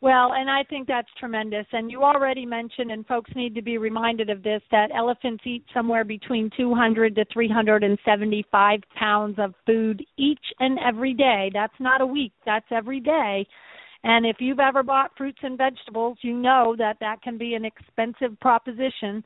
Well, 0.00 0.34
and 0.34 0.50
I 0.50 0.64
think 0.64 0.86
that's 0.86 1.08
tremendous. 1.18 1.64
And 1.72 1.90
you 1.90 2.02
already 2.02 2.44
mentioned, 2.44 2.90
and 2.90 3.06
folks 3.06 3.30
need 3.34 3.54
to 3.54 3.62
be 3.62 3.78
reminded 3.78 4.28
of 4.28 4.42
this, 4.42 4.60
that 4.70 4.90
elephants 4.94 5.42
eat 5.46 5.64
somewhere 5.72 6.04
between 6.04 6.50
200 6.56 7.14
to 7.14 7.24
375 7.32 8.80
pounds 8.98 9.36
of 9.38 9.54
food 9.64 10.04
each 10.18 10.44
and 10.60 10.78
every 10.78 11.14
day. 11.14 11.50
That's 11.54 11.72
not 11.80 12.02
a 12.02 12.06
week, 12.06 12.32
that's 12.44 12.66
every 12.70 13.00
day. 13.00 13.46
And 14.02 14.26
if 14.26 14.36
you've 14.40 14.60
ever 14.60 14.82
bought 14.82 15.16
fruits 15.16 15.38
and 15.42 15.56
vegetables, 15.56 16.18
you 16.20 16.34
know 16.36 16.76
that 16.76 16.98
that 17.00 17.22
can 17.22 17.38
be 17.38 17.54
an 17.54 17.64
expensive 17.64 18.38
proposition. 18.40 19.24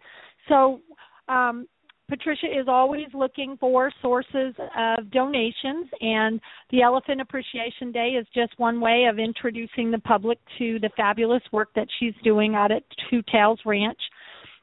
So, 0.48 0.80
um, 1.28 1.66
Patricia 2.08 2.46
is 2.46 2.66
always 2.68 3.06
looking 3.12 3.58
for 3.58 3.92
sources 4.00 4.54
of 4.76 5.10
donations, 5.10 5.88
and 6.00 6.40
the 6.70 6.80
Elephant 6.80 7.20
Appreciation 7.20 7.92
Day 7.92 8.16
is 8.18 8.26
just 8.34 8.58
one 8.58 8.80
way 8.80 9.04
of 9.10 9.18
introducing 9.18 9.90
the 9.90 9.98
public 9.98 10.38
to 10.58 10.78
the 10.80 10.88
fabulous 10.96 11.42
work 11.52 11.68
that 11.76 11.86
she's 11.98 12.14
doing 12.24 12.54
out 12.54 12.72
at 12.72 12.82
Two 13.10 13.22
Tails 13.30 13.60
Ranch. 13.66 14.00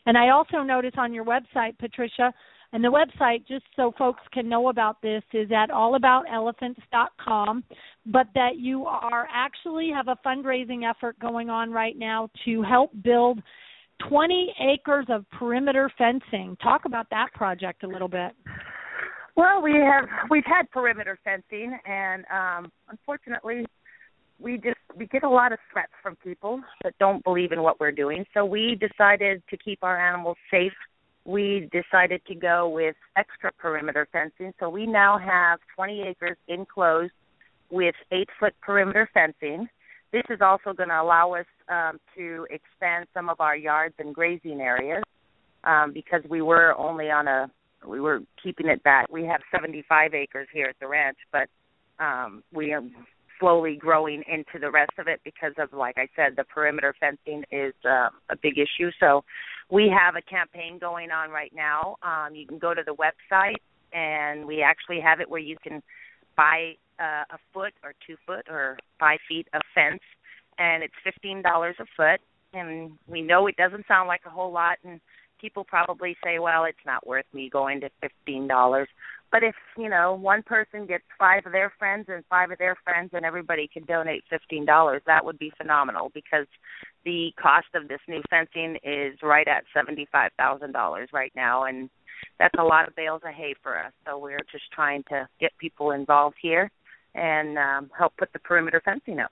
And 0.08 0.18
I 0.18 0.30
also 0.30 0.64
notice 0.64 0.94
on 0.98 1.14
your 1.14 1.24
website, 1.24 1.78
Patricia, 1.78 2.34
and 2.74 2.84
the 2.84 2.90
website, 2.90 3.48
just 3.48 3.64
so 3.76 3.94
folks 3.98 4.22
can 4.34 4.50
know 4.50 4.70
about 4.70 5.02
this, 5.04 5.24
is 5.32 5.52
at 5.52 5.70
allaboutelephants.com, 5.70 7.64
but 8.08 8.28
that 8.34 8.58
you 8.58 8.86
are 8.86 9.28
actually 9.32 9.92
have 9.94 10.08
a 10.08 10.18
fundraising 10.28 10.90
effort 10.90 11.18
going 11.20 11.52
on 11.52 11.72
right 11.72 11.98
now 11.98 12.28
to 12.44 12.64
help 12.64 12.92
build 13.04 13.40
20 14.08 14.56
acres 14.74 15.06
of 15.10 15.26
perimeter 15.32 15.92
fencing. 15.98 16.58
Talk 16.62 16.86
about 16.86 17.08
that 17.12 17.28
project 17.34 17.84
a 17.84 17.88
little 17.88 18.08
bit. 18.08 18.34
Well, 19.36 19.62
we 19.62 19.74
have 19.74 20.08
we've 20.30 20.46
had 20.46 20.70
perimeter 20.72 21.20
fencing, 21.24 21.78
and 21.86 22.24
um, 22.32 22.72
unfortunately, 22.90 23.66
we 24.40 24.58
just 24.58 24.78
we 24.96 25.08
get 25.08 25.24
a 25.24 25.30
lot 25.30 25.52
of 25.52 25.60
threats 25.72 25.92
from 26.02 26.16
people 26.18 26.62
that 26.84 26.94
don't 27.00 27.24
believe 27.24 27.52
in 27.52 27.62
what 27.62 27.80
we're 27.80 27.92
doing. 27.92 28.26
So 28.34 28.46
we 28.46 28.80
decided 28.80 29.44
to 29.50 29.58
keep 29.58 29.80
our 29.82 30.00
animals 30.00 30.38
safe. 30.50 30.74
We 31.26 31.70
decided 31.74 32.22
to 32.28 32.36
go 32.36 32.70
with 32.70 32.96
extra 33.18 33.52
perimeter 33.52 34.08
fencing. 34.12 34.54
So 34.60 34.70
we 34.70 34.86
now 34.86 35.18
have 35.18 35.60
20 35.76 36.04
acres 36.04 36.38
enclosed 36.48 37.12
with 37.72 37.96
eight 38.12 38.30
foot 38.40 38.54
perimeter 38.62 39.10
fencing. 39.14 39.68
This 40.16 40.24
is 40.30 40.40
also 40.40 40.72
going 40.72 40.88
to 40.88 41.02
allow 41.02 41.34
us 41.34 41.46
um, 41.68 42.00
to 42.16 42.48
expand 42.50 43.06
some 43.14 43.28
of 43.28 43.42
our 43.42 43.58
yards 43.58 43.96
and 44.00 44.16
grazing 44.16 44.62
areas 44.62 45.04
um, 45.66 45.92
because 45.94 46.22
we 46.30 46.42
were 46.42 46.74
only 46.78 47.12
on 47.12 47.28
a 47.28 47.52
we 47.86 48.00
were 48.00 48.22
keeping 48.42 48.68
it 48.68 48.82
back. 48.82 49.12
We 49.12 49.26
have 49.26 49.42
75 49.52 50.14
acres 50.14 50.48
here 50.54 50.68
at 50.68 50.76
the 50.80 50.88
ranch, 50.88 51.18
but 51.34 51.50
um, 52.02 52.44
we 52.54 52.72
are 52.72 52.82
slowly 53.42 53.76
growing 53.76 54.24
into 54.32 54.58
the 54.58 54.72
rest 54.72 54.94
of 54.98 55.10
it 55.10 55.20
because 55.26 55.52
of, 55.58 55.78
like 55.78 55.98
I 55.98 56.08
said, 56.16 56.38
the 56.38 56.46
perimeter 56.46 56.96
fencing 56.98 57.44
is 57.52 57.74
uh, 57.84 58.08
a 58.30 58.38
big 58.42 58.54
issue. 58.58 58.92
So 59.02 59.26
we 59.70 59.94
have 59.94 60.16
a 60.16 60.22
campaign 60.22 60.80
going 60.80 61.12
on 61.12 61.30
right 61.30 61.52
now. 61.54 61.98
Um, 62.02 62.36
you 62.36 62.48
can 62.48 62.58
go 62.58 62.74
to 62.74 62.84
the 62.86 62.96
website, 62.96 63.60
and 63.92 64.46
we 64.46 64.62
actually 64.62 65.02
have 65.02 65.20
it 65.20 65.30
where 65.30 65.42
you 65.42 65.58
can 65.62 65.84
buy 66.38 66.76
uh, 67.00 67.24
a 67.32 67.38
foot 67.54 67.74
or 67.84 67.94
two 68.06 68.16
foot 68.26 68.46
or 68.50 68.78
five 69.00 69.20
feet 69.28 69.48
of 69.54 69.62
fence, 69.74 70.02
and 70.58 70.84
it's 70.84 70.94
fifteen 71.04 71.42
dollars 71.42 71.76
a 71.80 71.86
foot. 71.96 72.22
And 72.54 72.92
we 73.08 73.22
know 73.22 73.48
it 73.48 73.58
doesn't 73.58 73.88
sound 73.88 74.08
like 74.08 74.22
a 74.26 74.30
whole 74.30 74.52
lot, 74.52 74.78
and 74.86 75.02
people 75.40 75.64
probably 75.64 76.16
say, 76.24 76.40
"Well, 76.40 76.66
it's 76.66 76.86
not 76.86 77.06
worth 77.06 77.26
me 77.34 77.50
going 77.50 77.82
to 77.82 77.90
fifteen 78.02 78.48
dollars." 78.48 78.88
But 79.32 79.44
if 79.44 79.56
you 79.78 79.90
know 79.90 80.14
one 80.14 80.44
person 80.44 80.86
gets 80.86 81.04
five 81.20 81.46
of 81.46 81.52
their 81.52 81.74
friends 81.78 82.06
and 82.08 82.24
five 82.30 82.52
of 82.52 82.58
their 82.58 82.76
friends, 82.84 83.12
and 83.14 83.26
everybody 83.26 83.68
can 83.72 83.84
donate 83.86 84.24
fifteen 84.30 84.66
dollars, 84.66 85.02
that 85.06 85.26
would 85.26 85.40
be 85.40 85.52
phenomenal 85.58 86.12
because 86.14 86.48
the 87.04 87.32
cost 87.42 87.68
of 87.76 87.88
this 87.88 88.00
new 88.08 88.22
fencing 88.30 88.78
is 88.84 89.18
right 89.22 89.48
at 89.48 89.64
seventy 89.74 90.08
five 90.12 90.32
thousand 90.38 90.72
dollars 90.72 91.10
right 91.12 91.34
now, 91.36 91.66
and 91.66 91.90
that's 92.40 92.56
a 92.58 92.64
lot 92.64 92.88
of 92.88 92.96
bales 92.96 93.22
of 93.26 93.34
hay 93.34 93.54
for 93.62 93.78
us. 93.78 93.92
So 94.06 94.18
we're 94.18 94.46
just 94.52 94.72
trying 94.72 95.04
to 95.10 95.28
get 95.40 95.52
people 95.60 95.92
involved 95.92 96.38
here 96.42 96.72
and 97.16 97.58
um, 97.58 97.90
help 97.98 98.16
put 98.18 98.32
the 98.34 98.40
perimeter 98.40 98.82
fencing 98.84 99.20
up. 99.20 99.32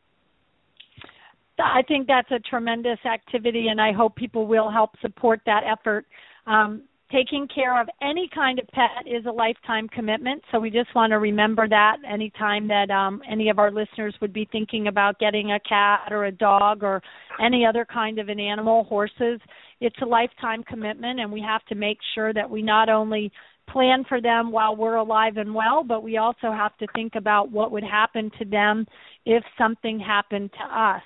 I 1.59 1.83
think 1.87 2.07
that's 2.07 2.31
a 2.31 2.39
tremendous 2.39 2.97
activity, 3.05 3.67
and 3.67 3.79
I 3.79 3.91
hope 3.91 4.15
people 4.15 4.47
will 4.47 4.71
help 4.71 4.91
support 5.01 5.41
that 5.45 5.61
effort. 5.63 6.05
Um, 6.47 6.83
taking 7.11 7.47
care 7.53 7.79
of 7.79 7.87
any 8.01 8.27
kind 8.33 8.57
of 8.57 8.67
pet 8.69 9.05
is 9.05 9.25
a 9.27 9.31
lifetime 9.31 9.87
commitment, 9.89 10.41
so 10.51 10.59
we 10.59 10.71
just 10.71 10.93
want 10.95 11.11
to 11.11 11.19
remember 11.19 11.69
that 11.69 11.97
anytime 12.11 12.67
that 12.67 12.89
um, 12.89 13.21
any 13.31 13.49
of 13.49 13.59
our 13.59 13.69
listeners 13.69 14.15
would 14.19 14.33
be 14.33 14.49
thinking 14.51 14.87
about 14.87 15.19
getting 15.19 15.51
a 15.51 15.59
cat 15.59 16.11
or 16.11 16.25
a 16.25 16.31
dog 16.31 16.81
or 16.81 17.03
any 17.39 17.65
other 17.65 17.85
kind 17.85 18.17
of 18.17 18.29
an 18.29 18.39
animal, 18.39 18.83
horses, 18.85 19.39
it's 19.79 19.95
a 20.01 20.05
lifetime 20.05 20.63
commitment, 20.63 21.19
and 21.19 21.31
we 21.31 21.41
have 21.41 21.63
to 21.65 21.75
make 21.75 21.99
sure 22.15 22.33
that 22.33 22.49
we 22.49 22.63
not 22.63 22.89
only 22.89 23.31
plan 23.69 24.03
for 24.07 24.21
them 24.21 24.51
while 24.51 24.75
we're 24.75 24.95
alive 24.95 25.37
and 25.37 25.53
well, 25.53 25.83
but 25.83 26.03
we 26.03 26.17
also 26.17 26.51
have 26.51 26.75
to 26.77 26.87
think 26.95 27.15
about 27.15 27.51
what 27.51 27.71
would 27.71 27.83
happen 27.83 28.31
to 28.39 28.45
them 28.45 28.85
if 29.25 29.43
something 29.57 29.99
happened 29.99 30.51
to 30.53 30.79
us. 30.79 31.01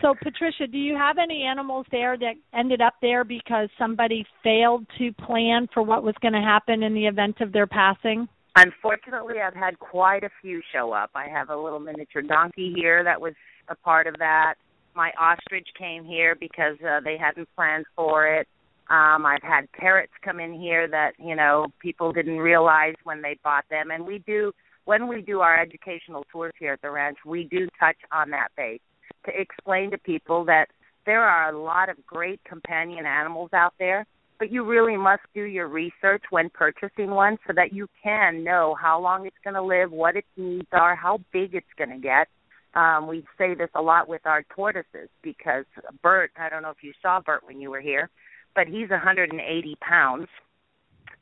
So, 0.00 0.14
Patricia, 0.22 0.66
do 0.66 0.78
you 0.78 0.96
have 0.96 1.18
any 1.18 1.42
animals 1.42 1.84
there 1.90 2.16
that 2.16 2.34
ended 2.54 2.80
up 2.80 2.94
there 3.02 3.24
because 3.24 3.68
somebody 3.78 4.24
failed 4.42 4.86
to 4.98 5.12
plan 5.12 5.68
for 5.72 5.82
what 5.82 6.02
was 6.02 6.14
going 6.22 6.32
to 6.32 6.40
happen 6.40 6.82
in 6.82 6.94
the 6.94 7.06
event 7.06 7.40
of 7.40 7.52
their 7.52 7.66
passing? 7.66 8.26
Unfortunately, 8.56 9.34
I've 9.44 9.54
had 9.54 9.78
quite 9.78 10.24
a 10.24 10.30
few 10.40 10.62
show 10.72 10.92
up. 10.92 11.10
I 11.14 11.28
have 11.28 11.50
a 11.50 11.56
little 11.56 11.78
miniature 11.78 12.22
donkey 12.22 12.72
here 12.74 13.04
that 13.04 13.20
was 13.20 13.34
a 13.68 13.74
part 13.74 14.06
of 14.06 14.16
that. 14.18 14.54
My 14.94 15.10
ostrich 15.20 15.68
came 15.78 16.04
here 16.04 16.34
because 16.34 16.76
uh, 16.86 17.00
they 17.00 17.16
hadn't 17.18 17.48
planned 17.54 17.86
for 17.96 18.26
it. 18.26 18.46
Um, 18.90 19.24
I've 19.24 19.42
had 19.42 19.70
parrots 19.72 20.12
come 20.24 20.40
in 20.40 20.52
here 20.52 20.88
that 20.88 21.12
you 21.18 21.36
know 21.36 21.66
people 21.80 22.12
didn't 22.12 22.38
realize 22.38 22.94
when 23.04 23.22
they 23.22 23.38
bought 23.42 23.64
them, 23.70 23.90
and 23.90 24.04
we 24.04 24.18
do 24.26 24.52
when 24.84 25.08
we 25.08 25.22
do 25.22 25.40
our 25.40 25.60
educational 25.60 26.24
tours 26.32 26.52
here 26.58 26.72
at 26.72 26.82
the 26.82 26.90
ranch, 26.90 27.18
we 27.24 27.44
do 27.44 27.68
touch 27.78 27.96
on 28.10 28.30
that 28.30 28.48
base 28.56 28.80
to 29.26 29.40
explain 29.40 29.90
to 29.90 29.98
people 29.98 30.44
that 30.44 30.66
there 31.06 31.22
are 31.22 31.52
a 31.52 31.58
lot 31.58 31.88
of 31.88 32.04
great 32.06 32.40
companion 32.44 33.06
animals 33.06 33.50
out 33.52 33.74
there, 33.78 34.06
but 34.38 34.50
you 34.50 34.64
really 34.64 34.96
must 34.96 35.22
do 35.34 35.42
your 35.42 35.68
research 35.68 36.22
when 36.30 36.50
purchasing 36.50 37.10
one 37.10 37.38
so 37.46 37.52
that 37.54 37.72
you 37.72 37.86
can 38.02 38.42
know 38.42 38.76
how 38.80 39.00
long 39.00 39.26
it's 39.26 39.36
going 39.44 39.54
to 39.54 39.62
live, 39.62 39.90
what 39.92 40.16
its 40.16 40.28
needs 40.36 40.68
are, 40.72 40.96
how 40.96 41.18
big 41.32 41.54
it's 41.54 41.66
going 41.76 41.90
to 41.90 41.98
get. 41.98 42.28
Um, 42.74 43.06
we 43.06 43.24
say 43.36 43.54
this 43.54 43.68
a 43.74 43.82
lot 43.82 44.08
with 44.08 44.22
our 44.24 44.44
tortoises 44.54 45.08
because 45.22 45.64
Bert, 46.02 46.30
I 46.38 46.48
don't 46.48 46.62
know 46.62 46.70
if 46.70 46.82
you 46.82 46.92
saw 47.02 47.20
Bert 47.20 47.42
when 47.46 47.60
you 47.60 47.70
were 47.70 47.80
here, 47.80 48.08
but 48.54 48.66
he's 48.66 48.90
180 48.90 49.76
pounds. 49.80 50.28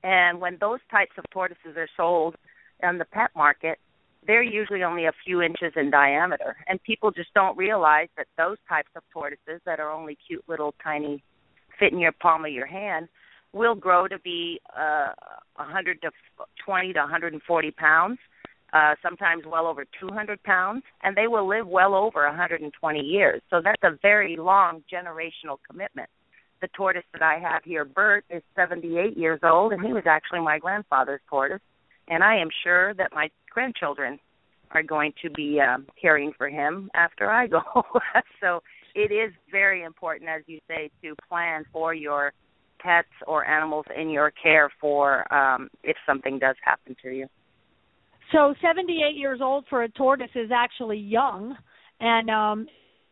And 0.02 0.40
when 0.40 0.56
those 0.60 0.80
types 0.90 1.12
of 1.18 1.24
tortoises 1.30 1.76
are 1.76 1.88
sold 1.96 2.36
on 2.82 2.98
the 2.98 3.04
pet 3.04 3.30
market, 3.36 3.78
they're 4.26 4.42
usually 4.42 4.82
only 4.82 5.06
a 5.06 5.12
few 5.24 5.42
inches 5.42 5.72
in 5.76 5.90
diameter. 5.90 6.56
And 6.68 6.82
people 6.82 7.10
just 7.10 7.32
don't 7.34 7.56
realize 7.56 8.08
that 8.16 8.26
those 8.36 8.58
types 8.68 8.90
of 8.96 9.02
tortoises 9.12 9.60
that 9.64 9.80
are 9.80 9.90
only 9.90 10.16
cute 10.26 10.44
little 10.48 10.74
tiny, 10.82 11.22
fit 11.78 11.92
in 11.92 11.98
your 11.98 12.12
palm 12.12 12.44
of 12.44 12.52
your 12.52 12.66
hand, 12.66 13.08
will 13.52 13.74
grow 13.74 14.06
to 14.06 14.18
be 14.20 14.60
uh, 14.78 15.08
100 15.56 16.02
to 16.02 16.10
20 16.64 16.92
to 16.92 17.00
140 17.00 17.70
pounds, 17.72 18.18
uh, 18.72 18.94
sometimes 19.02 19.44
well 19.46 19.66
over 19.66 19.84
200 19.98 20.42
pounds, 20.44 20.82
and 21.02 21.16
they 21.16 21.26
will 21.26 21.48
live 21.48 21.66
well 21.66 21.94
over 21.94 22.24
120 22.26 23.00
years. 23.00 23.42
So 23.50 23.60
that's 23.62 23.82
a 23.82 23.98
very 24.02 24.36
long 24.36 24.84
generational 24.92 25.56
commitment. 25.68 26.08
The 26.60 26.68
tortoise 26.68 27.04
that 27.12 27.22
I 27.22 27.38
have 27.38 27.62
here, 27.64 27.84
Bert, 27.84 28.24
is 28.28 28.42
78 28.54 29.16
years 29.16 29.40
old, 29.42 29.72
and 29.72 29.84
he 29.84 29.92
was 29.92 30.04
actually 30.06 30.40
my 30.40 30.58
grandfather's 30.58 31.20
tortoise 31.28 31.60
and 32.10 32.24
I 32.24 32.36
am 32.36 32.48
sure 32.64 32.92
that 32.94 33.12
my 33.14 33.30
grandchildren 33.50 34.18
are 34.72 34.82
going 34.82 35.12
to 35.22 35.30
be 35.30 35.58
um, 35.60 35.86
caring 36.00 36.32
for 36.36 36.48
him 36.48 36.90
after 36.94 37.30
I 37.30 37.46
go. 37.46 37.62
so 38.40 38.60
it 38.94 39.12
is 39.12 39.32
very 39.50 39.84
important, 39.84 40.28
as 40.28 40.42
you 40.46 40.58
say, 40.68 40.90
to 41.02 41.14
plan 41.28 41.64
for 41.72 41.94
your 41.94 42.32
pets 42.80 43.08
or 43.26 43.46
animals 43.46 43.86
in 43.96 44.10
your 44.10 44.32
care 44.42 44.70
for 44.80 45.32
um, 45.32 45.68
if 45.82 45.96
something 46.06 46.38
does 46.38 46.56
happen 46.64 46.96
to 47.02 47.10
you. 47.10 47.26
So 48.32 48.54
78 48.62 49.16
years 49.16 49.40
old 49.42 49.64
for 49.68 49.82
a 49.82 49.88
tortoise 49.88 50.30
is 50.34 50.50
actually 50.54 50.98
young, 50.98 51.56
and 52.00 52.30
um, 52.30 52.66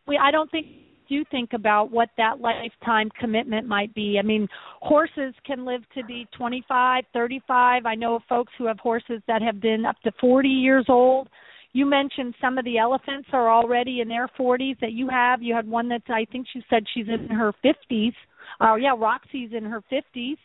we 0.07 0.17
I 0.17 0.31
don't 0.31 0.49
think 0.49 0.67
do 1.09 1.25
think 1.31 1.53
about 1.53 1.91
what 1.91 2.09
that 2.17 2.39
lifetime 2.39 3.09
commitment 3.19 3.67
might 3.67 3.93
be. 3.93 4.17
I 4.19 4.25
mean, 4.25 4.47
horses 4.81 5.33
can 5.45 5.65
live 5.65 5.81
to 5.95 6.03
be 6.05 6.27
25, 6.37 7.03
35. 7.11 7.85
I 7.85 7.95
know 7.95 8.19
folks 8.29 8.53
who 8.57 8.67
have 8.67 8.79
horses 8.79 9.21
that 9.27 9.41
have 9.41 9.59
been 9.59 9.85
up 9.85 9.95
to 10.03 10.11
40 10.21 10.47
years 10.47 10.85
old. 10.87 11.27
You 11.73 11.85
mentioned 11.85 12.33
some 12.41 12.57
of 12.57 12.65
the 12.65 12.77
elephants 12.77 13.29
are 13.33 13.51
already 13.51 14.01
in 14.01 14.07
their 14.07 14.27
40s 14.39 14.79
that 14.79 14.93
you 14.93 15.07
have. 15.09 15.41
You 15.41 15.53
had 15.53 15.67
one 15.67 15.89
that 15.89 16.03
I 16.09 16.25
think 16.31 16.47
she 16.51 16.63
said 16.69 16.83
she's 16.93 17.07
in 17.07 17.27
her 17.35 17.53
50s. 17.63 18.13
Oh, 18.61 18.65
uh, 18.65 18.75
yeah, 18.75 18.93
Roxy's 18.97 19.51
in 19.53 19.65
her 19.65 19.83
50s. 19.91 20.37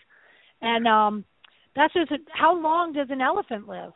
And 0.60 0.86
um 0.86 1.24
that's 1.76 1.92
just 1.92 2.12
how 2.32 2.60
long 2.60 2.92
does 2.92 3.08
an 3.10 3.20
elephant 3.20 3.66
live? 3.68 3.92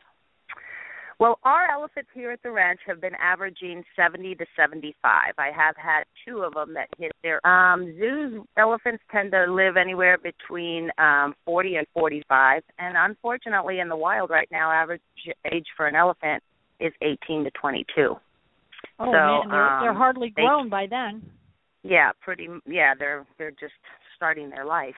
Well, 1.21 1.41
our 1.43 1.69
elephants 1.69 2.11
here 2.15 2.31
at 2.31 2.43
the 2.45 2.51
ranch 2.53 2.79
have 2.87 3.01
been 3.01 3.17
averaging 3.17 3.83
70 3.97 4.37
to 4.37 4.47
75. 4.57 5.35
I 5.37 5.47
have 5.47 5.75
had 5.77 6.05
two 6.25 6.43
of 6.43 6.55
them 6.55 6.75
that 6.75 6.89
hit 6.97 7.11
their 7.23 7.45
um 7.47 7.97
zoos 7.99 8.45
elephants 8.57 9.03
tend 9.11 9.33
to 9.33 9.53
live 9.53 9.77
anywhere 9.77 10.19
between 10.19 10.91
um 10.99 11.35
40 11.45 11.77
and 11.77 11.87
45 11.93 12.63
and 12.79 12.95
unfortunately 12.97 13.81
in 13.81 13.89
the 13.89 13.97
wild 13.97 14.31
right 14.31 14.49
now 14.53 14.71
average 14.71 15.01
age 15.53 15.67
for 15.77 15.89
an 15.89 15.97
elephant 15.97 16.43
is 16.79 16.93
18 17.03 17.45
to 17.45 17.51
22. 17.61 17.85
Oh 18.01 18.19
so, 18.99 19.11
man, 19.11 19.41
they're, 19.51 19.67
um, 19.67 19.83
they're 19.83 19.95
hardly 19.95 20.31
grown 20.31 20.67
they, 20.67 20.71
by 20.71 20.87
then. 20.89 21.23
Yeah, 21.83 22.13
pretty 22.21 22.49
yeah, 22.65 22.95
they're 22.97 23.27
they're 23.39 23.51
just 23.51 23.75
starting 24.15 24.51
their 24.51 24.65
life. 24.65 24.95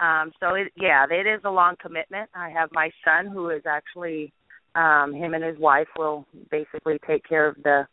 Um 0.00 0.32
so 0.40 0.54
it 0.54 0.72
yeah, 0.76 1.04
it 1.10 1.26
is 1.26 1.42
a 1.44 1.50
long 1.50 1.74
commitment. 1.78 2.30
I 2.34 2.48
have 2.48 2.70
my 2.72 2.90
son 3.04 3.26
who 3.30 3.50
is 3.50 3.62
actually 3.66 4.32
um 4.74 5.12
him 5.12 5.34
and 5.34 5.44
his 5.44 5.58
wife 5.58 5.88
will 5.96 6.26
basically 6.50 6.98
take 7.06 7.26
care 7.28 7.46
of 7.48 7.56
the 7.64 7.86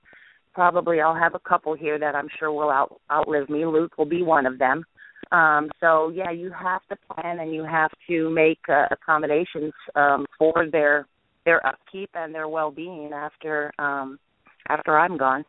probably 0.53 1.01
I'll 1.01 1.15
have 1.15 1.35
a 1.35 1.39
couple 1.39 1.75
here 1.75 1.99
that 1.99 2.15
I'm 2.15 2.29
sure 2.39 2.51
will 2.51 2.69
out 2.69 2.99
outlive 3.11 3.49
me. 3.49 3.65
Luke 3.65 3.97
will 3.97 4.05
be 4.05 4.23
one 4.23 4.45
of 4.45 4.57
them. 4.57 4.83
Um 5.31 5.69
so 5.79 6.09
yeah, 6.09 6.31
you 6.31 6.51
have 6.51 6.81
to 6.89 6.97
plan 7.13 7.39
and 7.39 7.53
you 7.53 7.63
have 7.63 7.91
to 8.07 8.29
make 8.29 8.59
uh, 8.69 8.87
accommodations 8.91 9.73
um 9.95 10.25
for 10.39 10.67
their 10.71 11.07
their 11.45 11.65
upkeep 11.65 12.09
and 12.15 12.33
their 12.33 12.47
well-being 12.47 13.11
after 13.13 13.71
um 13.79 14.17
after 14.69 14.97
I'm 14.97 15.17
gone. 15.17 15.45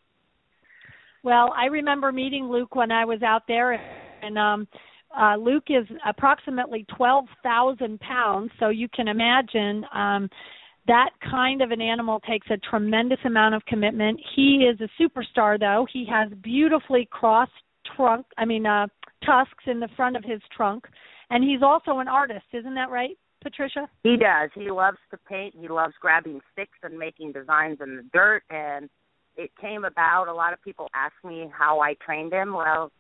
Well, 1.23 1.53
I 1.57 1.67
remember 1.67 2.13
meeting 2.13 2.45
Luke 2.45 2.75
when 2.75 2.93
I 2.93 3.05
was 3.05 3.23
out 3.23 3.43
there 3.49 3.73
and 4.23 4.39
um 4.39 4.69
uh 5.17 5.37
Luke 5.37 5.69
is 5.69 5.87
approximately 6.07 6.85
12,000 6.97 8.01
pounds, 8.01 8.51
so 8.59 8.69
you 8.69 8.89
can 8.89 9.09
imagine 9.09 9.85
um 9.95 10.29
that 10.87 11.11
kind 11.31 11.63
of 11.63 11.71
an 11.71 11.81
animal 11.81 12.21
takes 12.21 12.47
a 12.51 12.57
tremendous 12.59 13.19
amount 13.25 13.55
of 13.55 13.65
commitment. 13.67 14.21
He 14.35 14.69
is 14.71 14.81
a 14.81 15.03
superstar 15.03 15.59
though. 15.59 15.87
He 15.93 16.07
has 16.11 16.31
beautifully 16.43 17.09
crossed 17.11 17.53
trunk, 17.97 18.27
I 18.37 18.45
mean 18.45 18.67
uh 18.67 18.87
tusks 19.25 19.65
in 19.67 19.81
the 19.81 19.89
front 19.97 20.17
of 20.17 20.25
his 20.25 20.41
trunk, 20.57 20.85
and 21.31 21.43
he's 21.43 21.63
also 21.63 21.99
an 21.99 22.09
artist, 22.09 22.45
isn't 22.53 22.75
that 22.75 22.91
right? 22.91 23.17
Patricia? 23.43 23.89
He 24.03 24.17
does. 24.17 24.51
He 24.55 24.71
loves 24.71 24.99
to 25.11 25.17
paint. 25.17 25.55
He 25.59 25.69
loves 25.69 25.95
grabbing 26.01 26.41
sticks 26.53 26.79
and 26.83 26.99
making 26.99 27.33
designs 27.33 27.79
in 27.81 27.97
the 27.97 28.05
dirt 28.13 28.43
and 28.51 28.89
it 29.37 29.51
came 29.61 29.85
about 29.85 30.29
a 30.29 30.33
lot 30.33 30.53
of 30.55 30.63
people 30.63 30.89
ask 30.95 31.13
me 31.23 31.51
how 31.53 31.81
I 31.81 31.95
trained 32.05 32.33
him. 32.33 32.55
Well, 32.55 32.91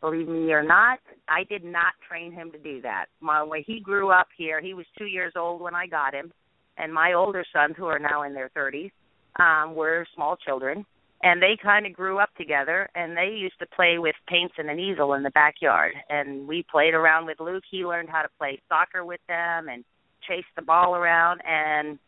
believe 0.00 0.28
me 0.28 0.50
or 0.52 0.62
not, 0.62 0.98
I 1.28 1.44
did 1.44 1.62
not 1.62 1.92
train 2.08 2.32
him 2.32 2.50
to 2.52 2.58
do 2.58 2.80
that. 2.82 3.06
My 3.20 3.42
way 3.42 3.62
he 3.66 3.80
grew 3.80 4.10
up 4.10 4.28
here, 4.36 4.62
he 4.62 4.72
was 4.72 4.86
2 4.98 5.04
years 5.04 5.34
old 5.36 5.60
when 5.60 5.74
I 5.74 5.86
got 5.86 6.14
him 6.14 6.32
and 6.78 6.92
my 6.92 7.12
older 7.12 7.44
sons, 7.52 7.74
who 7.76 7.86
are 7.86 7.98
now 7.98 8.22
in 8.22 8.34
their 8.34 8.50
30s, 8.56 8.90
um, 9.38 9.74
were 9.74 10.06
small 10.14 10.36
children, 10.36 10.84
and 11.22 11.42
they 11.42 11.56
kind 11.62 11.86
of 11.86 11.92
grew 11.92 12.18
up 12.18 12.30
together. 12.36 12.88
And 12.94 13.16
they 13.16 13.34
used 13.36 13.58
to 13.60 13.66
play 13.66 13.98
with 13.98 14.14
paints 14.28 14.54
and 14.58 14.68
an 14.70 14.78
easel 14.78 15.14
in 15.14 15.22
the 15.22 15.30
backyard, 15.30 15.92
and 16.08 16.46
we 16.46 16.64
played 16.70 16.94
around 16.94 17.26
with 17.26 17.40
Luke. 17.40 17.64
He 17.70 17.84
learned 17.84 18.08
how 18.10 18.22
to 18.22 18.28
play 18.38 18.60
soccer 18.68 19.04
with 19.04 19.20
them 19.28 19.68
and 19.68 19.84
chase 20.28 20.44
the 20.56 20.62
ball 20.62 20.94
around. 20.94 21.40
And 21.46 21.98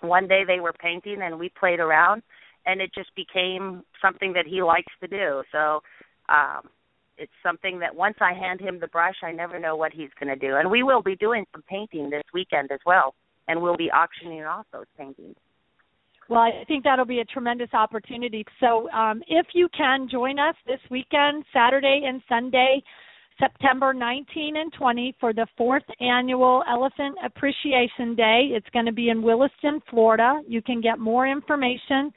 one 0.00 0.28
day 0.28 0.42
they 0.46 0.60
were 0.60 0.72
painting, 0.72 1.18
and 1.22 1.38
we 1.38 1.48
played 1.48 1.80
around, 1.80 2.22
and 2.66 2.80
it 2.80 2.90
just 2.94 3.14
became 3.14 3.82
something 4.00 4.32
that 4.34 4.46
he 4.46 4.62
likes 4.62 4.92
to 5.00 5.08
do. 5.08 5.42
So. 5.52 5.82
um 6.28 6.68
it's 7.18 7.32
something 7.42 7.78
that 7.78 7.94
once 7.94 8.16
I 8.20 8.32
hand 8.32 8.60
him 8.60 8.80
the 8.80 8.88
brush, 8.88 9.16
I 9.22 9.32
never 9.32 9.58
know 9.60 9.76
what 9.76 9.92
he's 9.92 10.08
going 10.18 10.36
to 10.36 10.46
do. 10.48 10.56
And 10.56 10.70
we 10.70 10.82
will 10.82 11.02
be 11.02 11.14
doing 11.14 11.44
some 11.52 11.62
painting 11.68 12.10
this 12.10 12.24
weekend 12.32 12.72
as 12.72 12.80
well 12.86 13.14
and 13.48 13.60
we'll 13.60 13.76
be 13.76 13.90
auctioning 13.90 14.42
off 14.44 14.66
those 14.72 14.86
paintings. 14.96 15.36
Well, 16.28 16.40
I 16.40 16.64
think 16.66 16.84
that'll 16.84 17.04
be 17.04 17.20
a 17.20 17.24
tremendous 17.24 17.68
opportunity. 17.74 18.44
So, 18.60 18.88
um, 18.90 19.22
if 19.26 19.46
you 19.54 19.68
can 19.76 20.08
join 20.10 20.38
us 20.38 20.54
this 20.66 20.80
weekend, 20.90 21.44
Saturday 21.52 22.02
and 22.06 22.22
Sunday, 22.28 22.82
September 23.38 23.92
19 23.92 24.56
and 24.56 24.72
20, 24.72 25.16
for 25.18 25.32
the 25.32 25.46
fourth 25.56 25.82
annual 26.00 26.62
Elephant 26.70 27.16
Appreciation 27.24 28.14
Day. 28.14 28.50
It's 28.52 28.68
going 28.72 28.86
to 28.86 28.92
be 28.92 29.08
in 29.08 29.22
Williston, 29.22 29.80
Florida. 29.90 30.40
You 30.46 30.62
can 30.62 30.80
get 30.80 30.98
more 30.98 31.26
information 31.26 32.12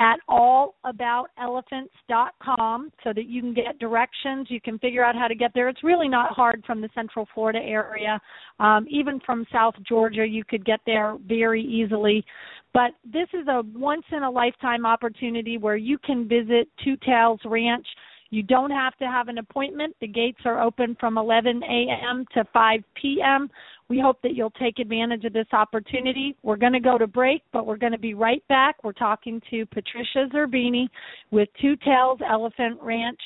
at 0.00 0.16
allaboutelephants.com 0.28 2.90
so 3.04 3.12
that 3.12 3.26
you 3.26 3.40
can 3.42 3.52
get 3.52 3.78
directions. 3.78 4.46
You 4.50 4.60
can 4.60 4.78
figure 4.78 5.04
out 5.04 5.14
how 5.14 5.28
to 5.28 5.34
get 5.34 5.52
there. 5.54 5.68
It's 5.68 5.84
really 5.84 6.08
not 6.08 6.32
hard 6.32 6.64
from 6.66 6.80
the 6.80 6.88
Central 6.94 7.28
Florida 7.34 7.58
area. 7.58 8.18
Um, 8.58 8.86
even 8.88 9.20
from 9.26 9.46
South 9.52 9.74
Georgia, 9.86 10.26
you 10.26 10.42
could 10.42 10.64
get 10.64 10.80
there 10.86 11.18
very 11.28 11.62
easily. 11.62 12.24
But 12.72 12.92
this 13.04 13.28
is 13.34 13.46
a 13.48 13.60
once 13.74 14.06
in 14.10 14.22
a 14.22 14.30
lifetime 14.30 14.86
opportunity 14.86 15.58
where 15.58 15.76
you 15.76 15.98
can 15.98 16.26
visit 16.26 16.66
Two 16.82 16.96
Tails 17.04 17.40
Ranch. 17.44 17.86
You 18.30 18.44
don't 18.44 18.70
have 18.70 18.96
to 18.98 19.06
have 19.06 19.26
an 19.26 19.38
appointment. 19.38 19.96
The 20.00 20.06
gates 20.06 20.38
are 20.44 20.62
open 20.62 20.96
from 21.00 21.18
11 21.18 21.62
a.m. 21.64 22.24
to 22.34 22.44
5 22.52 22.80
p.m. 23.00 23.50
We 23.88 23.98
hope 23.98 24.22
that 24.22 24.34
you'll 24.34 24.52
take 24.52 24.78
advantage 24.78 25.24
of 25.24 25.32
this 25.32 25.48
opportunity. 25.52 26.36
We're 26.44 26.56
going 26.56 26.72
to 26.72 26.80
go 26.80 26.96
to 26.96 27.08
break, 27.08 27.42
but 27.52 27.66
we're 27.66 27.76
going 27.76 27.92
to 27.92 27.98
be 27.98 28.14
right 28.14 28.46
back. 28.48 28.76
We're 28.84 28.92
talking 28.92 29.42
to 29.50 29.66
Patricia 29.66 30.28
Zerbini 30.32 30.88
with 31.32 31.48
Two 31.60 31.74
Tails 31.84 32.20
Elephant 32.28 32.78
Ranch, 32.80 33.18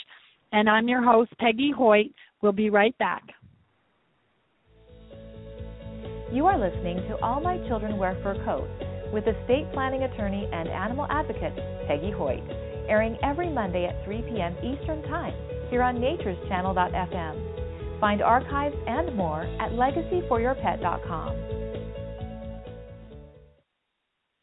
and 0.52 0.70
I'm 0.70 0.88
your 0.88 1.02
host, 1.02 1.32
Peggy 1.38 1.70
Hoyt. 1.76 2.10
We'll 2.40 2.52
be 2.52 2.70
right 2.70 2.96
back. 2.96 3.24
You 6.32 6.46
are 6.46 6.58
listening 6.58 6.96
to 7.08 7.18
All 7.22 7.40
My 7.40 7.58
Children 7.68 7.98
Wear 7.98 8.18
Fur 8.22 8.42
Coats 8.46 8.72
with 9.12 9.24
estate 9.28 9.70
planning 9.74 10.04
attorney 10.04 10.48
and 10.50 10.68
animal 10.68 11.06
advocate 11.10 11.54
Peggy 11.86 12.10
Hoyt. 12.10 12.42
Airing 12.88 13.16
every 13.22 13.48
Monday 13.48 13.86
at 13.86 14.04
3 14.04 14.22
p.m. 14.22 14.54
Eastern 14.62 15.02
Time 15.04 15.34
here 15.70 15.82
on 15.82 15.96
natureschannel.fm. 15.96 18.00
Find 18.00 18.22
archives 18.22 18.76
and 18.86 19.16
more 19.16 19.42
at 19.60 19.72
legacyforyourpet.com. 19.72 21.36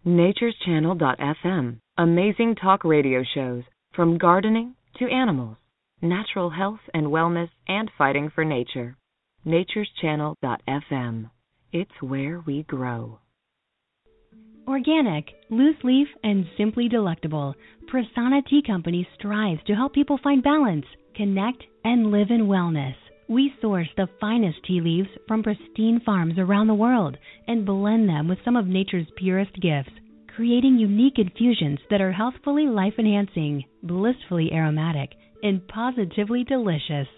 Natureschannel.fm. 0.05 1.77
Amazing 1.97 2.55
talk 2.55 2.83
radio 2.83 3.23
shows 3.35 3.63
from 3.93 4.17
gardening 4.17 4.75
to 4.97 5.07
animals, 5.07 5.57
natural 6.01 6.49
health 6.49 6.79
and 6.93 7.07
wellness, 7.07 7.49
and 7.67 7.91
fighting 7.97 8.31
for 8.33 8.43
nature. 8.43 8.97
Natureschannel.fm. 9.45 11.29
It's 11.71 12.01
where 12.01 12.43
we 12.45 12.63
grow. 12.63 13.19
Organic, 14.71 15.25
loose 15.49 15.75
leaf, 15.83 16.07
and 16.23 16.45
simply 16.57 16.87
delectable, 16.87 17.53
Prasanna 17.91 18.41
Tea 18.47 18.63
Company 18.65 19.05
strives 19.19 19.59
to 19.67 19.75
help 19.75 19.93
people 19.93 20.17
find 20.23 20.41
balance, 20.41 20.85
connect, 21.13 21.61
and 21.83 22.09
live 22.09 22.27
in 22.29 22.47
wellness. 22.47 22.95
We 23.27 23.53
source 23.59 23.89
the 23.97 24.07
finest 24.21 24.59
tea 24.65 24.79
leaves 24.79 25.09
from 25.27 25.43
pristine 25.43 25.99
farms 26.05 26.35
around 26.37 26.67
the 26.67 26.73
world 26.73 27.17
and 27.49 27.65
blend 27.65 28.07
them 28.07 28.29
with 28.29 28.37
some 28.45 28.55
of 28.55 28.65
nature's 28.65 29.07
purest 29.17 29.53
gifts, 29.55 29.91
creating 30.37 30.77
unique 30.77 31.19
infusions 31.19 31.79
that 31.89 31.99
are 31.99 32.13
healthfully 32.13 32.67
life 32.67 32.93
enhancing, 32.97 33.65
blissfully 33.83 34.53
aromatic, 34.53 35.09
and 35.43 35.67
positively 35.67 36.45
delicious. 36.45 37.09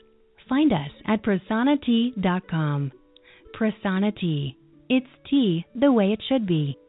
Find 0.49 0.73
us 0.73 0.89
at 1.05 1.21
prasannatea.com. 1.21 2.91
Prasanna 3.55 4.19
Tea. 4.19 4.57
It's 4.89 5.05
tea 5.29 5.63
the 5.75 5.91
way 5.91 6.13
it 6.13 6.19
should 6.27 6.47
be. 6.47 6.79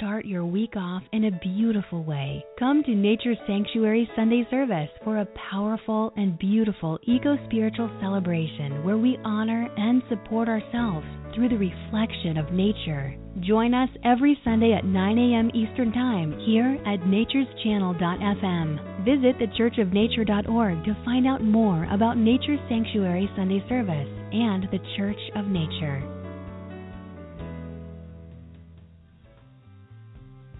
Start 0.00 0.24
your 0.24 0.46
week 0.46 0.76
off 0.76 1.02
in 1.12 1.24
a 1.24 1.38
beautiful 1.42 2.02
way. 2.02 2.42
Come 2.58 2.82
to 2.84 2.94
Nature 2.94 3.34
Sanctuary 3.46 4.08
Sunday 4.16 4.46
service 4.50 4.88
for 5.04 5.18
a 5.18 5.28
powerful 5.50 6.10
and 6.16 6.38
beautiful 6.38 6.98
eco 7.02 7.36
spiritual 7.44 7.90
celebration 8.00 8.82
where 8.82 8.96
we 8.96 9.18
honor 9.26 9.68
and 9.76 10.02
support 10.08 10.48
ourselves 10.48 11.04
through 11.34 11.50
the 11.50 11.58
reflection 11.58 12.38
of 12.38 12.50
nature. 12.50 13.14
Join 13.40 13.74
us 13.74 13.90
every 14.02 14.38
Sunday 14.42 14.72
at 14.72 14.86
9 14.86 15.18
a.m. 15.18 15.50
Eastern 15.52 15.92
Time 15.92 16.32
here 16.46 16.78
at 16.86 17.00
natureschannel.fm. 17.00 19.04
Visit 19.04 19.38
thechurchofnature.org 19.38 20.84
to 20.86 20.96
find 21.04 21.26
out 21.26 21.44
more 21.44 21.84
about 21.92 22.16
Nature 22.16 22.56
Sanctuary 22.70 23.28
Sunday 23.36 23.62
service 23.68 24.08
and 24.32 24.66
the 24.72 24.80
Church 24.96 25.20
of 25.36 25.48
Nature. 25.48 26.19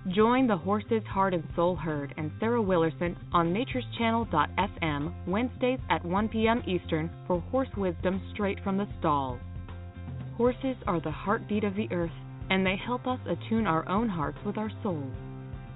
Join 0.09 0.47
the 0.47 0.57
Horses 0.57 1.03
Heart 1.11 1.35
and 1.35 1.45
Soul 1.55 1.77
Herd 1.77 2.15
and 2.17 2.31
Sarah 2.41 2.63
Willerson 2.63 3.15
on 3.35 3.53
natureschannel.fm 3.53 5.13
Wednesdays 5.27 5.79
at 5.91 6.03
1 6.03 6.29
p.m. 6.31 6.63
Eastern 6.67 7.11
for 7.27 7.41
horse 7.51 7.69
wisdom 7.77 8.23
straight 8.33 8.59
from 8.65 8.79
the 8.79 8.89
stalls. 8.99 9.39
Horses 10.39 10.77
are 10.87 11.03
the 11.03 11.11
heartbeat 11.11 11.65
of 11.65 11.75
the 11.75 11.93
earth, 11.93 12.11
and 12.49 12.65
they 12.65 12.77
help 12.77 13.07
us 13.07 13.21
attune 13.27 13.67
our 13.67 13.87
own 13.91 14.09
hearts 14.09 14.39
with 14.47 14.57
our 14.57 14.71
souls. 14.83 15.13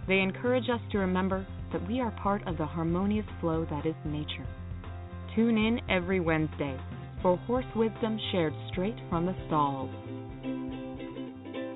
They 0.08 0.20
encourage 0.20 0.70
us 0.70 0.80
to 0.92 0.98
remember 0.98 1.46
that 1.72 1.86
we 1.86 2.00
are 2.00 2.10
part 2.22 2.46
of 2.46 2.56
the 2.56 2.64
harmonious 2.64 3.26
flow 3.42 3.66
that 3.68 3.84
is 3.84 3.94
nature. 4.06 4.46
Tune 5.36 5.58
in 5.58 5.80
every 5.90 6.20
Wednesday 6.20 6.80
for 7.20 7.36
horse 7.36 7.66
wisdom 7.76 8.18
shared 8.32 8.54
straight 8.72 8.96
from 9.10 9.26
the 9.26 9.36
stalls. 9.46 9.90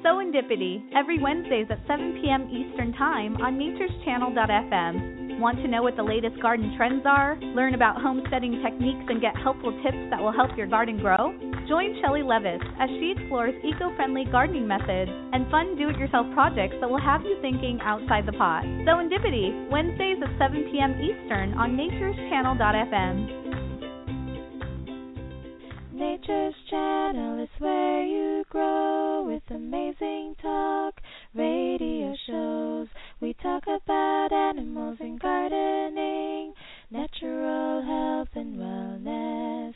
Serendipity, 0.09 0.80
every 0.96 1.20
Wednesdays 1.20 1.66
at 1.68 1.76
7 1.86 2.20
p.m. 2.22 2.48
Eastern 2.48 2.94
Time 2.94 3.36
on 3.44 3.61
natureschannel.fm. 3.61 5.38
Want 5.38 5.59
to 5.59 5.68
know 5.68 5.82
what 5.82 5.96
the 5.96 6.02
latest 6.02 6.40
garden 6.40 6.72
trends 6.78 7.04
are? 7.04 7.36
Learn 7.52 7.74
about 7.74 8.00
homesteading 8.00 8.62
techniques 8.64 9.04
and 9.09 9.20
get 9.20 9.36
helpful 9.36 9.70
tips 9.84 10.00
that 10.09 10.18
will 10.18 10.32
help 10.32 10.56
your 10.56 10.66
garden 10.66 10.96
grow? 10.96 11.36
Join 11.68 12.00
Shelley 12.00 12.22
Levis 12.22 12.64
as 12.80 12.88
she 12.88 13.12
explores 13.18 13.52
eco-friendly 13.62 14.24
gardening 14.32 14.66
methods 14.66 15.12
and 15.12 15.44
fun 15.50 15.76
do-it-yourself 15.76 16.24
projects 16.32 16.76
that 16.80 16.88
will 16.88 17.04
have 17.04 17.20
you 17.28 17.36
thinking 17.42 17.78
outside 17.82 18.24
the 18.24 18.32
pot. 18.32 18.64
Serendipity, 18.88 19.68
Wednesdays 19.68 20.16
at 20.24 20.32
7 20.40 20.72
p.m. 20.72 20.96
Eastern 21.04 21.52
on 21.52 21.76
natureschannel.fm. 21.76 23.47
Nature's 25.99 26.55
Channel 26.70 27.42
is 27.42 27.51
where 27.59 28.05
you 28.05 28.44
grow 28.51 29.24
with 29.26 29.42
amazing 29.51 30.36
talk 30.40 30.94
radio 31.34 32.14
shows. 32.24 32.86
We 33.20 33.34
talk 33.42 33.64
about 33.64 34.28
animals 34.30 34.99
and 35.01 35.18
gardening, 35.18 36.55
natural 36.92 37.82
health 37.82 38.28
and 38.36 38.61
wellness. 38.61 39.74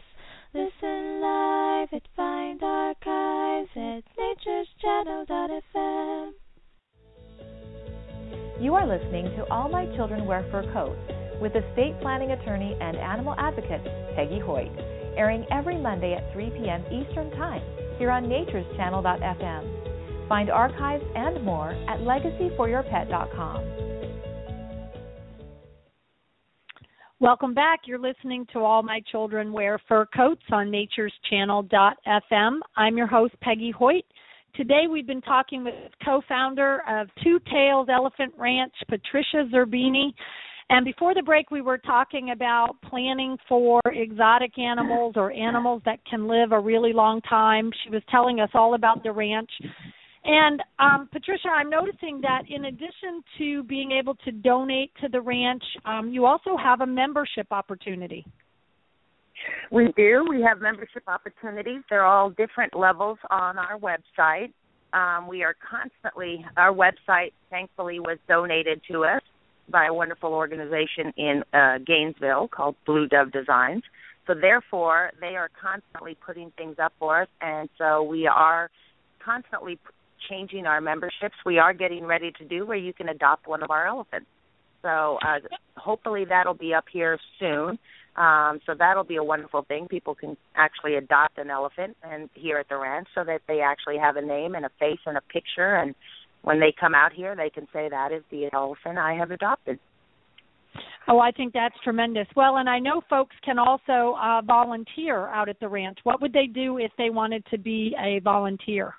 Listen 0.55 1.20
live 1.20 1.89
at 1.93 2.07
Find 2.14 2.62
Archives 2.62 3.70
at 3.75 4.05
natureschannel.fm. 4.16 6.31
You 8.61 8.77
are 8.77 8.87
listening 8.87 9.25
to 9.37 9.45
All 9.51 9.68
My 9.68 9.87
Children 9.97 10.27
Wear 10.27 10.47
Fur 10.53 10.73
Coats 10.73 11.01
with 11.41 11.57
estate 11.57 12.01
planning 12.01 12.31
attorney 12.31 12.77
and 12.81 12.97
animal 12.97 13.35
advocate 13.37 13.83
Peggy 14.14 14.39
Hoyt 14.39 14.70
airing 15.17 15.47
every 15.51 15.79
Monday 15.79 16.15
at 16.15 16.33
3 16.33 16.51
p.m. 16.51 16.85
Eastern 16.87 17.31
Time 17.33 17.63
here 17.99 18.11
on 18.11 18.25
natureschannel.fm. 18.25 20.29
Find 20.29 20.51
archives 20.51 21.05
and 21.15 21.45
more 21.45 21.71
at 21.89 22.01
legacyforyourpet.com. 22.01 23.65
Welcome 27.21 27.55
back. 27.55 27.83
You're 27.87 28.01
listening 28.01 28.47
to 28.53 28.59
All 28.59 28.83
My 28.83 29.01
Children 29.13 29.53
Wear 29.53 29.79
Fur 29.87 30.07
Coats 30.07 30.43
on 30.51 30.73
natureschannel.fm. 30.73 32.59
I'm 32.77 32.97
your 32.97 33.07
host, 33.07 33.35
Peggy 33.41 33.71
Hoyt. 33.71 34.05
Today 34.57 34.87
we've 34.91 35.07
been 35.07 35.23
talking 35.23 35.63
with 35.63 35.75
co-founder 36.05 36.83
of 36.89 37.07
Two 37.23 37.39
Tails 37.51 37.87
Elephant 37.89 38.35
Ranch, 38.37 38.75
Patricia 38.89 39.49
Zerbini, 39.55 40.13
and 40.73 40.87
before 40.87 41.14
the 41.14 41.20
break, 41.20 41.51
we 41.51 41.61
were 41.61 41.77
talking 41.77 42.31
about 42.31 42.77
planning 42.89 43.37
for 43.47 43.83
exotic 43.85 44.59
animals 44.59 45.12
or 45.16 45.31
animals 45.31 45.83
that 45.85 45.99
can 46.09 46.27
live 46.27 46.53
a 46.53 46.59
really 46.59 46.95
long 46.95 47.20
time. 47.29 47.70
She 47.85 47.91
was 47.91 48.01
telling 48.11 48.41
us 48.41 48.49
all 48.55 48.75
about 48.75 49.03
the 49.03 49.12
ranch. 49.12 49.51
And 50.25 50.62
um, 50.79 51.11
Patricia, 51.12 51.49
I'm 51.49 51.68
noticing 51.68 52.23
that 52.23 52.45
in 52.49 52.64
addition 52.64 53.23
to 53.37 53.64
being 53.64 53.93
able 53.93 54.14
to 54.25 54.33
donate 54.33 54.91
to 55.03 55.11
the 55.11 55.20
ranch, 55.20 55.62
um, 55.85 56.09
you 56.09 56.25
also 56.25 56.57
have 56.57 56.81
a 56.81 56.87
membership 56.87 57.49
opportunity. 57.51 58.25
We 59.70 59.93
do. 59.95 60.25
We 60.27 60.41
have 60.41 60.62
membership 60.62 61.03
opportunities. 61.07 61.83
They're 61.91 62.07
all 62.07 62.31
different 62.31 62.75
levels 62.75 63.18
on 63.29 63.59
our 63.59 63.79
website. 63.79 64.55
Um, 64.95 65.29
we 65.29 65.43
are 65.43 65.55
constantly, 65.68 66.47
our 66.57 66.73
website 66.73 67.33
thankfully 67.51 68.01
was 68.01 68.16
donated 68.27 68.81
to 68.91 69.05
us 69.05 69.20
by 69.73 69.87
a 69.87 69.95
wonderful 69.95 70.35
organization 70.35 71.12
in 71.16 71.43
uh, 71.53 71.79
Gainesville 71.85 72.49
called 72.49 72.77
Blue 72.87 73.09
Dove 73.09 73.33
Designs. 73.33 73.83
So 74.27 74.35
therefore, 74.35 75.11
they 75.20 75.35
are 75.35 75.51
constantly 75.61 76.16
putting 76.25 76.53
things 76.57 76.77
up 76.81 76.93
for 76.99 77.23
us, 77.23 77.29
and 77.41 77.68
so 77.79 78.03
we 78.03 78.29
are 78.29 78.70
constantly 79.25 79.79
changing 80.29 80.66
our 80.66 80.81
memberships. 80.81 81.35
We 81.45 81.59
are 81.59 81.75
getting 81.75 82.05
ready 82.05 82.31
to 82.39 82.45
do 82.45 82.64
where 82.64 82.77
you 82.77 82.93
can 82.93 83.09
adopt 83.09 83.49
one 83.49 83.62
of 83.64 83.70
our 83.70 83.87
elephants. 83.87 84.29
So 84.83 85.18
uh, 85.27 85.39
hopefully 85.77 86.25
that'll 86.29 86.55
be 86.55 86.75
up 86.75 86.85
here 86.93 87.18
soon. 87.41 87.79
Um, 88.14 88.61
so 88.66 88.75
that'll 88.79 89.05
be 89.05 89.16
a 89.16 89.25
wonderful 89.25 89.62
thing. 89.62 89.89
People 89.89 90.14
can 90.14 90.37
actually 90.55 90.97
adopt 90.97 91.39
an 91.39 91.51
elephant 91.51 91.97
and 92.03 92.29
here 92.35 92.59
at 92.59 92.68
the 92.68 92.77
ranch, 92.77 93.09
so 93.14 93.25
that 93.25 93.41
they 93.49 93.61
actually 93.61 93.99
have 93.99 94.16
a 94.16 94.23
name 94.23 94.55
and 94.55 94.64
a 94.64 94.70
face 94.79 95.01
and 95.07 95.16
a 95.16 95.23
picture 95.33 95.75
and 95.77 95.95
when 96.43 96.61
they 96.61 96.74
come 96.78 96.95
out 96.95 97.12
here, 97.12 97.34
they 97.36 97.51
can 97.51 97.66
say 97.72 97.88
that 97.88 98.12
is 98.12 98.22
the 98.30 98.49
elephant 98.53 98.99
I 98.99 99.14
have 99.14 99.30
adopted. 99.30 99.78
Oh, 101.09 101.18
I 101.18 101.32
think 101.32 101.53
that's 101.53 101.74
tremendous. 101.82 102.26
Well, 102.36 102.57
and 102.57 102.68
I 102.68 102.78
know 102.78 103.03
folks 103.11 103.34
can 103.45 103.59
also 103.59 104.16
uh, 104.20 104.40
volunteer 104.43 105.26
out 105.28 105.49
at 105.49 105.59
the 105.61 105.68
ranch. 105.68 105.99
What 106.05 106.22
would 106.22 106.32
they 106.32 106.47
do 106.47 106.78
if 106.78 106.93
they 106.97 107.11
wanted 107.11 107.45
to 107.51 107.59
be 107.59 107.95
a 108.01 108.20
volunteer? 108.20 108.95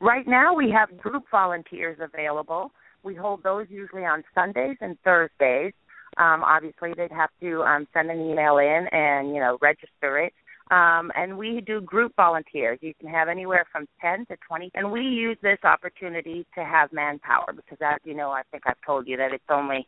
Right 0.00 0.26
now, 0.26 0.54
we 0.54 0.74
have 0.76 0.98
group 0.98 1.24
volunteers 1.30 1.98
available. 2.00 2.72
We 3.04 3.14
hold 3.14 3.42
those 3.42 3.66
usually 3.70 4.04
on 4.04 4.24
Sundays 4.34 4.76
and 4.80 4.98
Thursdays. 5.04 5.72
Um, 6.16 6.42
obviously, 6.44 6.92
they'd 6.96 7.12
have 7.12 7.30
to 7.40 7.62
um, 7.62 7.86
send 7.92 8.10
an 8.10 8.20
email 8.20 8.58
in 8.58 8.86
and 8.90 9.28
you 9.28 9.40
know 9.40 9.58
register 9.60 10.18
it. 10.18 10.32
Um, 10.70 11.12
and 11.14 11.36
we 11.36 11.60
do 11.60 11.80
group 11.82 12.14
volunteers. 12.16 12.78
You 12.80 12.94
can 12.98 13.08
have 13.08 13.28
anywhere 13.28 13.66
from 13.70 13.86
10 14.00 14.26
to 14.26 14.36
20. 14.48 14.70
And 14.74 14.90
we 14.90 15.02
use 15.02 15.36
this 15.42 15.58
opportunity 15.62 16.46
to 16.54 16.64
have 16.64 16.92
manpower 16.92 17.52
because, 17.54 17.78
as 17.82 17.98
you 18.04 18.14
know, 18.14 18.30
I 18.30 18.42
think 18.50 18.62
I've 18.66 18.80
told 18.84 19.06
you 19.06 19.16
that 19.18 19.32
it's 19.32 19.44
only 19.50 19.86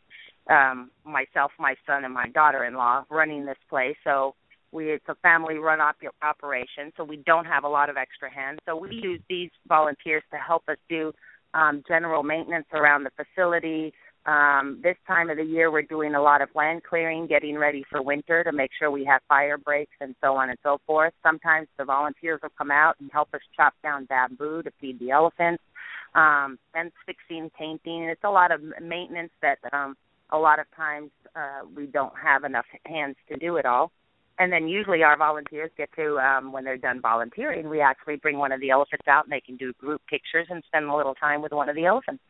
um, 0.49 0.91
myself, 1.03 1.51
my 1.59 1.75
son, 1.85 2.05
and 2.05 2.13
my 2.13 2.29
daughter 2.29 2.65
in 2.65 2.75
law 2.75 3.03
running 3.09 3.45
this 3.45 3.57
place. 3.69 3.95
So 4.03 4.35
we 4.71 4.91
it's 4.91 5.05
a 5.07 5.15
family 5.15 5.55
run 5.55 5.81
op- 5.81 5.95
operation. 6.21 6.91
So 6.95 7.03
we 7.03 7.17
don't 7.25 7.45
have 7.45 7.63
a 7.63 7.69
lot 7.69 7.89
of 7.89 7.97
extra 7.97 8.31
hands. 8.31 8.59
So 8.65 8.75
we 8.75 8.95
use 8.95 9.21
these 9.29 9.49
volunteers 9.67 10.23
to 10.31 10.37
help 10.37 10.63
us 10.69 10.77
do 10.89 11.11
um, 11.53 11.83
general 11.87 12.23
maintenance 12.23 12.67
around 12.73 13.03
the 13.03 13.11
facility, 13.15 13.93
Um, 14.27 14.81
this 14.83 14.97
time 15.07 15.29
of 15.29 15.37
the 15.37 15.43
year, 15.43 15.71
we're 15.71 15.83
doing 15.83 16.13
a 16.13 16.21
lot 16.21 16.41
of 16.41 16.49
land 16.53 16.83
clearing, 16.83 17.27
getting 17.27 17.57
ready 17.57 17.85
for 17.89 18.01
winter 18.01 18.43
to 18.43 18.51
make 18.51 18.71
sure 18.77 18.91
we 18.91 19.05
have 19.05 19.21
fire 19.29 19.57
breaks 19.57 19.95
and 20.01 20.15
so 20.21 20.35
on 20.35 20.49
and 20.49 20.59
so 20.63 20.81
forth. 20.85 21.13
Sometimes 21.23 21.69
the 21.77 21.85
volunteers 21.85 22.41
will 22.43 22.51
come 22.57 22.69
out 22.69 22.95
and 22.99 23.09
help 23.13 23.29
us 23.33 23.39
chop 23.55 23.73
down 23.81 24.03
bamboo 24.03 24.63
to 24.63 24.71
feed 24.81 24.99
the 24.99 25.11
elephants, 25.11 25.63
um, 26.13 26.59
fence 26.73 26.91
fixing, 27.05 27.49
painting. 27.57 28.03
It's 28.03 28.25
a 28.25 28.29
lot 28.29 28.51
of 28.51 28.59
maintenance 28.81 29.31
that 29.41 29.59
um, 29.71 29.95
a 30.31 30.37
lot 30.37 30.59
of 30.59 30.65
times 30.75 31.09
uh, 31.33 31.65
we 31.73 31.85
don't 31.85 32.13
have 32.21 32.43
enough 32.43 32.65
hands 32.85 33.15
to 33.29 33.37
do 33.37 33.55
it 33.55 33.65
all. 33.65 33.93
And 34.39 34.51
then 34.51 34.67
usually 34.67 35.03
our 35.03 35.17
volunteers 35.17 35.71
get 35.77 35.89
to, 35.95 36.17
um, 36.19 36.51
when 36.51 36.65
they're 36.65 36.77
done 36.77 36.99
volunteering, 36.99 37.69
we 37.69 37.79
actually 37.79 38.17
bring 38.17 38.37
one 38.37 38.51
of 38.51 38.59
the 38.59 38.71
elephants 38.71 39.07
out 39.07 39.23
and 39.23 39.31
they 39.31 39.41
can 39.41 39.55
do 39.55 39.71
group 39.79 40.01
pictures 40.09 40.47
and 40.49 40.61
spend 40.67 40.85
a 40.85 40.95
little 40.95 41.15
time 41.15 41.41
with 41.41 41.53
one 41.53 41.69
of 41.69 41.75
the 41.77 41.85
elephants. 41.85 42.21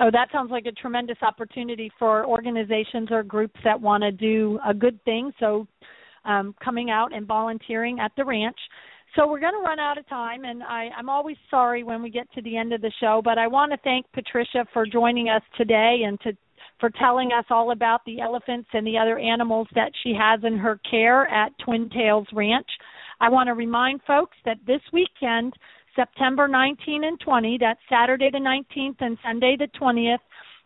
Oh, 0.00 0.10
that 0.12 0.28
sounds 0.32 0.50
like 0.50 0.66
a 0.66 0.72
tremendous 0.72 1.18
opportunity 1.22 1.90
for 1.98 2.26
organizations 2.26 3.08
or 3.10 3.22
groups 3.22 3.58
that 3.64 3.80
want 3.80 4.02
to 4.02 4.12
do 4.12 4.58
a 4.66 4.74
good 4.74 5.02
thing. 5.04 5.32
So, 5.40 5.66
um, 6.24 6.54
coming 6.62 6.90
out 6.90 7.14
and 7.14 7.26
volunteering 7.26 8.00
at 8.00 8.12
the 8.16 8.24
ranch. 8.24 8.58
So 9.14 9.26
we're 9.26 9.40
going 9.40 9.54
to 9.54 9.64
run 9.64 9.78
out 9.78 9.96
of 9.96 10.06
time, 10.08 10.44
and 10.44 10.62
I, 10.62 10.90
I'm 10.96 11.08
always 11.08 11.36
sorry 11.48 11.84
when 11.84 12.02
we 12.02 12.10
get 12.10 12.30
to 12.32 12.42
the 12.42 12.56
end 12.56 12.74
of 12.74 12.82
the 12.82 12.92
show, 13.00 13.22
but 13.24 13.38
I 13.38 13.46
want 13.46 13.72
to 13.72 13.78
thank 13.78 14.04
Patricia 14.12 14.66
for 14.72 14.84
joining 14.84 15.28
us 15.28 15.42
today 15.56 16.02
and 16.06 16.20
to 16.20 16.32
for 16.78 16.90
telling 16.90 17.30
us 17.32 17.46
all 17.48 17.70
about 17.70 18.02
the 18.04 18.20
elephants 18.20 18.68
and 18.74 18.86
the 18.86 18.98
other 18.98 19.18
animals 19.18 19.66
that 19.74 19.90
she 20.02 20.12
has 20.12 20.40
in 20.44 20.58
her 20.58 20.78
care 20.90 21.26
at 21.28 21.52
Two 21.64 21.88
Tails 21.88 22.26
Ranch. 22.34 22.66
I 23.18 23.30
want 23.30 23.46
to 23.46 23.54
remind 23.54 24.02
folks 24.06 24.36
that 24.44 24.58
this 24.66 24.82
weekend 24.92 25.54
September 25.96 26.46
19 26.46 27.04
and 27.04 27.18
20, 27.18 27.58
that's 27.60 27.80
Saturday 27.88 28.30
the 28.30 28.38
19th 28.38 28.96
and 29.00 29.18
Sunday 29.24 29.56
the 29.58 29.68
20th, 29.80 30.18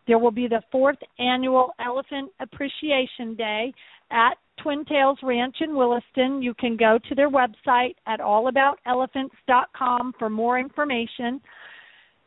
there 0.07 0.19
will 0.19 0.31
be 0.31 0.47
the 0.47 0.61
fourth 0.71 0.97
annual 1.19 1.71
Elephant 1.83 2.31
Appreciation 2.39 3.35
Day 3.35 3.73
at 4.11 4.33
Two 4.61 4.83
Tails 4.87 5.17
Ranch 5.23 5.55
in 5.61 5.75
Williston. 5.75 6.41
You 6.41 6.53
can 6.53 6.77
go 6.77 6.99
to 7.09 7.15
their 7.15 7.29
website 7.29 7.95
at 8.05 8.19
allaboutelephants.com 8.19 10.13
for 10.19 10.29
more 10.29 10.59
information. 10.59 11.41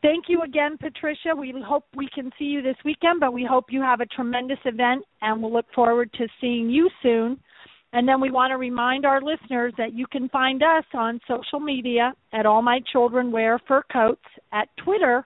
Thank 0.01 0.25
you 0.27 0.41
again, 0.43 0.77
Patricia. 0.77 1.35
We 1.35 1.53
hope 1.65 1.85
we 1.95 2.09
can 2.13 2.31
see 2.37 2.45
you 2.45 2.61
this 2.61 2.75
weekend, 2.83 3.19
but 3.19 3.33
we 3.33 3.45
hope 3.45 3.65
you 3.69 3.81
have 3.81 4.01
a 4.01 4.05
tremendous 4.05 4.59
event 4.65 5.03
and 5.21 5.41
we'll 5.41 5.53
look 5.53 5.65
forward 5.73 6.11
to 6.13 6.27
seeing 6.41 6.69
you 6.69 6.89
soon. 7.01 7.39
And 7.95 8.05
then 8.05 8.19
we 8.19 8.29
want 8.29 8.51
to 8.51 8.57
remind 8.57 9.05
our 9.05 9.21
listeners 9.21 9.73
that 9.77 9.93
you 9.93 10.05
can 10.11 10.27
find 10.27 10.61
us 10.61 10.83
on 10.93 11.17
social 11.29 11.61
media 11.61 12.13
at 12.33 12.45
All 12.45 12.61
My 12.61 12.81
Children 12.91 13.31
Wear 13.31 13.57
Fur 13.69 13.83
Coats, 13.89 14.19
at 14.51 14.67
Twitter 14.83 15.23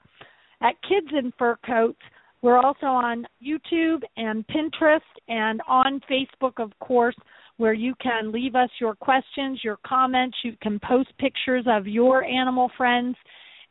at 0.62 0.76
Kids 0.88 1.08
in 1.18 1.34
Fur 1.40 1.58
Coats. 1.66 1.98
We're 2.44 2.60
also 2.60 2.86
on 2.86 3.26
YouTube 3.44 4.02
and 4.18 4.46
Pinterest 4.46 5.00
and 5.28 5.62
on 5.68 6.00
Facebook, 6.08 6.64
of 6.64 6.72
course, 6.80 7.16
where 7.58 7.74
you 7.74 7.96
can 8.00 8.32
leave 8.32 8.54
us 8.54 8.70
your 8.80 8.94
questions, 8.94 9.62
your 9.64 9.80
comments. 9.84 10.38
You 10.44 10.54
can 10.62 10.80
post 10.88 11.10
pictures 11.18 11.66
of 11.68 11.88
your 11.88 12.24
animal 12.24 12.70
friends, 12.78 13.16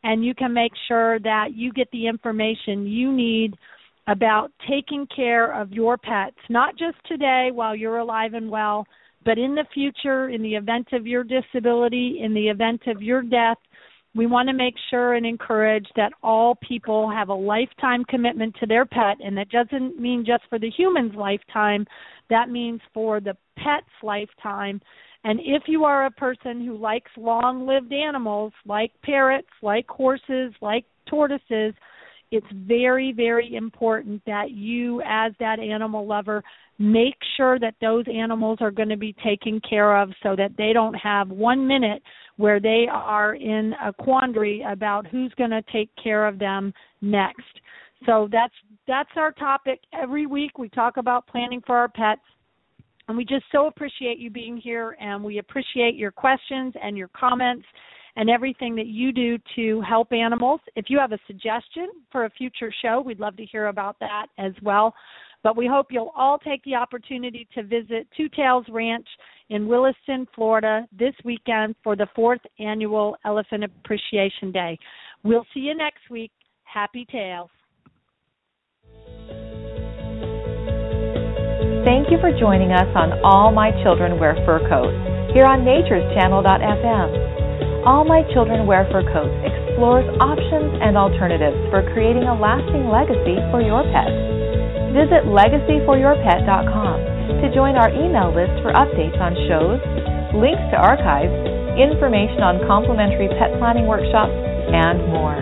and 0.03 0.25
you 0.25 0.35
can 0.35 0.53
make 0.53 0.73
sure 0.89 1.21
that 1.21 1.51
you 1.55 1.73
get 1.73 1.89
the 1.93 2.09
information 2.09 2.89
you 2.89 3.13
need 3.13 3.55
about 4.09 4.51
taking 4.69 5.07
care 5.15 5.53
of 5.53 5.71
your 5.71 5.99
pets, 5.99 6.37
not 6.49 6.77
just 6.79 6.97
today 7.07 7.51
while 7.53 7.77
you're 7.77 7.99
alive 7.99 8.33
and 8.35 8.51
well, 8.51 8.87
but 9.25 9.37
in 9.37 9.55
the 9.55 9.67
future, 9.75 10.31
in 10.31 10.43
the 10.43 10.55
event 10.55 10.89
of 10.93 11.07
your 11.07 11.23
disability, 11.23 12.21
in 12.23 12.33
the 12.33 12.49
event 12.49 12.81
of 12.87 13.03
your 13.03 13.23
death. 13.23 13.59
We 14.15 14.27
want 14.27 14.49
to 14.49 14.55
make 14.55 14.75
sure 14.89 15.15
and 15.15 15.27
encourage 15.27 15.87
that 15.97 16.13
all 16.23 16.55
people 16.67 17.11
have 17.11 17.29
a 17.29 17.35
lifetime 17.35 18.05
commitment 18.05 18.57
to 18.59 18.67
their 18.67 18.87
pet, 18.87 19.19
and 19.23 19.37
that 19.37 19.51
doesn't 19.51 20.01
mean 20.01 20.25
just 20.27 20.45
for 20.49 20.59
the 20.59 20.71
human's 20.71 21.15
lifetime, 21.15 21.87
that 22.31 22.49
means 22.49 22.81
for 22.95 23.21
the 23.21 23.37
pet's 23.59 23.87
lifetime. 24.03 24.81
And 25.25 25.39
if 25.41 25.65
you 25.67 25.85
are 25.85 26.07
a 26.07 26.11
person 26.11 26.65
who 26.65 26.79
likes 26.79 27.11
long 27.19 27.67
lived 27.67 27.93
animals 27.93 28.55
like 28.65 28.93
parrots, 29.03 29.49
like 29.63 29.87
horses, 29.89 30.55
like 30.63 30.87
tortoises, 31.07 31.75
it's 32.31 32.47
very, 32.53 33.13
very 33.13 33.55
important 33.55 34.23
that 34.27 34.51
you, 34.51 35.01
as 35.03 35.33
that 35.41 35.59
animal 35.59 36.07
lover, 36.07 36.43
make 36.79 37.17
sure 37.37 37.59
that 37.59 37.75
those 37.81 38.05
animals 38.13 38.59
are 38.61 38.71
going 38.71 38.89
to 38.89 38.97
be 38.97 39.15
taken 39.25 39.61
care 39.69 39.97
of 39.97 40.11
so 40.23 40.37
that 40.37 40.53
they 40.57 40.73
don't 40.73 40.95
have 40.95 41.29
one 41.29 41.67
minute 41.67 42.03
where 42.37 42.61
they 42.61 42.87
are 42.91 43.35
in 43.35 43.73
a 43.85 43.93
quandary 43.93 44.65
about 44.69 45.07
who's 45.07 45.33
going 45.37 45.51
to 45.51 45.63
take 45.73 45.91
care 46.03 46.27
of 46.27 46.39
them 46.39 46.73
next. 47.01 47.43
So 48.07 48.29
that's 48.31 48.55
that's 48.87 49.11
our 49.17 49.33
topic 49.33 49.81
every 49.93 50.27
week. 50.27 50.57
We 50.57 50.69
talk 50.69 50.99
about 50.99 51.27
planning 51.27 51.63
for 51.67 51.77
our 51.77 51.89
pets. 51.89 52.21
And 53.09 53.17
we 53.17 53.25
just 53.25 53.45
so 53.51 53.67
appreciate 53.67 54.19
you 54.19 54.31
being 54.31 54.59
here 54.59 54.97
and 55.01 55.25
we 55.25 55.39
appreciate 55.39 55.95
your 55.95 56.11
questions 56.11 56.75
and 56.81 56.97
your 56.97 57.09
comments 57.09 57.65
and 58.19 58.29
everything 58.29 58.75
that 58.75 58.89
you 58.89 59.13
do 59.13 59.39
to 59.55 59.81
help 59.81 60.13
animals. 60.13 60.61
If 60.75 60.87
you 60.89 60.99
have 60.99 61.13
a 61.13 61.19
suggestion 61.29 61.89
for 62.11 62.25
a 62.25 62.31
future 62.31 62.75
show, 62.83 63.01
we'd 63.01 63.21
love 63.21 63.37
to 63.37 63.45
hear 63.47 63.69
about 63.69 63.97
that 64.01 64.27
as 64.39 64.53
well. 64.61 64.93
But 65.45 65.57
we 65.57 65.69
hope 65.69 65.87
you'll 65.91 66.13
all 66.17 66.37
take 66.37 66.63
the 66.65 66.75
opportunity 66.75 67.47
to 67.55 67.63
visit 67.63 68.09
Two 68.17 68.29
Tails 68.29 68.67
Ranch 68.71 69.07
in 69.51 69.69
Williston, 69.69 70.27
Florida 70.35 70.85
this 70.99 71.15
weekend 71.25 71.77
for 71.85 71.95
the 71.95 72.09
fourth 72.17 72.41
annual 72.59 73.17
Elephant 73.25 73.63
Appreciation 73.63 74.51
Day. 74.51 74.77
We'll 75.23 75.47
see 75.55 75.61
you 75.61 75.77
next 75.77 76.11
week. 76.11 76.33
Happy 76.65 77.07
Tails. 77.11 77.51
Thank 81.85 82.11
you 82.11 82.19
for 82.21 82.37
joining 82.39 82.73
us 82.73 82.89
on 82.97 83.21
All 83.23 83.53
My 83.53 83.71
Children 83.85 84.19
Wear 84.19 84.35
Fur 84.45 84.59
Coats 84.69 85.33
here 85.33 85.47
on 85.47 85.65
Nature's 85.65 86.03
natureschannel.fm. 86.03 87.38
All 87.89 88.05
My 88.05 88.21
Children 88.37 88.69
Wear 88.69 88.85
Fur 88.93 89.01
Coats 89.01 89.33
explores 89.49 90.05
options 90.21 90.77
and 90.85 90.93
alternatives 90.93 91.57
for 91.73 91.81
creating 91.97 92.29
a 92.29 92.37
lasting 92.37 92.93
legacy 92.93 93.41
for 93.49 93.65
your 93.65 93.81
pet. 93.81 94.13
Visit 94.93 95.25
legacyforyourpet.com 95.25 97.41
to 97.41 97.47
join 97.57 97.81
our 97.81 97.89
email 97.89 98.29
list 98.29 98.61
for 98.61 98.77
updates 98.77 99.17
on 99.17 99.33
shows, 99.49 99.81
links 100.37 100.61
to 100.69 100.77
archives, 100.77 101.33
information 101.81 102.45
on 102.45 102.61
complimentary 102.69 103.33
pet 103.41 103.57
planning 103.57 103.89
workshops, 103.89 104.37
and 104.37 105.01
more. 105.09 105.41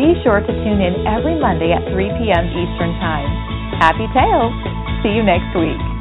Be 0.00 0.16
sure 0.24 0.40
to 0.40 0.52
tune 0.64 0.80
in 0.80 1.04
every 1.04 1.36
Monday 1.36 1.76
at 1.76 1.84
3 1.92 2.00
p.m. 2.16 2.48
Eastern 2.48 2.96
Time. 2.96 3.28
Happy 3.76 4.08
Tails! 4.16 4.56
See 5.04 5.12
you 5.12 5.20
next 5.20 5.52
week. 5.52 5.93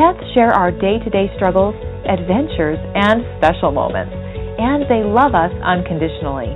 Pets 0.00 0.32
share 0.32 0.48
our 0.56 0.72
day 0.72 0.96
to 0.96 1.10
day 1.12 1.28
struggles, 1.36 1.76
adventures, 2.08 2.80
and 2.96 3.20
special 3.36 3.68
moments, 3.68 4.16
and 4.56 4.88
they 4.88 5.04
love 5.04 5.36
us 5.36 5.52
unconditionally. 5.60 6.48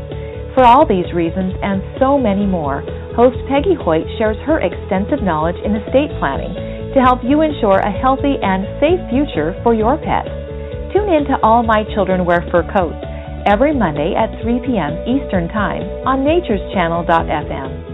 For 0.57 0.65
all 0.65 0.89
these 0.89 1.13
reasons 1.13 1.53
and 1.61 1.85
so 2.01 2.17
many 2.17 2.49
more, 2.49 2.81
host 3.13 3.37
Peggy 3.45 3.77
Hoyt 3.77 4.09
shares 4.17 4.41
her 4.49 4.65
extensive 4.65 5.21
knowledge 5.21 5.61
in 5.61 5.77
estate 5.77 6.09
planning 6.17 6.57
to 6.97 7.05
help 7.05 7.21
you 7.21 7.45
ensure 7.45 7.85
a 7.85 7.93
healthy 7.93 8.41
and 8.41 8.65
safe 8.81 9.05
future 9.13 9.53
for 9.61 9.77
your 9.77 10.01
pet. 10.01 10.25
Tune 10.97 11.13
in 11.13 11.29
to 11.29 11.37
All 11.45 11.61
My 11.61 11.85
Children 11.93 12.25
Wear 12.25 12.49
Fur 12.49 12.65
Coats 12.73 12.97
every 13.45 13.77
Monday 13.77 14.17
at 14.17 14.41
3 14.41 14.65
p.m. 14.65 15.05
Eastern 15.05 15.53
Time 15.53 15.85
on 16.09 16.25
natureschannel.fm. 16.25 17.94